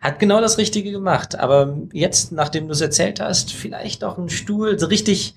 [0.00, 1.36] hat genau das Richtige gemacht.
[1.36, 5.34] Aber jetzt, nachdem du es erzählt hast, vielleicht auch einen Stuhl so richtig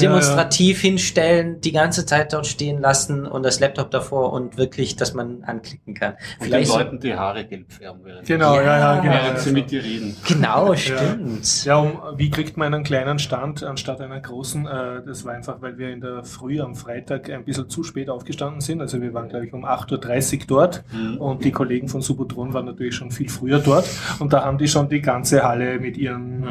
[0.00, 5.14] demonstrativ hinstellen, die ganze Zeit dort stehen lassen und das Laptop davor und wirklich, dass
[5.14, 6.12] man anklicken kann.
[6.14, 9.00] Und den Vielleicht so, Leuten die Haare gelb färben während, Genau, ja, ja, Ja.
[9.00, 9.14] genau.
[9.14, 10.16] während sie mit dir reden.
[10.26, 11.64] genau, stimmt.
[11.64, 14.66] Ja, um, wie kriegt man einen kleinen Stand anstatt einer großen?
[14.66, 18.10] Äh, das war einfach, weil wir in der Früh am Freitag ein bisschen zu spät
[18.10, 18.80] aufgestanden sind.
[18.80, 20.84] Also wir waren, glaube ich, um 8.30 Uhr dort
[21.18, 23.88] und die Kollegen von Subotron waren natürlich schon viel früher dort
[24.18, 26.46] und da haben die schon die ganze Halle mit ihren äh,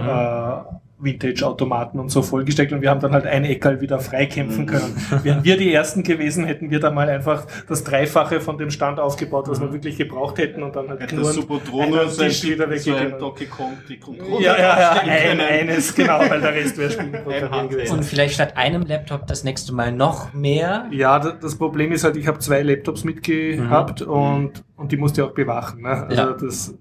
[1.03, 4.95] Vintage-Automaten und so vollgesteckt und wir haben dann halt ein Eckerl wieder freikämpfen können.
[5.23, 8.99] Wären wir die Ersten gewesen, hätten wir da mal einfach das Dreifache von dem Stand
[8.99, 13.19] aufgebaut, was wir wirklich gebraucht hätten und dann halt Hätte nur einen Tisch wieder weggegeben.
[13.19, 17.69] Donkey Kong die Controller Ja, ja, ja, ein, eines, genau, weil der Rest wäre Spielprogramm
[17.69, 17.97] gewesen.
[17.97, 20.87] Und vielleicht statt einem Laptop das nächste Mal noch mehr.
[20.91, 25.21] Ja, da- das Problem ist halt, ich habe zwei Laptops mitgehabt und, und die musste
[25.21, 25.81] ich auch bewachen.
[25.81, 25.89] Ne?
[26.07, 26.31] Also Ja.
[26.39, 26.73] das,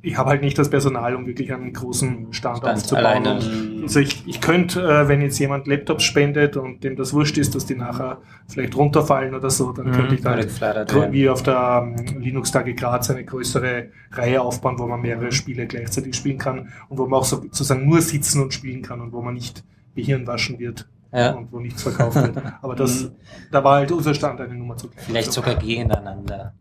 [0.00, 3.04] ich habe halt nicht das Personal, um wirklich einen großen Stand, Stand aufzubauen.
[3.04, 3.34] alleine.
[3.34, 7.36] Und, also ich, ich könnte, äh, wenn jetzt jemand Laptops spendet und dem das wurscht
[7.36, 10.30] ist, dass die nachher vielleicht runterfallen oder so, dann könnte ich gro-
[10.60, 11.12] werden.
[11.12, 16.14] wie auf der ähm, Linux-Tage Graz eine größere Reihe aufbauen, wo man mehrere Spiele gleichzeitig
[16.14, 19.20] spielen kann und wo man auch so- sozusagen nur sitzen und spielen kann und wo
[19.20, 19.64] man nicht
[19.96, 21.32] Gehirn waschen wird Ja.
[21.32, 22.36] und wo nichts verkauft wird.
[22.62, 23.10] Aber das,
[23.50, 25.04] da war halt unser Stand eine Nummer zu klein.
[25.06, 26.54] Vielleicht sogar gegeneinander.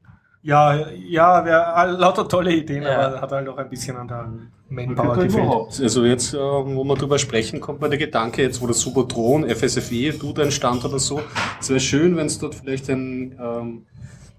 [0.47, 3.07] Ja, ja, wäre lauter tolle Ideen, Ja.
[3.07, 4.29] aber hat halt auch ein bisschen an der
[4.69, 5.33] Manpower gefehlt.
[5.33, 5.81] überhaupt.
[5.81, 9.43] Also jetzt, äh, wo wir drüber sprechen, kommt mir der Gedanke, jetzt wo das Supertron,
[9.49, 11.19] FSFE, du dein Stand oder so,
[11.59, 13.85] es wäre schön, wenn es dort vielleicht ein, ähm,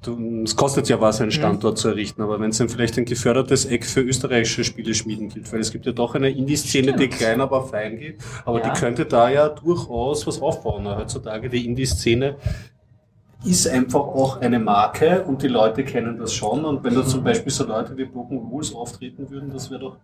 [0.03, 3.05] du, es kostet ja was, einen Standort zu errichten, aber wenn es dann vielleicht ein
[3.05, 7.43] gefördertes Eck für österreichische Spieleschmieden gibt, weil es gibt ja doch eine Indie-Szene, die klein,
[7.43, 8.17] aber fein geht,
[8.47, 8.71] aber Ja.
[8.73, 10.89] die könnte da ja durchaus was aufbauen.
[10.89, 12.37] Heutzutage die Indie-Szene
[13.45, 16.65] ist einfach auch eine Marke und die Leute kennen das schon.
[16.65, 19.97] Und wenn da zum Beispiel so Leute wie Broken Rules auftreten würden, das wäre doch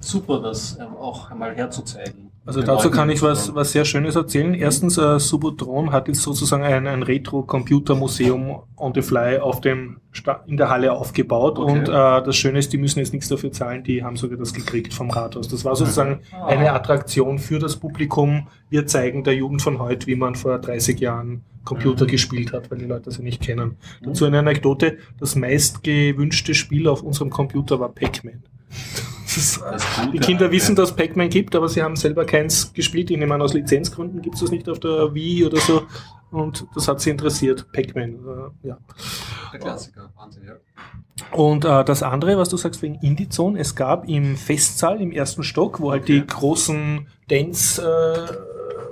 [0.00, 2.30] super, das ähm, auch einmal herzuzeigen.
[2.46, 4.54] Also dazu Leuten kann ich was, was sehr Schönes erzählen.
[4.54, 10.42] Erstens, äh, Subotron hat jetzt sozusagen ein, ein Retro-Computer-Museum on the fly auf dem Sta
[10.46, 11.58] in der Halle aufgebaut.
[11.58, 11.70] Okay.
[11.70, 14.54] Und äh, das Schöne ist, die müssen jetzt nichts dafür zahlen, die haben sogar das
[14.54, 15.48] gekriegt vom Rathaus.
[15.48, 16.46] Das war sozusagen Ah.
[16.46, 18.46] eine Attraktion für das Publikum.
[18.70, 22.08] Wir zeigen der Jugend von heute, wie man vor 30 Jahren Computer Mhm.
[22.10, 23.76] gespielt hat, weil die Leute sie nicht kennen.
[24.02, 28.42] Dazu eine Anekdote, das meist gewünschte Spiel auf unserem Computer war Pac-Man.
[30.12, 30.22] Die ja.
[30.22, 33.10] Kinder wissen, dass Pac-Man gibt, aber sie haben selber keins gespielt.
[33.10, 35.82] Ich nehme an, aus Lizenzgründen gibt es das nicht auf der Wii oder so.
[36.30, 38.10] Und das hat sie interessiert, Pac-Man.
[38.62, 38.78] Äh, ja.
[39.52, 40.54] Der Klassiker, Wahnsinn, ja.
[41.36, 45.42] Und äh, das andere, was du sagst wegen Indie-Zone, es gab im Festsaal im ersten
[45.42, 46.20] Stock, wo halt Okay.
[46.20, 48.47] die großen Dance äh,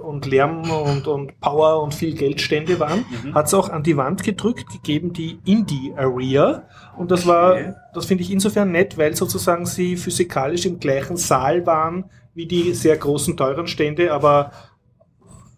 [0.06, 3.34] und Lärm und, und Power und viel Geldstände waren, Mhm.
[3.34, 6.62] hat es auch an die Wand gedrückt, gegeben die Indie-Area.
[6.96, 7.56] Und das war,
[7.94, 12.04] das finde ich insofern nett, weil sozusagen sie physikalisch im gleichen Saal waren
[12.34, 14.50] wie die sehr großen, teuren Stände, aber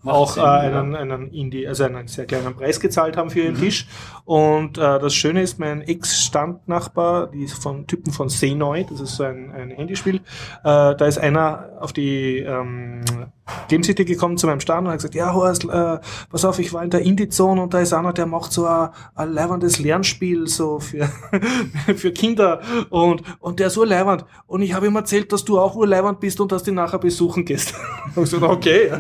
[0.03, 0.81] Macht auch Sinn, äh, ja.
[0.81, 3.61] einen, einen Indie, also einen sehr kleinen Preis gezahlt haben für ihren Mhm.
[3.61, 3.89] Tisch.
[4.25, 9.17] Und äh, das Schöne ist, mein Ex-Standnachbar, die ist von Typen von Xenoid, das ist
[9.17, 10.21] so ein, ein Handyspiel, äh,
[10.63, 13.01] da ist einer auf die ähm,
[13.69, 15.99] Game City gekommen zu meinem Stand und hat gesagt, ja Horst, äh,
[16.31, 18.89] pass auf, ich war in der Indie-Zone und da ist einer, der macht so ein,
[19.15, 21.09] ein leibendes Lernspiel so für,
[21.97, 22.61] für Kinder
[22.91, 24.25] und, und der ist urleibend.
[24.47, 26.99] Und ich habe ihm erzählt, dass du auch urleibend bist und dass du ihn nachher
[26.99, 27.75] besuchen gehst.
[28.15, 28.91] Und ich so, okay.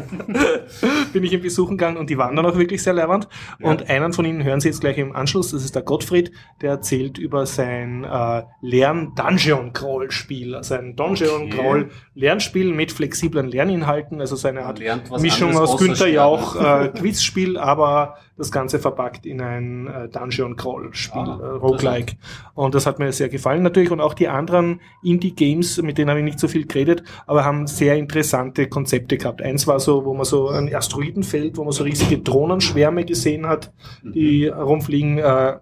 [1.13, 3.27] Bin ich ihn besuchen gegangen und die waren dann auch wirklich sehr leibend.
[3.61, 6.31] Und einen von ihnen hören Sie jetzt gleich im Anschluss, das ist der Gottfried,
[6.61, 10.55] der erzählt über sein äh, Lern-Dungeon-Crawl-Spiel.
[10.55, 14.81] Also ein Dungeon-Crawl-Lernspiel mit flexiblen Lerninhalten, also eine Art
[15.21, 16.09] Mischung aus Günther.
[16.09, 21.47] Jauch äh, Quizspiel, aber das Ganze verpackt in ein äh, Dungeon Crawl Spiel, Ah, äh,
[21.57, 22.17] Roguelike.
[22.55, 26.11] Und das hat mir sehr gefallen natürlich und auch die anderen Indie Games, mit denen
[26.11, 29.43] habe ich nicht so viel geredet, aber haben sehr interessante Konzepte gehabt.
[29.43, 33.73] Eins war so, wo man so ein Asteroidenfeld, wo man so riesige Drohnenschwärme gesehen hat,
[34.03, 35.59] die rumfliegen, äh,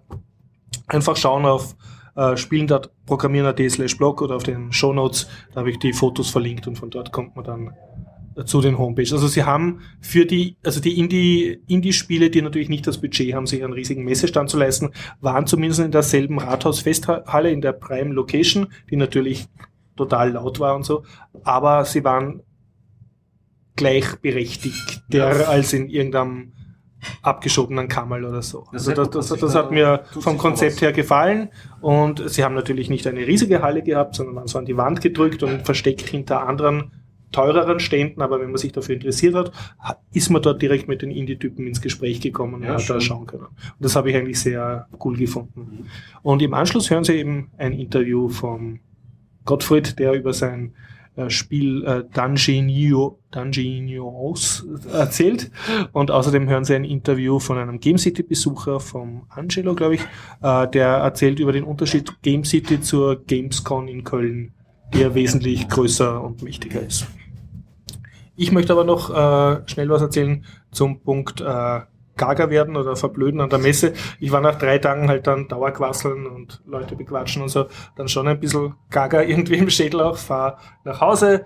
[0.87, 1.75] einfach schauen auf
[2.15, 6.67] äh, spielen.at, programmieren.at slash blog oder auf den Shownotes, da habe ich die Fotos verlinkt
[6.67, 7.73] und von dort kommt man dann
[8.45, 9.13] zu den Homepages.
[9.13, 13.47] Also sie haben für die, also die Indie, Indie-Spiele, die natürlich nicht das Budget haben,
[13.47, 14.91] sich einen riesigen Messestand zu leisten,
[15.21, 19.47] waren zumindest in derselben Rathaus-Festhalle in der Prime Location, die natürlich
[19.95, 21.03] total laut war und so,
[21.43, 22.43] aber sie waren
[23.75, 25.47] gleichberechtigter Ja.
[25.47, 26.53] als in irgendeinem
[27.21, 28.65] abgeschobenen Kammerl oder so.
[28.71, 31.49] Also das, das, das hat mir vom Konzept her gefallen
[31.79, 35.01] und sie haben natürlich nicht eine riesige Halle gehabt, sondern waren so an die Wand
[35.01, 36.91] gedrückt und versteckt hinter anderen
[37.31, 41.01] teureren Ständen, aber wenn man sich dafür interessiert hat, ha- ist man dort direkt mit
[41.01, 43.45] den Indie-Typen ins Gespräch gekommen und Ja, hat da schauen können.
[43.45, 45.85] Und das habe ich eigentlich sehr cool gefunden.
[46.23, 48.79] Und im Anschluss hören Sie eben ein Interview von
[49.45, 50.73] Gottfried, der über sein
[51.15, 55.51] äh, Spiel äh, Dungeonio, Dungeonios erzählt.
[55.91, 60.01] Und außerdem hören Sie ein Interview von einem Game City-Besucher, vom Angelo, glaube ich,
[60.41, 64.53] äh, der erzählt über den Unterschied Game City zur Gamescon in Köln,
[64.93, 67.07] ja wesentlich größer und mächtiger ist.
[68.35, 71.81] Ich möchte aber noch äh, schnell was erzählen zum Punkt äh,
[72.17, 73.93] gaga werden oder verblöden an der Messe.
[74.19, 78.27] Ich war nach drei Tagen halt dann Dauerquasseln und Leute bequatschen und so, dann schon
[78.27, 81.45] ein bisschen gaga irgendwie im Schädel auch, fahr nach Hause,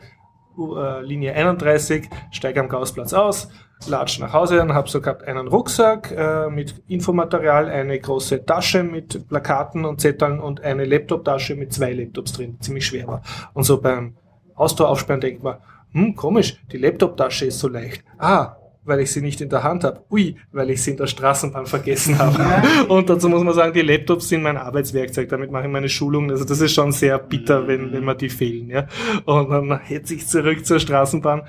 [0.57, 3.49] äh, Linie 31, steige am Gaußplatz aus,
[3.87, 8.83] latsch nach Hause und habe so gehabt einen Rucksack äh, mit Infomaterial, eine große Tasche
[8.83, 13.21] mit Plakaten und Zetteln und eine Laptoptasche mit zwei Laptops drin, die ziemlich schwer war.
[13.53, 14.15] Und so beim
[14.55, 15.57] Austor aufsperren denkt man,
[15.93, 18.03] hm, komisch, die Laptoptasche ist so leicht.
[18.17, 20.03] Ah, weil ich sie nicht in der Hand habe.
[20.09, 22.87] Ui, weil ich sie in der Straßenbahn vergessen habe.
[22.87, 25.29] Und dazu muss man sagen, die Laptops sind mein Arbeitswerkzeug.
[25.29, 26.29] Damit mache ich meine Schulung.
[26.31, 28.69] Also das ist schon sehr bitter, wenn, wenn mir die fehlen.
[28.69, 28.87] Ja.
[29.25, 31.43] Und dann hetze ich zurück zur Straßenbahn.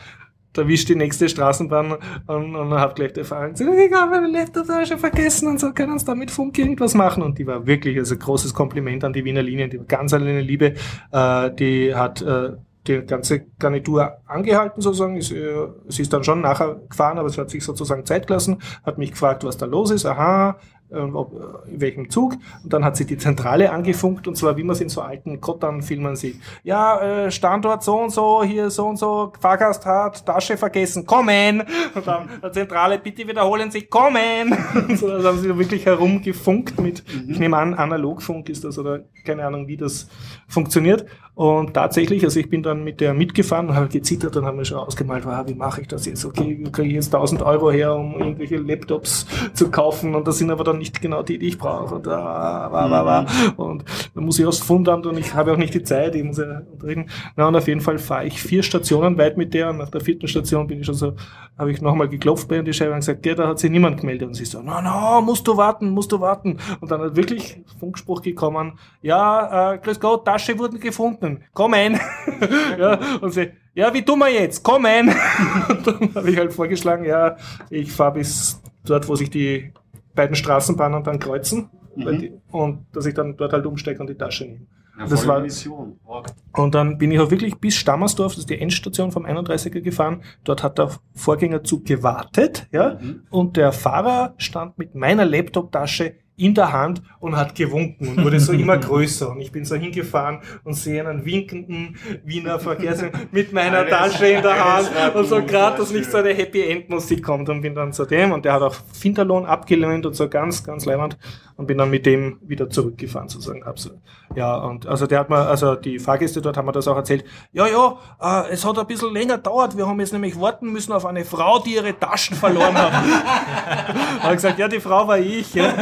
[0.53, 1.97] Da wischt die nächste Straßenbahn
[2.27, 5.93] und, und habe gleich der Fahrer gesagt, ich habe meine Laptoptasche vergessen und so können
[5.93, 7.23] uns damit Funk irgendwas machen.
[7.23, 10.41] Und die war wirklich, also großes Kompliment an die Wiener Linien, die war ganz eine
[10.41, 10.75] Liebe.
[11.11, 12.51] Äh, die hat äh,
[12.87, 15.17] die ganze Garnitur angehalten sozusagen.
[15.17, 18.59] Ist, äh, sie ist dann schon nachher gefahren, aber sie hat sich sozusagen Zeit gelassen,
[18.85, 20.05] hat mich gefragt, was da los ist.
[20.05, 20.59] Aha,
[20.93, 22.35] in welchem Zug.
[22.63, 25.41] Und dann hat sie die Zentrale angefunkt und zwar, wie man es in so alten
[25.41, 26.37] Kottern-Filmen sieht.
[26.63, 31.63] Ja, äh, Standort so und so, hier so und so, Fahrgast hat Tasche vergessen, kommen!
[31.95, 34.57] Und dann Zentrale, bitte wiederholen Sie, kommen!
[34.75, 39.01] Und so, also haben sie wirklich herumgefunkt mit, ich nehme an, Analogfunk ist das oder
[39.25, 40.09] keine Ahnung, wie das
[40.49, 41.07] funktioniert.
[41.35, 44.67] Und tatsächlich, also ich bin dann mit der mitgefahren und habe gezittert und habe mir
[44.67, 46.27] schon ausgemalt, ah, wie mache ich das jetzt?
[46.27, 50.37] Okay, wie kriege ich jetzt 1000 Euro her, um irgendwelche Laptops zu kaufen und das
[50.39, 51.95] sind aber dann nicht genau die, die ich brauche.
[51.95, 53.27] Und, ah, wa, wa, wa.
[53.57, 53.85] und
[54.15, 56.63] dann muss ich aufs Fundamt und ich habe auch nicht die Zeit, ich muss ja
[56.71, 57.07] unterrichten.
[57.37, 60.01] Na, und auf jeden Fall fahre ich vier Stationen weit mit der und nach der
[60.01, 61.15] vierten Station bin ich schon so,
[61.57, 63.71] habe ich nochmal geklopft bei ihr in die Scheibe und gesagt, ja, da hat sich
[63.71, 64.29] niemand gemeldet.
[64.29, 66.59] Und sie so, no, no, musst du warten, musst du warten.
[66.81, 72.01] Und dann hat wirklich Funkspruch gekommen, ja, äh, grüß Gott, Tasche wurden gefunden, kommen.
[72.79, 74.63] ja, und sie, ja, wie tun wir jetzt?
[74.63, 75.09] Kommen!
[75.69, 77.37] und dann habe ich halt vorgeschlagen, ja,
[77.71, 79.73] ich fahre bis dort, wo sich die
[80.15, 81.71] beiden Straßenbahnen dann kreuzen.
[81.95, 84.67] weil die, und dass ich dann dort halt umsteige und die Tasche nehme.
[84.99, 85.99] Ja, Das war- Mission.
[86.05, 86.25] Wow.
[86.57, 90.23] Und dann bin ich auch wirklich bis Stammersdorf, das ist die Endstation vom 31er gefahren.
[90.45, 92.99] Dort hat der Vorgängerzug gewartet, ja.
[93.01, 93.23] Mhm.
[93.31, 98.41] Und der Fahrer stand mit meiner Laptoptasche in der Hand und hat gewunken und wurde
[98.41, 99.31] so immer größer.
[99.31, 104.27] Und ich bin so hingefahren und sehe einen winkenden Wiener Verkehrs mit meiner Alles- Tasche
[104.27, 107.61] in der Hand und so gerade, dass nicht so eine Happy End Musik kommt und
[107.61, 111.19] bin dann zu dem und der hat auch Finderlohn abgelehnt und so ganz, ganz leibend
[111.57, 113.65] und bin dann mit dem wieder zurückgefahren sozusagen.
[113.65, 113.91] Hab so,
[114.35, 117.25] ja, und also der hat mir, also die Fahrgäste dort haben mir das auch erzählt.
[117.53, 119.77] Ja, ja, äh, es hat ein bisschen länger gedauert.
[119.77, 122.93] Wir haben jetzt nämlich warten müssen auf eine Frau, die ihre Taschen verloren hat.
[124.23, 125.55] hat gesagt, ja, die Frau war ich.
[125.55, 125.73] Ja.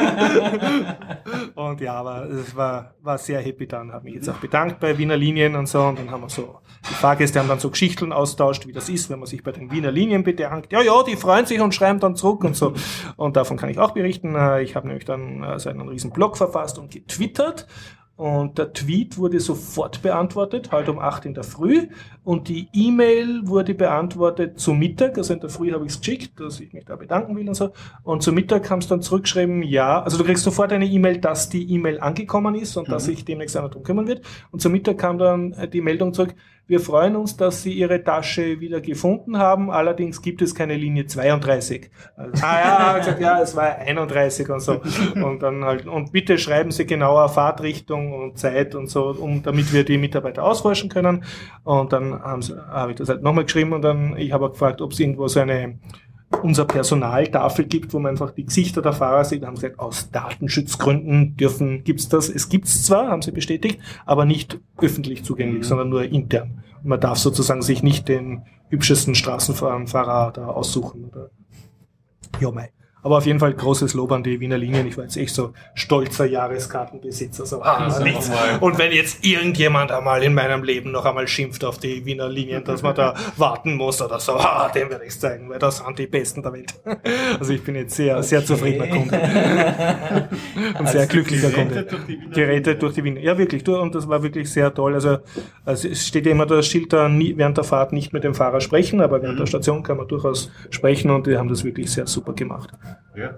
[1.55, 3.93] Und ja, aber es war, war sehr happy dann.
[3.93, 5.83] Habe mich jetzt auch bedankt bei Wiener Linien und so.
[5.83, 6.59] Und dann haben wir so,
[6.89, 9.71] die Fahrgäste haben dann so Geschichten austauscht, wie das ist, wenn man sich bei den
[9.71, 10.73] Wiener Linien bedankt.
[10.73, 12.73] Ja, ja, die freuen sich und schreiben dann zurück und so.
[13.17, 14.35] Und davon kann ich auch berichten.
[14.35, 17.67] Äh, Ich habe nämlich dann äh, so einen riesen Blog verfasst und getwittert.
[18.17, 21.89] Und der Tweet wurde sofort beantwortet, heute um 8 in der Früh.
[22.23, 25.17] Und die E-Mail wurde beantwortet zu Mittag.
[25.17, 27.55] Also in der Früh habe ich es geschickt, dass ich mich da bedanken will und
[27.55, 27.71] so.
[28.03, 30.03] Und zu Mittag haben sie dann zurückgeschrieben, ja.
[30.03, 33.57] Also du kriegst sofort eine E-Mail, dass die E-Mail angekommen ist und dass sich demnächst
[33.57, 34.21] einer drum kümmern wird.
[34.51, 36.35] Und zu Mittag kam dann äh, die Meldung zurück,
[36.71, 39.73] wir freuen uns, dass Sie Ihre Tasche wieder gefunden haben.
[39.73, 41.91] Allerdings gibt es keine Linie 32.
[42.17, 44.81] Also, ah ja, gesagt, ja, es war 31 und so.
[45.17, 49.73] Und dann halt, und bitte schreiben Sie genauer Fahrtrichtung und Zeit und so, um, damit
[49.73, 51.25] wir die Mitarbeiter ausforschen können.
[51.65, 55.01] Und dann habe ich das halt nochmal geschrieben und dann, ich habe gefragt, ob es
[55.01, 55.81] irgendwo so eine
[56.43, 59.45] unser Personaltafel gibt, wo man einfach die Gesichter der Fahrer sieht.
[59.45, 62.29] Haben gesagt, aus Datenschutzgründen dürfen, gibt's das.
[62.29, 65.65] Es gibt's zwar, haben sie bestätigt, aber nicht öffentlich zugänglich, Mhm.
[65.65, 66.63] sondern nur intern.
[66.83, 71.05] Und man darf sozusagen sich nicht den hübschesten Straßenfahrer da aussuchen.
[71.07, 71.31] Oder
[72.41, 72.71] ja, mei.
[73.03, 74.87] Aber auf jeden Fall großes Lob an die Wiener Linien.
[74.87, 77.47] Ich war jetzt echt so stolzer Jahreskartenbesitzer.
[77.47, 78.31] So, ah, Also nichts.
[78.61, 82.65] Und wenn jetzt irgendjemand einmal in meinem Leben noch einmal schimpft auf die Wiener Linien,
[82.65, 85.99] dass man da warten muss oder so, ah, dem werde ich zeigen, weil das sind
[85.99, 86.75] die Besten der Welt.
[87.39, 89.19] Also ich bin jetzt sehr, sehr zufriedener Kunde.
[90.79, 91.87] Und sehr glücklicher Kunde.
[91.87, 92.79] Gerettet durch die Wiener Gerettet Linien.
[92.81, 93.21] durch die Wiener.
[93.21, 93.67] Ja, wirklich.
[93.69, 94.95] Und das war wirklich sehr toll.
[94.95, 95.19] Also,
[95.65, 98.35] also es steht ja immer das Schild da, nie, während der Fahrt nicht mit dem
[98.35, 101.91] Fahrer sprechen, aber während der Station kann man durchaus sprechen und die haben das wirklich
[101.91, 102.71] sehr super gemacht.
[103.17, 103.35] Ja.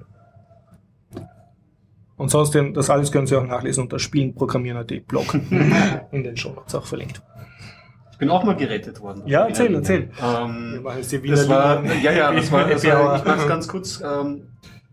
[2.16, 5.34] Und sonst, das alles können Sie auch nachlesen unter spielenprogrammieren.at Blog.
[6.12, 7.22] In den Show Notes auch verlinkt.
[8.12, 9.22] Ich bin auch mal gerettet worden.
[9.26, 10.00] Ja, erzähl, erzähl.
[10.00, 10.18] Linien.
[10.18, 10.40] Wir
[10.76, 12.02] Ähm, machen jetzt die Wiener das war, Linien.
[12.02, 13.16] ja, ja, das war, das war Hour.
[13.16, 14.00] ich mach's ganz kurz.
[14.00, 14.42] Ähm,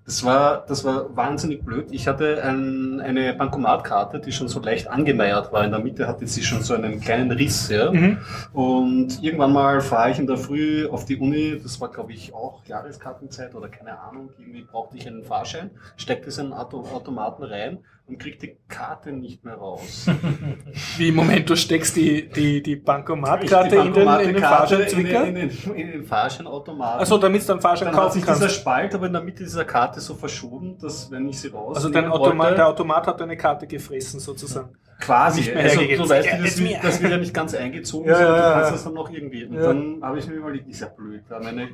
[0.10, 1.90] das war, das war wahnsinnig blöd.
[1.92, 5.64] Ich hatte ein, eine Bankomatkarte, die schon so leicht angemeiert war.
[5.64, 7.92] In der Mitte hatte sie schon so einen kleinen Riss, ja.
[7.92, 8.18] Mhm.
[8.52, 12.34] Und irgendwann mal fahre ich in der Früh auf die Uni, das war glaube ich
[12.34, 16.80] auch Jahreskartenzeit oder keine Ahnung, irgendwie brauchte ich einen Fahrschein, steckte es in einen Auto
[16.92, 17.78] Automaten rein
[18.10, 20.08] und krieg die Karte nicht mehr raus.
[20.98, 25.26] Wie im Moment, du steckst die, die, die Bankomatkarte in den, in den Fahrscheinzwicker.
[25.28, 27.02] in, den, in den Fahrscheinautomaten.
[27.02, 28.56] Achso, damit du dann Fahrschein dann kaufen sich dieser kannst.
[28.56, 31.90] Spalt aber in der Mitte dieser Karte so verschoben, dass wenn ich sie raus Also
[31.90, 34.76] dein Automat, der Automat hat deine Karte gefressen sozusagen.
[35.00, 38.10] quasi, nicht mehr also du weißt, Ja, das, mir- das wird ja nicht ganz eingezogen,
[38.10, 39.46] Ja, sondern ja, du kannst das dann noch irgendwie.
[39.46, 39.62] Und Ja.
[39.68, 41.70] dann habe ich mir überlegt, ist ja blöd, da meine,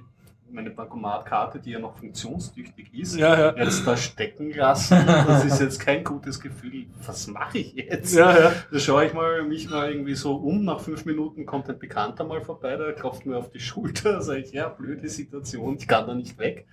[0.56, 3.56] meine Bankomatkarte, die ja noch funktionstüchtig ist, Ja, ja.
[3.56, 4.98] jetzt da stecken lassen.
[5.06, 6.86] Das ist jetzt kein gutes Gefühl.
[7.06, 8.16] Was mache ich jetzt?
[8.16, 8.52] Ja.
[8.72, 10.64] Da schaue ich mal mich mal irgendwie so um.
[10.64, 14.22] Nach fünf Minuten kommt ein Bekannter mal vorbei, der klopft mir auf die Schulter.
[14.26, 16.66] Sage ich, ja, blöde Situation, ich kann da nicht weg.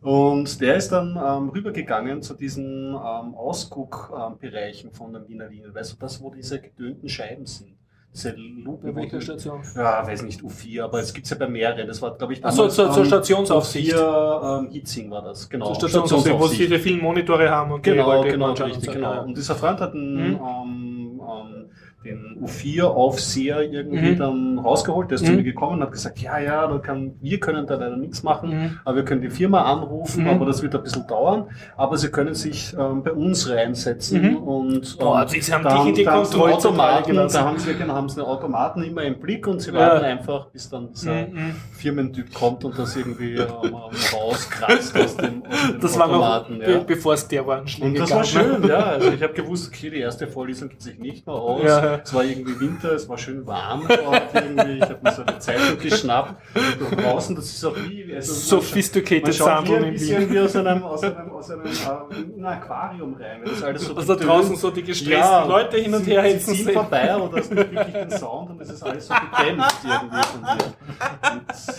[0.00, 5.74] Und der ist dann ähm, rübergegangen zu diesen ähm, Ausguckbereichen von den Wiener Linien.
[5.74, 7.79] Weißt du, das, wo diese gedönten Scheiben sind?
[8.12, 9.60] Diese die- Station?
[9.76, 11.86] ja, weiß nicht, U4, aber es gibt's ja bei mehreren.
[11.86, 13.94] Das war, glaube ich, Ach so, damals, zur- zur Stationsaufsicht.
[13.94, 15.66] U4 ähm, Hitzing war das, genau.
[15.66, 18.92] Zur Stationsaufsicht, wo sie ihre vielen Monitore haben und die Genau, Leute genau, und richtig,
[18.92, 19.22] genau.
[19.24, 20.40] Und dieser Freund hat einen, Mhm.
[20.40, 21.59] ähm, ähm,
[22.04, 24.18] den U4-Aufseher irgendwie Mhm.
[24.18, 25.38] dann rausgeholt, der ist zu Mhm.
[25.38, 28.48] mir gekommen und hat gesagt, ja, ja, da kann, wir können da leider nichts machen,
[28.50, 28.78] Mhm.
[28.84, 30.30] aber wir können die Firma anrufen, Mhm.
[30.30, 34.36] aber das wird ein bisschen dauern, aber sie können sich ähm, bei uns reinsetzen Mhm.
[34.38, 36.98] und Boah, ähm, sie haben da dich haben- in die da haben sie einen Kontrollzentrale
[37.02, 39.78] Automaten, da haben sie, genau, haben sie den Automaten immer im Blick und sie Ja.
[39.78, 41.54] warten einfach, bis dann dieser Mhm.
[41.72, 43.74] Firmentyp kommt und das irgendwie ähm,
[44.14, 46.58] rauskratzt aus dem, aus dem Das war noch, Automaten.
[46.60, 48.76] be bevor es der war, Und das war schön, ja.
[48.84, 51.62] Also ich habe gewusst, okay, die erste Vorlesung geht sich nicht mehr aus.
[51.62, 51.89] Ja, ja.
[52.04, 54.76] Es war irgendwie Winter, es war schön warm dort irgendwie.
[54.78, 56.34] Ich habe mir so eine Zeitung geschnappt.
[56.90, 58.14] Und draußen, das ist auch wie...
[58.14, 61.64] Also Sophisticated Sample ein in bisschen wie aus einem, aus einem, aus einem
[62.36, 63.40] in ein Aquarium rein.
[63.44, 66.22] Das ist alles so Also da draußen so die gestressten Leute hin und sie- her
[66.22, 66.72] sie hetzen sehen.
[66.74, 70.42] vorbei, das ist nicht wirklich den Sound und es ist alles so gedämpft irgendwie von
[70.58, 70.64] dir.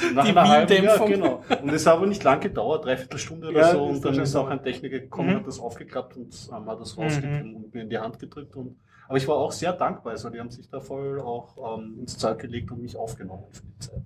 [0.09, 0.83] Und nach Die einer halben-.
[0.83, 1.43] Ja, genau.
[1.61, 3.83] Und es hat aber nicht lang gedauert, dreiviertel Stunde oder Ja, so.
[3.83, 5.35] Und dann ist auch ein Techniker gekommen, Mhm.
[5.37, 7.03] hat das aufgeklappt und ähm, hat das Mhm.
[7.03, 8.55] rausgegeben und mir in die Hand gedrückt.
[8.55, 8.77] Und,
[9.11, 10.13] aber ich war auch sehr dankbar.
[10.13, 13.63] Also die haben sich da voll auch ähm, ins Zeug gelegt und mich aufgenommen für
[13.63, 14.01] die Zeit.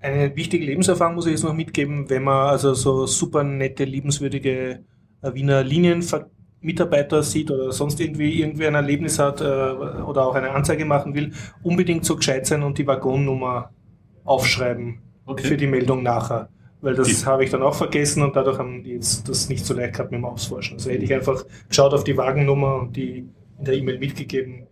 [0.00, 4.84] Eine wichtige Lebenserfahrung muss ich jetzt noch mitgeben, wenn man also so super nette, liebenswürdige
[5.22, 10.52] äh, Wiener Linienmitarbeiter sieht oder sonst irgendwie irgendwie ein Erlebnis hat äh, oder auch eine
[10.52, 11.32] Anzeige machen will,
[11.64, 13.70] unbedingt so gescheit sein und die Waggonnummer
[14.24, 15.00] aufschreiben
[15.38, 16.48] für die Meldung nachher.
[16.80, 19.74] Weil das habe ich dann auch vergessen und dadurch haben die jetzt das nicht so
[19.74, 20.76] leicht gehabt mit dem Ausforschen.
[20.76, 23.28] Also hätte ich einfach geschaut auf die Wagennummer und die
[23.58, 24.66] in der E-Mail mitgegeben,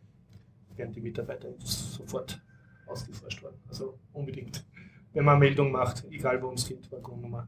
[0.76, 2.40] wären die Mitarbeiter sofort
[2.86, 3.60] ausgeforscht worden.
[3.68, 4.64] Also unbedingt.
[5.12, 7.46] Wenn man eine Meldung macht, egal worum es geht, Waggonnummer.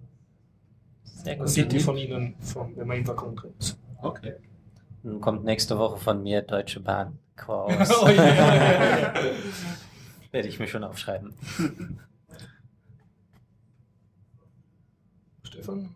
[1.24, 1.48] Gut.
[1.48, 3.78] sieht die von Ihnen, von, wenn man im Waggon drin ist.
[4.00, 4.34] Okay.
[5.02, 7.18] Dann kommt nächste Woche von mir Deutsche Bahn.
[7.36, 7.90] Quaus.
[8.02, 9.12] Oh, ja.
[10.32, 11.34] Werde ich mir schon aufschreiben.
[15.42, 15.94] Stefan?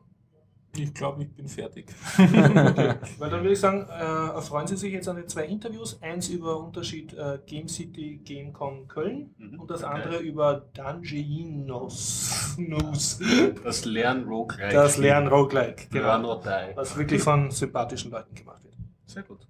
[0.77, 1.93] Ich glaube, ich bin fertig.
[2.17, 2.95] okay.
[3.19, 3.93] Weil dann würde ich sagen, äh,
[4.35, 6.01] erfreuen Sie sich jetzt an den zwei Interviews.
[6.01, 9.61] Eins über Unterschied äh, Game City, GameCon Köln Mhm.
[9.61, 12.55] und das andere über Dungeonos.
[12.57, 13.19] News.
[13.65, 14.73] Das Lernen Roguelike.
[14.75, 15.83] Das Lernen Roguelike.
[15.85, 16.29] Run Genau.
[16.37, 16.77] or die.
[16.77, 18.75] Was wirklich von sympathischen Leuten gemacht wird.
[19.07, 19.47] Sehr gut.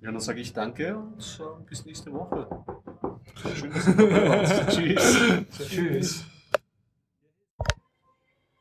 [0.00, 2.48] Ja, dann sage ich danke und äh, bis nächste Woche.
[3.54, 4.66] Schön, dass ihr dabei.
[4.70, 5.18] Tschüss.
[5.68, 6.24] Tschüss.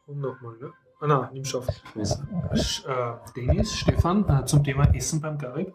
[0.06, 0.72] Und nochmal, ne?
[1.02, 1.68] Ah, na, nimm schon auf.
[2.54, 5.74] Sch- Äh, Dennis, Stefan, äh, zum Thema Essen beim Garib.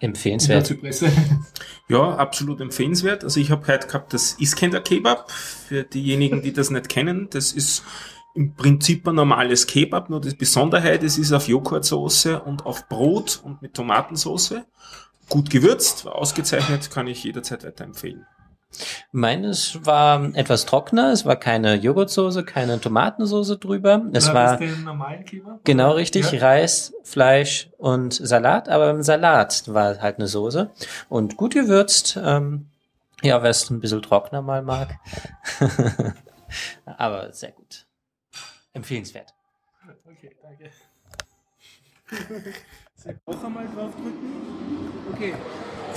[0.00, 0.74] Empfehlenswert.
[1.88, 3.22] Ja, absolut empfehlenswert.
[3.22, 5.30] Also ich habe heute gehabt das Iskender Kebab.
[5.30, 7.84] Für diejenigen, die das nicht kennen, das ist
[8.34, 13.40] im Prinzip ein normales Kebab, nur die Besonderheit, es ist auf Joghurtsoße und auf Brot
[13.44, 14.54] und mit Tomatensauce.
[15.28, 18.26] Gut gewürzt, war ausgezeichnet, kann ich jederzeit weiterempfehlen.
[19.12, 24.02] Meines war etwas trockener, es war keine Joghurtsoße, keine Tomatensoße drüber.
[24.12, 24.58] Es war
[25.64, 26.40] genau richtig, Ja.
[26.40, 30.70] Reis, Fleisch und Salat, aber im Salat war halt eine Soße
[31.08, 32.18] und gut gewürzt.
[32.22, 32.66] Ähm,
[33.22, 34.98] ja, wer es ein bisschen trockener mal mag.
[36.84, 37.86] aber sehr gut.
[38.72, 39.34] Empfehlenswert.
[40.06, 40.70] Okay, danke.
[43.26, 44.12] Auch einmal draufdrücken.
[45.12, 45.34] Okay.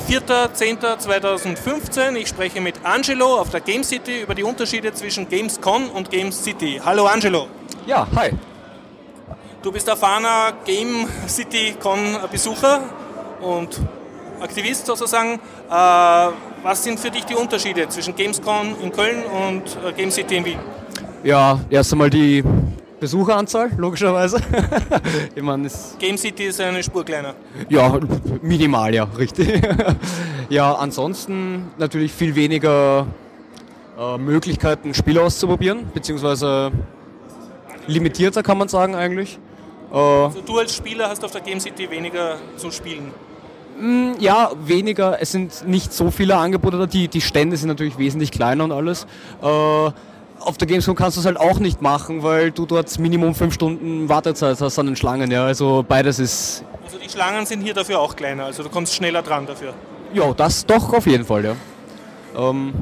[0.09, 2.15] 4.10.2015.
[2.15, 6.43] Ich spreche mit Angelo auf der Game City über die Unterschiede zwischen Gamescon und Games
[6.43, 6.81] City.
[6.83, 7.45] Hallo Angelo.
[7.85, 8.31] Ja, hi.
[9.61, 12.81] Du bist erfahrener Game City Con Besucher
[13.39, 13.79] und
[14.41, 15.39] Aktivist sozusagen.
[15.69, 16.29] Äh,
[16.63, 20.45] was sind für dich die Unterschiede zwischen Gamescon in Köln und äh, Game City in
[20.45, 20.59] Wien?
[21.23, 22.43] Ja, erst einmal die
[23.05, 24.37] Besucheranzahl, logischerweise.
[25.35, 27.35] ich meine, es Game City ist eine Spur kleiner.
[27.69, 27.99] ja
[28.41, 29.61] minimal, ja, richtig.
[30.49, 33.05] ja, ansonsten natürlich viel weniger
[33.99, 36.71] äh, Möglichkeiten, Spiele auszuprobieren, beziehungsweise
[37.85, 39.37] limitierter kann man sagen eigentlich.
[39.93, 43.11] Äh, Also du als Spieler hast auf der Game City weniger zu spielen.
[44.19, 45.21] Ja, weniger.
[45.21, 46.85] Es sind nicht so viele Angebote da.
[46.87, 49.05] Die, die Stände sind natürlich wesentlich kleiner und alles.
[49.43, 49.91] Äh,
[50.39, 53.53] auf der Gamescom kannst du es halt auch nicht machen, weil du dort Minimum fünf
[53.53, 55.31] Stunden Wartezeit hast an den Schlangen.
[55.31, 56.63] Ja, also beides ist.
[56.83, 59.73] Also die Schlangen sind hier dafür auch kleiner, also du kommst schneller dran dafür.
[60.13, 61.55] Ja, das doch auf jeden Fall, ja.
[62.37, 62.73] Ähm,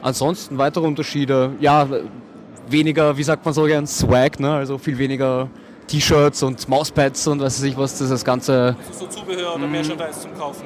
[0.00, 1.52] ansonsten weitere Unterschiede.
[1.60, 1.86] Ja,
[2.68, 4.54] weniger, wie sagt man so gern, Swag, ne?
[4.54, 5.48] Also viel weniger
[5.86, 8.76] T-Shirts und Mauspads und was weiß ich was, das ist das Ganze.
[8.78, 10.64] Also so Zubehör oder Merchandise zum Kaufen.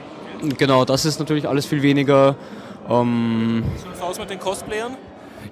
[0.56, 2.36] Genau, das ist natürlich alles viel weniger.
[2.88, 3.64] Ähm,
[4.00, 4.96] aus mit den Cosplayern?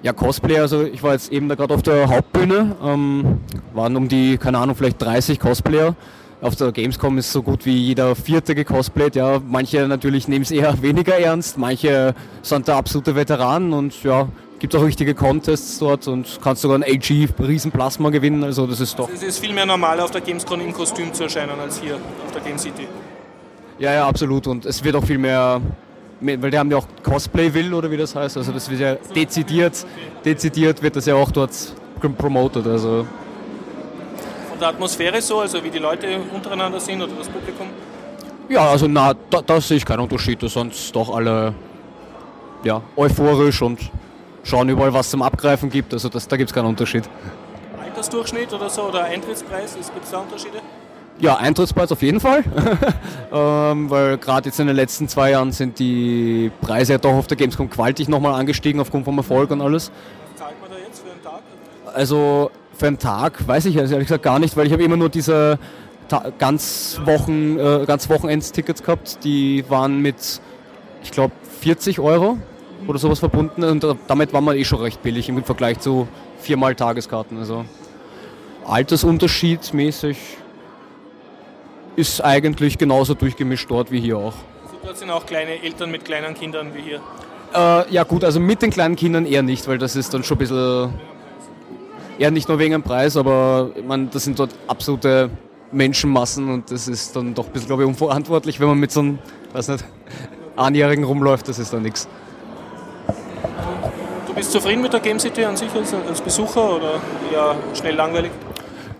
[0.03, 3.39] Ja, Cosplay, also ich war jetzt eben da gerade auf der Hauptbühne, ähm,
[3.73, 5.95] waren um die, keine Ahnung, vielleicht 30 Cosplayer.
[6.41, 9.39] Auf der Gamescom ist so gut wie jeder vierte gecosplayt, ja.
[9.47, 14.27] Manche natürlich nehmen es eher weniger ernst, manche sind da absolute Veteranen und ja,
[14.59, 18.99] gibt auch richtige Contests dort und kannst sogar ein AG Riesenplasma gewinnen, also das ist
[18.99, 19.09] doch.
[19.11, 22.31] Es ist viel mehr normal, auf der Gamescon im Kostüm zu erscheinen, als hier auf
[22.33, 22.87] der Game City.
[23.79, 25.61] Ja, ja, absolut und es wird auch viel mehr-
[26.21, 28.95] weil die haben ja auch Cosplay will oder wie das heißt, also das wird ja
[29.13, 29.85] dezidiert,
[30.23, 31.51] dezidiert wird das ja auch dort
[32.17, 33.05] promoted, also
[34.49, 37.67] Von der Atmosphäre so, also wie die Leute untereinander sind oder das Publikum?
[38.47, 40.39] Ja, also na, da, da sehe ich keinen Unterschied.
[40.47, 41.53] Sind doch alle
[42.63, 43.79] ja, euphorisch und
[44.43, 45.93] schauen überall, was zum Abgreifen gibt.
[45.93, 47.09] Also das, da gibt es keinen Unterschied.
[47.83, 50.59] Altersdurchschnitt oder so oder Eintrittspreis, gibt es da Unterschiede?
[51.19, 52.43] Ja, Eintrittspreis auf jeden Fall.
[53.31, 57.27] ähm, weil gerade jetzt in den letzten zwei Jahren sind die Preise ja doch auf
[57.27, 59.91] der Gamescom gewaltig nochmal angestiegen aufgrund vom Erfolg und alles.
[60.33, 61.41] Was zahlt man da jetzt für einen Tag?
[61.93, 65.09] Also für einen Tag weiß ich ehrlich gesagt gar nicht, weil ich habe immer nur
[65.09, 65.57] diese
[66.09, 69.23] Ta ganz Wochen, äh, ganz Wochenendstickets gehabt.
[69.23, 70.41] Die waren mit,
[71.01, 72.37] ich glaube, 40 Euro
[72.87, 76.07] oder sowas verbunden und damit war man eh schon recht billig im Vergleich zu
[76.39, 77.39] viermal Tageskarten.
[77.39, 77.65] Also
[78.65, 80.17] Altersunterschied mäßig
[81.95, 84.33] ist eigentlich genauso durchgemischt dort wie hier auch.
[84.63, 87.01] Also dort sind auch kleine Eltern mit kleinen Kindern wie hier.
[87.53, 90.35] Äh, ja gut, also mit den kleinen Kindern eher nicht, weil das ist dann schon
[90.35, 90.93] ein bisschen,
[92.17, 95.29] eher nicht nur wegen dem Preis, aber ich meine, das sind dort absolute
[95.71, 99.01] Menschenmassen und das ist dann doch ein bisschen, glaube ich, unverantwortlich, wenn man mit so
[99.01, 99.19] einem,
[99.53, 99.85] weiß nicht,
[100.55, 102.07] Einjährigen rumläuft, das ist dann nichts.
[104.27, 107.01] Du bist zufrieden mit der Game City an sich als, als Besucher oder
[107.31, 108.31] eher schnell langweilig?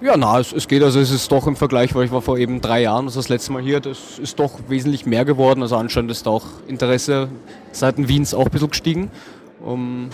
[0.06, 2.38] Ja, na, es, es geht, also es ist doch im Vergleich, weil ich war vor
[2.38, 5.78] eben drei Jahren also das letzte Mal hier, das ist doch wesentlich mehr geworden, also
[5.78, 7.28] anscheinend ist da auch Interesse
[7.72, 9.10] seitens Wiens auch ein bisschen gestiegen.
[9.66, 10.10] Um,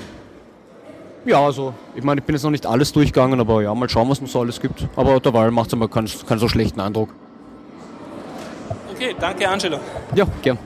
[1.26, 4.10] ja, also ich meine, ich bin jetzt noch nicht alles durchgegangen, aber ja, mal schauen,
[4.10, 4.88] was noch so alles gibt.
[4.96, 7.10] Aber derweil macht es immer keinen, keinen so schlechten Eindruck.
[8.94, 9.78] Okay, danke Angelo.
[10.16, 10.58] Ja, gern.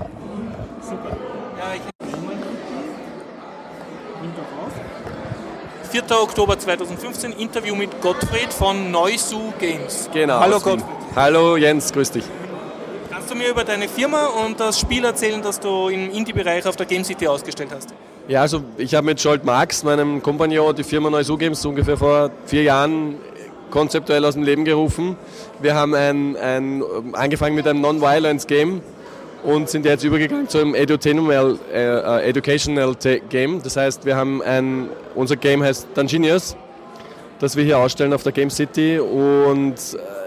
[5.96, 6.04] 4.
[6.22, 10.10] Oktober 2015, Interview mit Gottfried von Noisu Games.
[10.12, 10.42] Genau.
[10.42, 10.60] Hallo.
[10.60, 10.84] Gottfried.
[11.16, 12.26] Hallo Jens, grüß dich.
[13.10, 16.76] Kannst du mir über deine Firma und das Spiel erzählen, das du im Indie-Bereich auf
[16.76, 17.94] der Game City ausgestellt hast?
[18.28, 22.30] Ja, also ich habe mit Scholt Marx, meinem Kompagnon, die Firma Neusu Games ungefähr vor
[22.46, 23.16] vier Jahren
[23.72, 25.16] konzeptuell aus dem Leben gerufen.
[25.62, 28.82] Wir haben ein, ein, angefangen mit einem Non-Violence-Game
[29.46, 30.74] und sind jetzt übergegangen zu einem
[31.72, 32.96] äh, äh, Educational
[33.30, 33.62] Game.
[33.62, 36.56] Das heißt, wir haben ein, unser Game heißt Dungeonious,
[37.40, 40.25] das wir hier ausstellen auf der Game City und äh,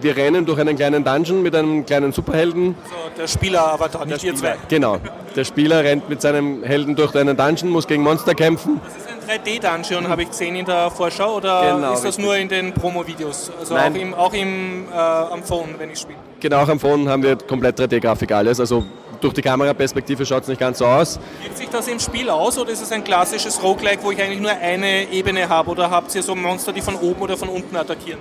[0.00, 2.74] wir rennen durch einen kleinen Dungeon mit einem kleinen Superhelden.
[2.84, 4.56] Also der Spieler-Avatar, nicht ihr zwei.
[4.68, 4.98] Genau.
[5.36, 8.80] Der Spieler rennt mit seinem Helden durch einen Dungeon, muss gegen Monster kämpfen.
[8.84, 12.24] Das ist ein 3D-Dungeon, habe ich gesehen in der Vorschau, oder Genau, ist das richtig.
[12.24, 13.50] nur in den Promo-Videos?
[13.58, 13.92] Also Nein.
[13.92, 16.18] auch, im, auch im, äh, am Phone, wenn ich spiele.
[16.40, 18.58] Genau, auch am Phone haben wir komplett 3D-Grafik alles.
[18.60, 18.84] Also
[19.20, 21.18] durch die Kameraperspektive schaut es nicht ganz so aus.
[21.42, 24.40] Wirkt sich das im Spiel aus oder ist es ein klassisches Roguelike, wo ich eigentlich
[24.40, 25.70] nur eine Ebene habe?
[25.70, 28.20] Oder habt ihr so Monster, die von oben oder von unten attackieren?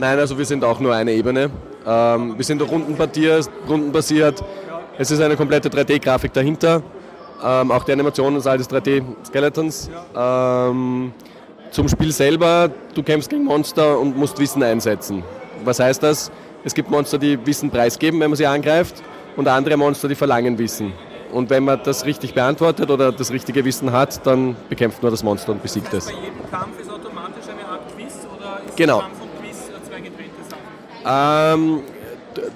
[0.00, 1.50] Nein, also wir sind auch nur eine Ebene.
[1.86, 4.42] Ähm, wir sind rundenbasiert, rundenbasiert.
[4.96, 6.82] Es ist eine komplette 3D-Grafik dahinter.
[7.44, 9.90] Ähm, auch die Animation ist alles 3D-Skeletons.
[10.16, 11.12] Ähm,
[11.70, 15.22] zum Spiel selber, du kämpfst gegen Monster und musst Wissen einsetzen.
[15.64, 16.32] Was heißt das?
[16.64, 19.02] Es gibt Monster, die Wissen preisgeben, wenn man sie angreift,
[19.36, 20.94] und andere Monster, die verlangen Wissen.
[21.30, 25.22] Und wenn man das richtig beantwortet oder das richtige Wissen hat, dann bekämpft man das
[25.22, 26.06] Monster und besiegt es.
[26.06, 28.96] Bei jedem Kampf ist automatisch eine Art Quiz oder ist Genau.
[29.00, 30.60] der Kampf und Quiz äh, zwei getrennte Sachen?
[31.06, 31.80] Ähm,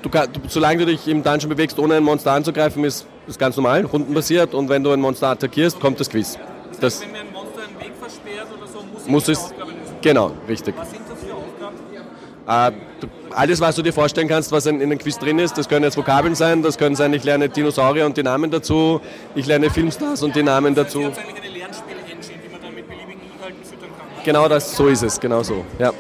[0.03, 3.57] du, du, solange du dich im Dungeon bewegst, ohne ein Monster anzugreifen, ist ist ganz
[3.57, 4.55] normal, rundenbasiert.
[4.55, 6.39] Und wenn du ein Monster attackierst, kommt das Quiz.
[6.81, 9.39] Das Wenn mir ein Monster einen Weg versperrt oder so, muss ich muss es.
[9.39, 9.97] Aufgabe lösen.
[10.03, 10.75] Genau, richtig.
[10.77, 12.75] Was sind das für Aufgaben?
[12.77, 15.57] Äh, du, alles, was du dir vorstellen kannst, was in, in einem Quiz drin ist,
[15.57, 19.01] das können jetzt Vokabeln sein, das können sein, ich lerne Dinosaurier und die Namen dazu,
[19.35, 21.01] ich lerne Filmstars und die Namen dazu.
[21.01, 24.25] Ihr habt eigentlich eine Lernspiel-Engine, die man dann mit beliebigen Inhalten füttern kann.
[24.25, 25.65] Genau das, so ist es, genau so.
[25.79, 25.93] Ja.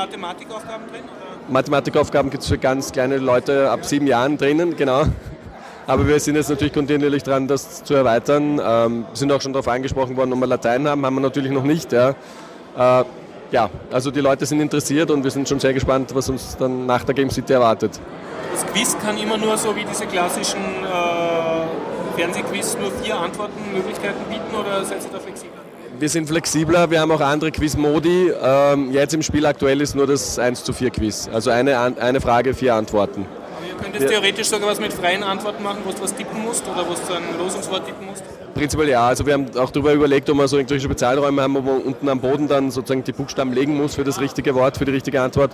[0.00, 1.02] Mathematikaufgaben drin?
[1.04, 1.52] Oder?
[1.52, 5.04] Mathematikaufgaben gibt es für ganz kleine Leute ab sieben Jahren drinnen, genau.
[5.86, 8.60] Aber wir sind jetzt natürlich kontinuierlich dran, das zu erweitern.
[8.64, 11.50] Ähm, wir sind auch schon darauf angesprochen worden, ob wir Latein haben, haben wir natürlich
[11.50, 11.92] noch nicht.
[11.92, 12.10] Ja.
[12.78, 13.04] Äh,
[13.50, 16.86] ja, also die Leute sind interessiert und wir sind schon sehr gespannt, was uns dann
[16.86, 17.98] nach der Game City erwartet.
[18.52, 24.54] Das Quiz kann immer nur so wie diese klassischen äh, Fernsehquiz nur vier Antwortenmöglichkeiten bieten
[24.54, 25.49] oder seid ihr da flexibler?
[26.00, 28.32] Wir sind flexibler, wir haben auch andere Quiz-Modi.
[28.42, 31.28] Ähm, jetzt im Spiel aktuell ist nur das 1 zu 4 Quiz.
[31.30, 33.26] Also eine, eine Frage, vier Antworten.
[33.54, 36.42] Aber ihr könnt jetzt theoretisch sogar was mit freien Antworten machen, wo du was tippen
[36.42, 38.22] musst oder wo du ein Losungswort tippen musst.
[38.54, 39.08] Prinzipiell ja.
[39.08, 42.08] Also wir haben auch darüber überlegt, ob wir so irgendwelche Spezialräume haben, wo man unten
[42.08, 45.20] am Boden dann sozusagen die Buchstaben legen muss für das richtige Wort, für die richtige
[45.20, 45.50] Antwort.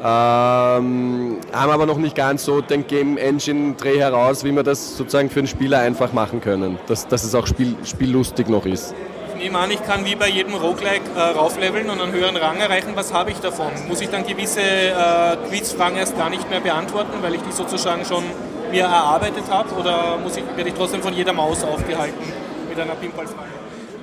[0.00, 4.96] Ähm, haben aber noch nicht ganz so den Game Engine Dreh heraus, wie wir das
[4.96, 6.80] sozusagen für den Spieler einfach machen können.
[6.88, 8.92] Dass, dass es auch spiel, spiellustig noch ist.
[9.38, 12.90] Nehme an, ich kann wie bei jedem Roguelike äh, raufleveln und einen höheren Rang erreichen.
[12.96, 13.68] Was habe ich davon?
[13.86, 18.04] Muss ich dann gewisse äh, Quizfragen erst gar nicht mehr beantworten, weil ich die sozusagen
[18.04, 18.24] schon
[18.72, 19.72] mir erarbeitet habe?
[19.76, 22.20] Oder muss ich, werde ich trotzdem von jeder Maus aufgehalten
[22.68, 23.48] mit einer Pinballfrage?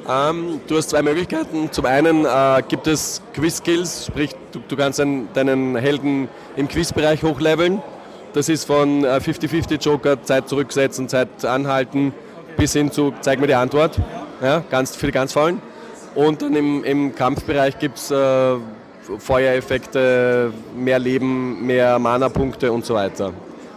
[0.07, 1.69] Ähm, du hast zwei Möglichkeiten.
[1.69, 7.23] Zum einen äh, gibt es Quiz-Skills, sprich du, du kannst einen, deinen Helden im Quizbereich
[7.23, 7.81] hochleveln.
[8.31, 12.13] Das ist von äh, 50-50 Joker, Zeit zurücksetzen, Zeit anhalten,
[12.55, 13.99] bis hin zu zeig mir die Antwort.
[14.41, 15.61] Ja, ganz, für die ganz Faulen.
[16.13, 18.55] Und dann im, im Kampfbereich gibt es äh,
[19.19, 23.33] Feuereffekte, mehr Leben, mehr Mana-Punkte und so weiter.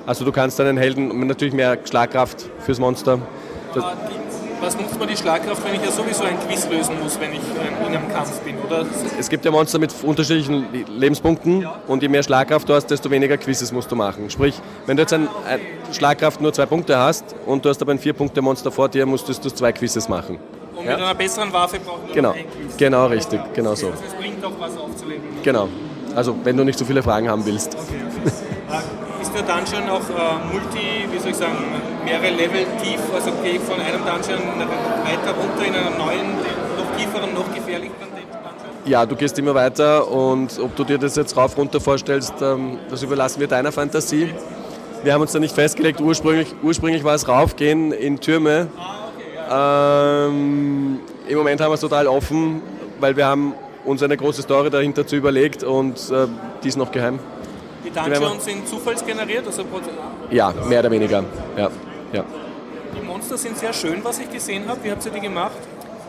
[0.06, 3.18] Also du kannst deinen Helden natürlich mehr Schlagkraft fürs Monster.
[3.74, 3.84] Das,
[4.60, 7.38] Was nutzt man die Schlagkraft, wenn ich ja sowieso ein Quiz lösen muss, wenn ich
[7.38, 8.56] ähm, in einem Kampf bin?
[8.66, 8.84] Oder
[9.18, 10.66] Es gibt ja Monster mit unterschiedlichen
[10.98, 14.28] Lebenspunkten und je mehr Schlagkraft du hast, desto weniger Quizzes musst du machen.
[14.30, 14.54] Sprich,
[14.86, 15.60] wenn du jetzt ein, ein
[15.92, 19.50] Schlagkraft nur zwei Punkte hast und du hast aber ein Vier-Punkte-Monster vor dir, musstest du
[19.50, 20.38] zwei Quizzes machen.
[20.76, 20.92] und Ja.
[20.92, 22.76] mit einer besseren Waffe brauchen wir Genau, ein Quiz.
[22.76, 23.88] genau richtig, genau so.
[23.88, 25.22] Also es bringt auch was aufzulegen.
[25.44, 25.68] Genau.
[26.16, 27.74] Also wenn du nicht so viele Fragen haben willst.
[27.74, 27.78] Äh,
[29.20, 31.56] Ist der Dungeon auch äh, multi, wie soll ich sagen,
[32.04, 33.00] mehrere Level tief?
[33.12, 36.36] Also gehe ich von einem Dungeon weiter runter in einen neuen,
[36.76, 38.18] noch tieferen, noch gefährlicheren Dungeon?
[38.84, 42.78] Ja, du gehst immer weiter und ob du dir das jetzt rauf runter vorstellst, ähm,
[42.88, 44.32] das überlassen wir deiner Fantasie.
[45.02, 48.68] Wir haben uns da nicht festgelegt, ursprünglich, ursprünglich war es raufgehen in Türme.
[49.50, 52.62] Ähm, Im Moment haben wir es total offen,
[53.00, 53.54] weil wir haben
[53.84, 56.26] uns eine große Story dahinter zu überlegt und äh,
[56.62, 57.18] die ist noch geheim.
[57.84, 59.64] Die Dungeons sind zufallsgeneriert, also
[60.30, 61.24] Ja, mehr oder weniger.
[61.56, 61.70] Ja,
[62.12, 62.24] ja.
[62.96, 64.82] die Monster sind sehr schön, was ich gesehen habe.
[64.82, 65.56] Wie habt ihr die gemacht?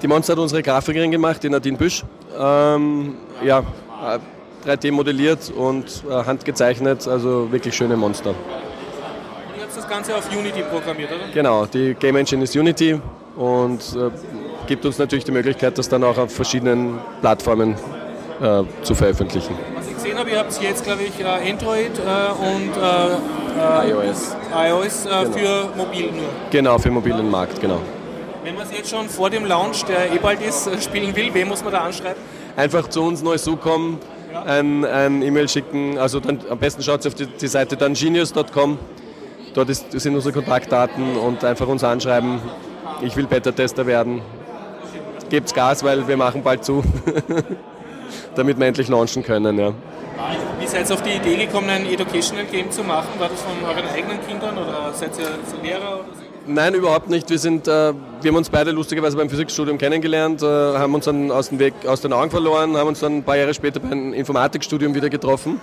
[0.02, 2.04] Die Monster hat unsere Grafikerin gemacht, die Nadine Büsch.
[2.38, 4.20] Ähm, ja, äh,
[4.66, 8.30] 3D modelliert und äh, handgezeichnet, also wirklich schöne Monster.
[8.32, 8.36] Und
[9.58, 11.32] ihr habt das Ganze auf Unity programmiert, oder?
[11.34, 13.00] Genau, die Game Engine ist Unity
[13.36, 14.10] und äh,
[14.68, 17.76] gibt uns natürlich die Möglichkeit, das dann auch auf verschiedenen Plattformen
[18.42, 19.56] äh, zu veröffentlichen.
[20.10, 24.36] Gesehen habe, ihr habt jetzt, glaube ich, äh, Android äh, und äh, iOS.
[24.52, 25.32] iOS Genau.
[25.32, 26.30] für mobil nur.
[26.50, 27.80] Genau, für mobilen Markt, genau.
[28.44, 31.48] Wenn man es jetzt schon vor dem Launch, der eh bald ist, spielen will, wen
[31.48, 32.20] muss man da anschreiben?
[32.56, 34.00] Einfach zu uns neu kommen,
[34.48, 38.80] ein, ein E-Mail schicken, also dann, am besten schaut auf die, die Seite dann genius.com.
[39.54, 42.40] Dort ist, sind unsere Kontaktdaten und einfach uns anschreiben,
[43.04, 44.24] ich will Beta-Tester werden.
[45.30, 46.82] Gebt's Gas, weil wir machen bald zu.
[48.36, 49.58] damit wir endlich launchen können.
[49.58, 49.74] Ja.
[50.60, 53.20] Wie seid ihr auf die Idee gekommen, ein Educational Game zu machen?
[53.20, 55.30] War das von euren eigenen Kindern oder seid ihr
[55.64, 56.00] Lehrer?
[56.00, 56.30] Oder so?
[56.46, 57.30] Nein, überhaupt nicht.
[57.30, 57.72] Wir, sind, äh,
[58.22, 61.74] wir haben uns beide lustigerweise beim Physikstudium kennengelernt, äh, haben uns dann aus, dem Weg,
[61.86, 65.62] aus den Augen verloren, haben uns dann ein paar Jahre später beim Informatikstudium wieder getroffen.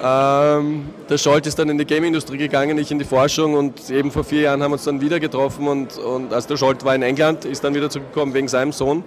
[0.00, 4.12] Ähm, der Scholt ist dann in die Game-Industrie gegangen, ich in die Forschung und eben
[4.12, 6.94] vor vier Jahren haben wir uns dann wieder getroffen und, und also der Scholt war
[6.94, 9.02] in England, ist dann wieder zurückgekommen wegen seinem Sohn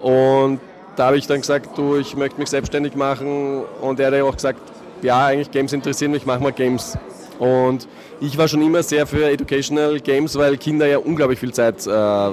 [0.00, 0.60] und
[0.96, 4.24] da habe ich dann gesagt, du, ich möchte mich selbstständig machen und er hat ja
[4.24, 4.60] auch gesagt,
[5.02, 6.96] ja, eigentlich Games interessieren mich, mach mal Games.
[7.38, 7.88] Und
[8.20, 12.30] ich war schon immer sehr für Educational Games, weil Kinder ja unglaublich viel Zeit äh,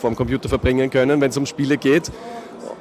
[0.00, 2.10] vom Computer verbringen können, wenn es um Spiele geht.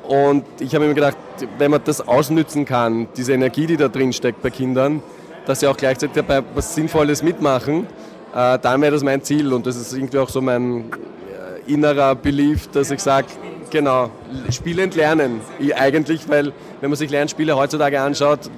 [0.07, 1.17] Und ich habe mir gedacht,
[1.59, 5.03] wenn man das ausnützen kann, diese Energie, die da drin steckt bei Kindern,
[5.45, 7.85] dass sie auch gleichzeitig dabei was Sinnvolles mitmachen,
[8.33, 9.53] äh, dann wäre das mein Ziel.
[9.53, 13.27] Und das ist irgendwie auch so mein äh, innerer Belief, dass ich sage,
[13.69, 14.09] genau,
[14.51, 15.41] spielend lernen.
[15.59, 18.49] Ich eigentlich, weil wenn man sich Lernspiele heutzutage anschaut,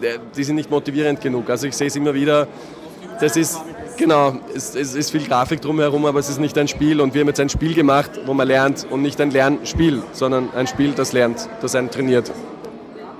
[0.00, 1.50] äh, die sind nicht motivierend genug.
[1.50, 2.46] Also ich sehe es immer wieder,
[3.20, 3.60] das ist,
[3.96, 7.22] genau, es, es ist viel Grafik drumherum, aber es ist nicht ein Spiel und wir
[7.22, 10.92] haben jetzt ein Spiel gemacht, wo man lernt und nicht ein Lernspiel, sondern ein Spiel,
[10.92, 12.30] das lernt, das einen trainiert.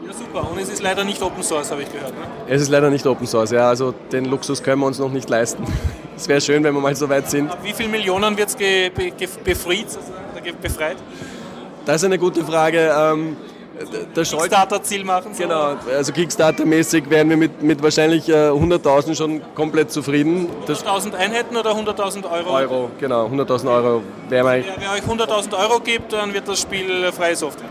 [0.07, 0.51] Ja, super.
[0.51, 2.13] Und es ist leider nicht Open Source, habe ich gehört.
[2.13, 2.27] Ne?
[2.49, 5.29] Es ist leider nicht Open Source, ja, also den Luxus können wir uns noch nicht
[5.29, 5.65] leisten.
[6.19, 7.49] Es wäre schön, wenn wir mal so weit sind.
[7.49, 8.91] Ab wie viele Millionen wird es be
[9.45, 9.87] befreit,
[10.61, 10.97] befreit?
[11.89, 12.95] Das ist eine gute Frage.
[12.95, 13.35] Ähm,
[14.15, 15.33] Kickstarter-Ziel machen.
[15.33, 15.43] So.
[15.43, 20.49] Genau, also Kickstarter-mäßig wären wir mit, mit wahrscheinlich äh, 100.000 schon komplett zufrieden.
[20.67, 22.51] 100.000 Einheiten oder 100.000 Euro?
[22.51, 27.11] Euro, genau, 100.000 Euro wäre ja, Wer euch 100.000 Euro gibt, dann wird das Spiel
[27.11, 27.71] freie Software.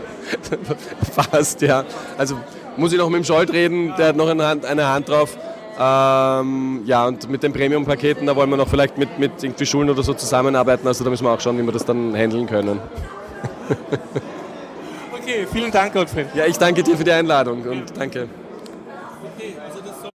[1.14, 1.84] Fast, ja.
[2.16, 2.38] Also
[2.76, 5.38] muss ich noch mit dem Scholt reden, der hat noch eine Hand, eine Hand drauf.
[5.78, 9.88] Ähm, ja, und mit den Premium-Paketen, da wollen wir noch vielleicht mit, mit irgendwie Schulen
[9.88, 10.88] oder so zusammenarbeiten.
[10.88, 12.80] Also da müssen wir auch schauen, wie wir das dann handeln können.
[15.12, 16.26] Okay, vielen Dank, Gottfried.
[16.34, 18.28] Ja, ich danke dir für die Einladung und danke.